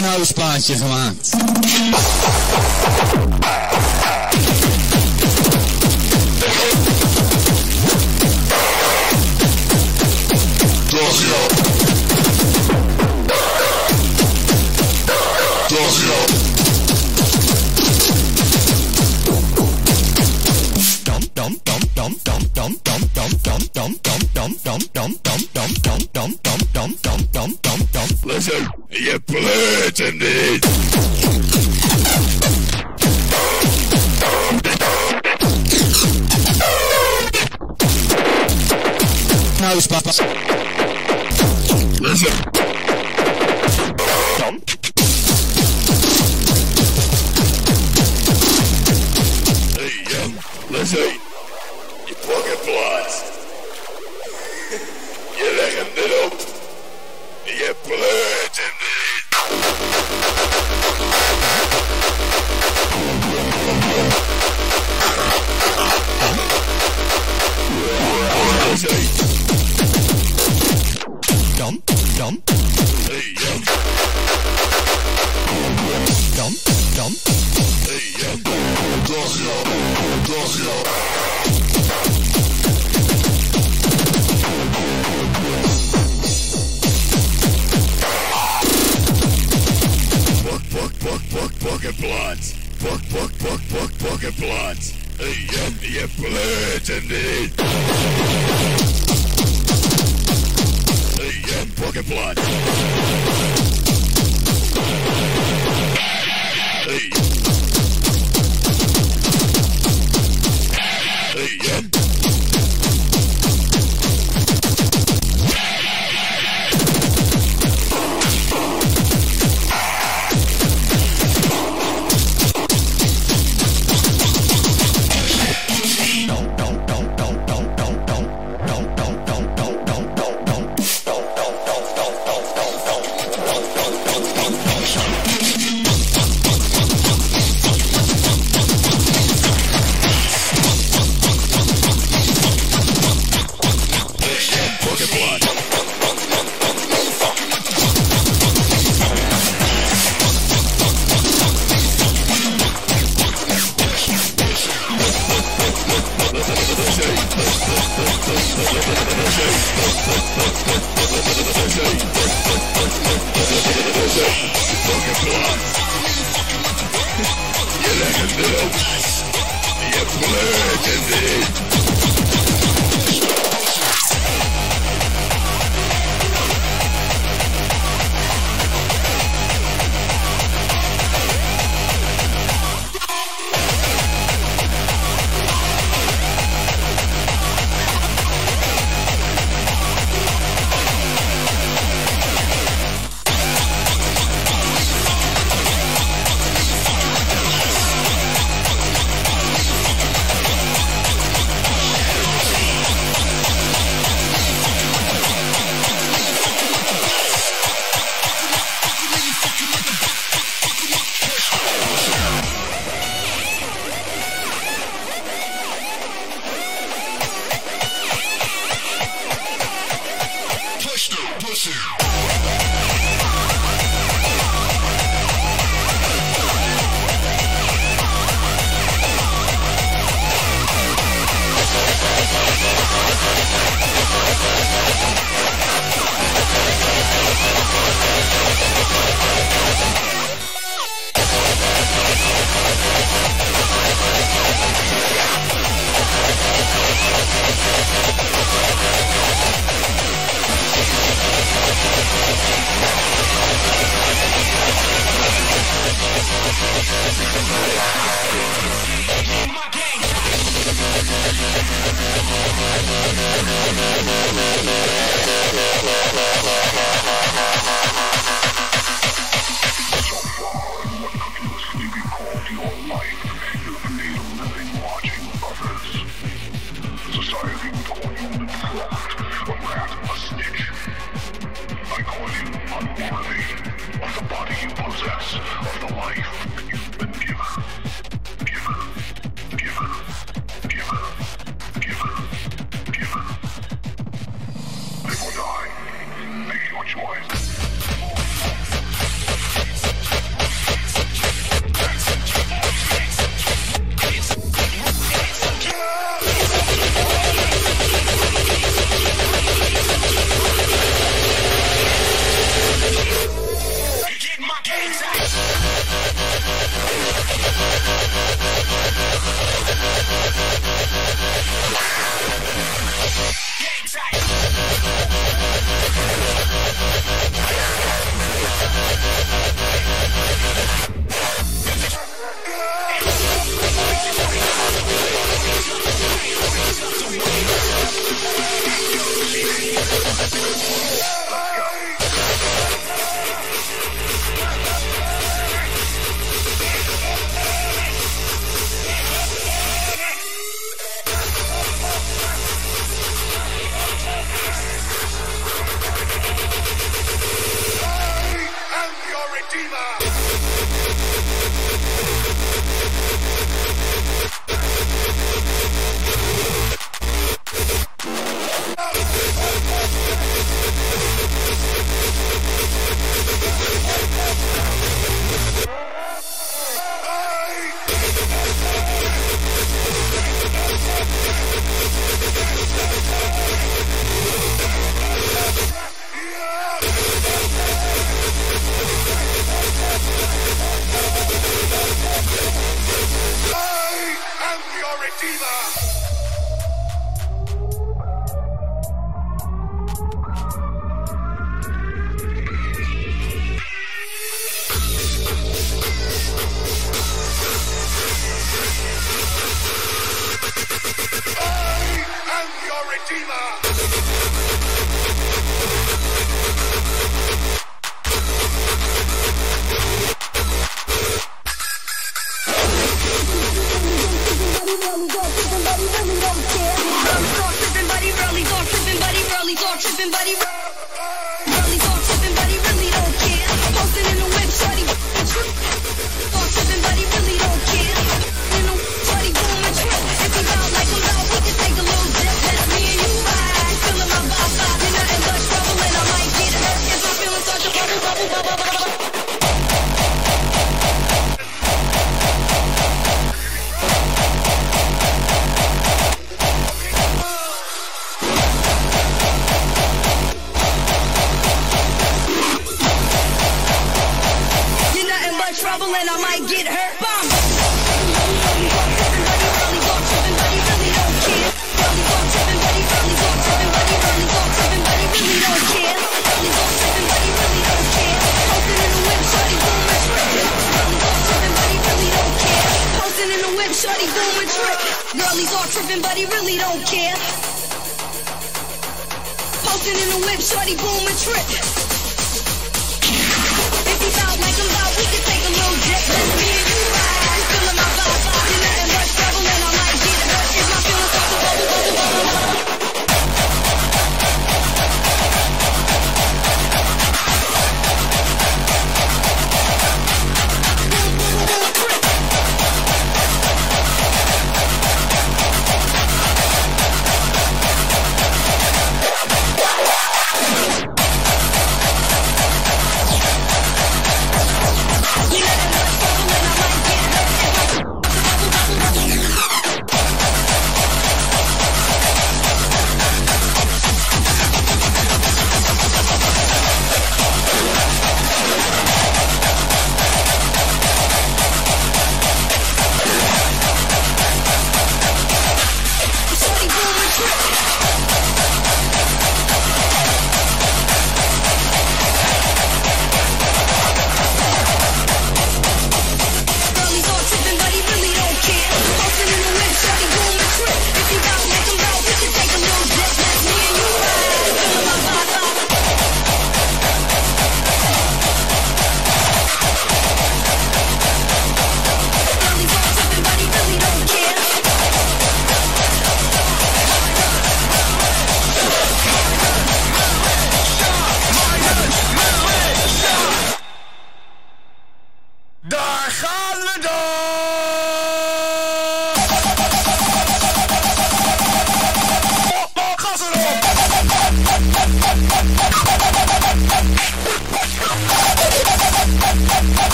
Een 0.00 0.06
House 0.06 0.32
plaatje 0.32 0.76
gemaakt. 0.76 1.30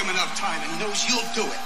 him 0.00 0.10
enough 0.10 0.34
time 0.38 0.60
and 0.62 0.80
knows 0.80 1.06
you'll 1.08 1.20
do 1.34 1.44
it. 1.44 1.60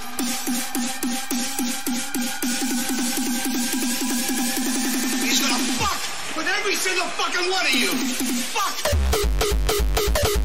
He's 5.23 5.39
gonna 5.39 5.63
fuck 5.79 5.99
with 6.35 6.47
every 6.47 6.75
single 6.75 7.07
fucking 7.07 7.49
one 7.49 7.65
of 7.65 7.73
you. 7.73 7.91
Fuck! 8.51 10.44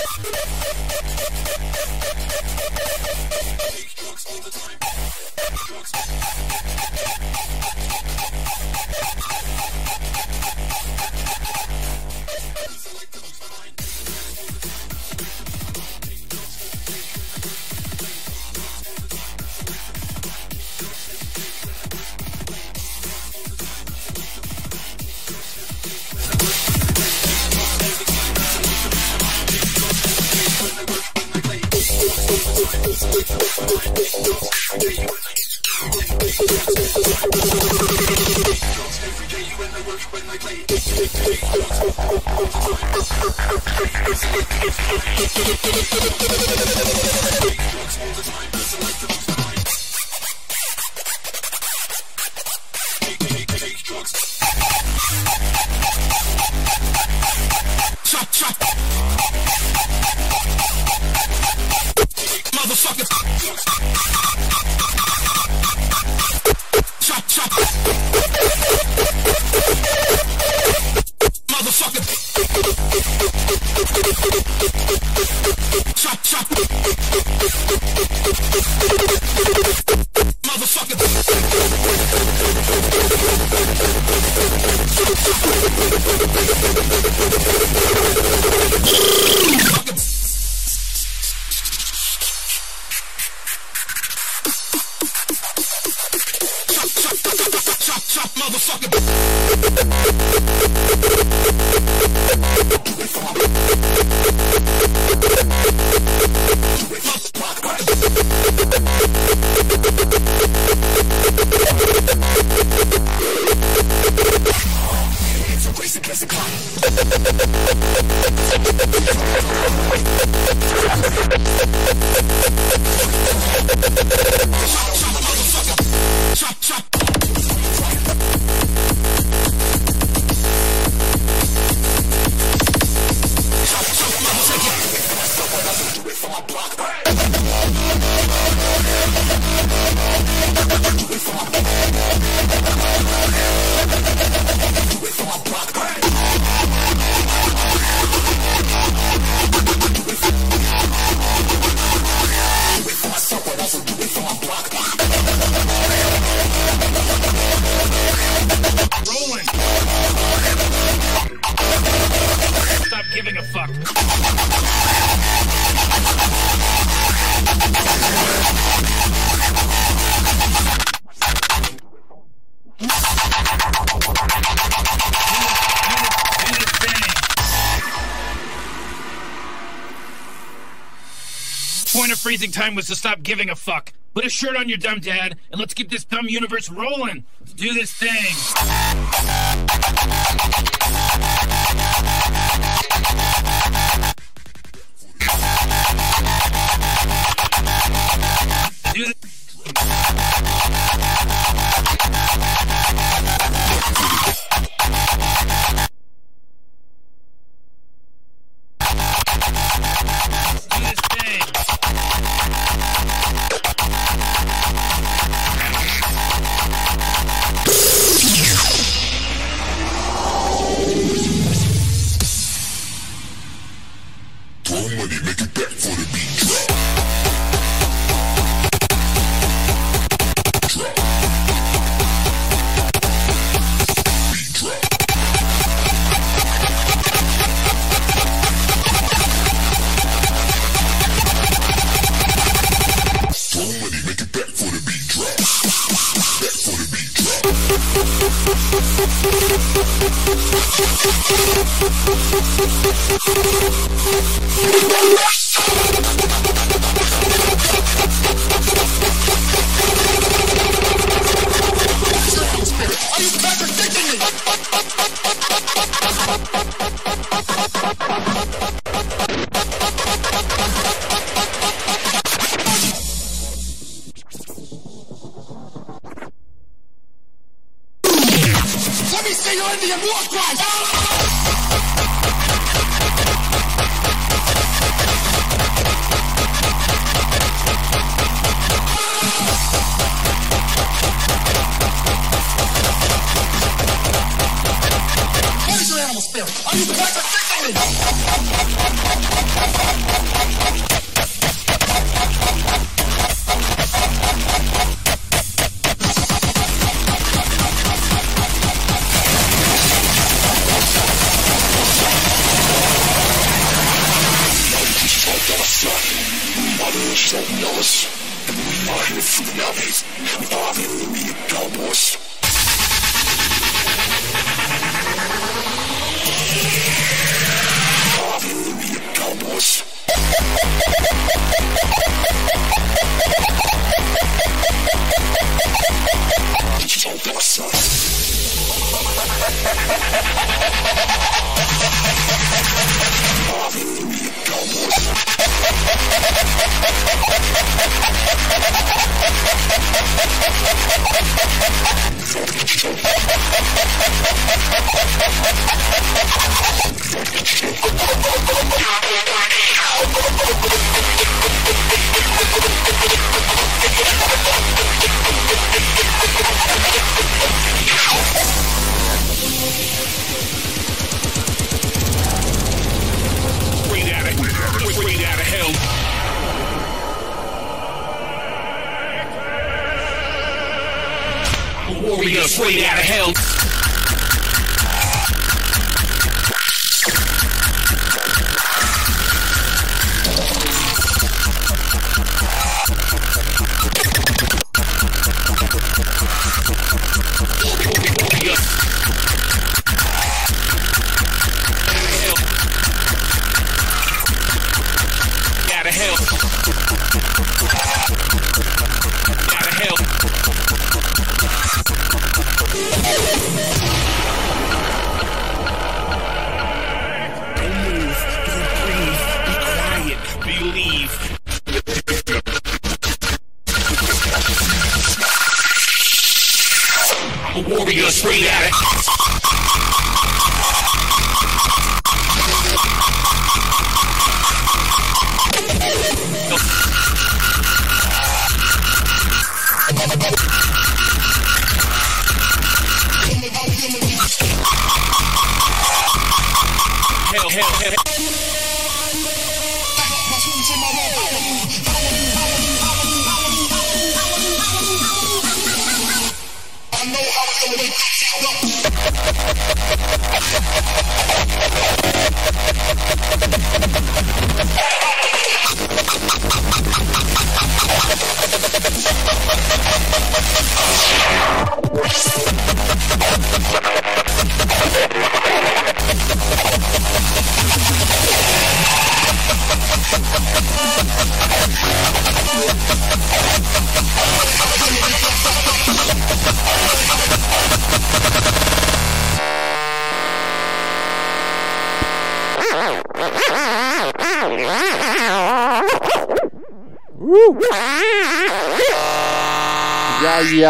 to 182.88 182.94
stop 182.94 183.22
giving 183.22 183.50
a 183.50 183.54
fuck. 183.54 183.92
Put 184.14 184.24
a 184.24 184.30
shirt 184.30 184.56
on 184.56 184.68
your 184.68 184.78
dumb 184.78 185.00
dad, 185.00 185.36
and 185.50 185.60
let's 185.60 185.74
keep 185.74 185.90
this 185.90 186.04
dumb 186.04 186.26
universe 186.28 186.70
rolling. 186.70 187.24
Let's 187.40 187.52
do 187.52 187.74
this 187.74 187.92
thing. 187.92 188.25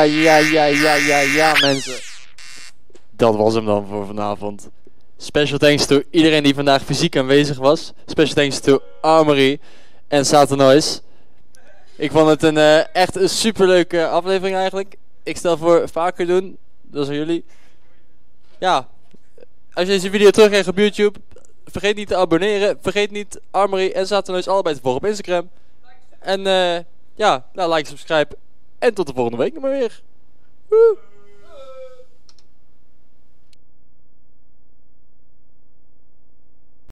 Ja, 0.06 0.36
ja, 0.36 0.64
ja, 0.64 0.94
ja, 0.94 1.18
ja, 1.18 1.56
mensen. 1.60 1.94
Dat 3.10 3.36
was 3.36 3.54
hem 3.54 3.64
dan 3.64 3.86
voor 3.86 4.06
vanavond. 4.06 4.68
Special 5.16 5.58
thanks 5.58 5.86
to 5.86 6.02
iedereen 6.10 6.42
die 6.42 6.54
vandaag 6.54 6.82
fysiek 6.82 7.16
aanwezig 7.16 7.58
was. 7.58 7.92
Special 8.06 8.34
thanks 8.34 8.60
to 8.60 8.80
Armory 9.00 9.60
en 10.08 10.24
Satanois. 10.24 11.00
Ik 11.96 12.10
vond 12.10 12.28
het 12.28 12.42
een, 12.42 12.56
eh, 12.56 12.94
echt 12.94 13.16
een 13.16 13.28
superleuke 13.28 14.06
aflevering 14.06 14.56
eigenlijk. 14.56 14.96
Ik 15.22 15.36
stel 15.36 15.56
voor 15.56 15.88
vaker 15.88 16.26
doen. 16.26 16.58
Dat 16.82 17.08
aan 17.08 17.14
jullie. 17.14 17.44
Ja, 18.58 18.88
als 19.72 19.86
je 19.86 19.92
deze 19.92 20.10
video 20.10 20.30
terugkrijgt 20.30 20.68
op 20.68 20.78
YouTube, 20.78 21.18
vergeet 21.64 21.96
niet 21.96 22.08
te 22.08 22.16
abonneren. 22.16 22.78
Vergeet 22.82 23.10
niet 23.10 23.40
Armory 23.50 23.90
en 23.90 24.06
Satanois 24.06 24.48
allebei 24.48 24.74
te 24.74 24.80
volgen 24.80 25.00
op 25.00 25.08
Instagram. 25.08 25.50
En 26.18 26.46
eh, 26.46 26.78
ja, 27.14 27.46
nou 27.52 27.74
like, 27.74 27.88
subscribe. 27.88 28.35
En 28.86 28.94
tot 28.94 29.06
de 29.06 29.12
volgende 29.14 29.38
week 29.38 29.52
nog 29.52 29.62
maar 29.62 29.72
weer. 29.72 30.02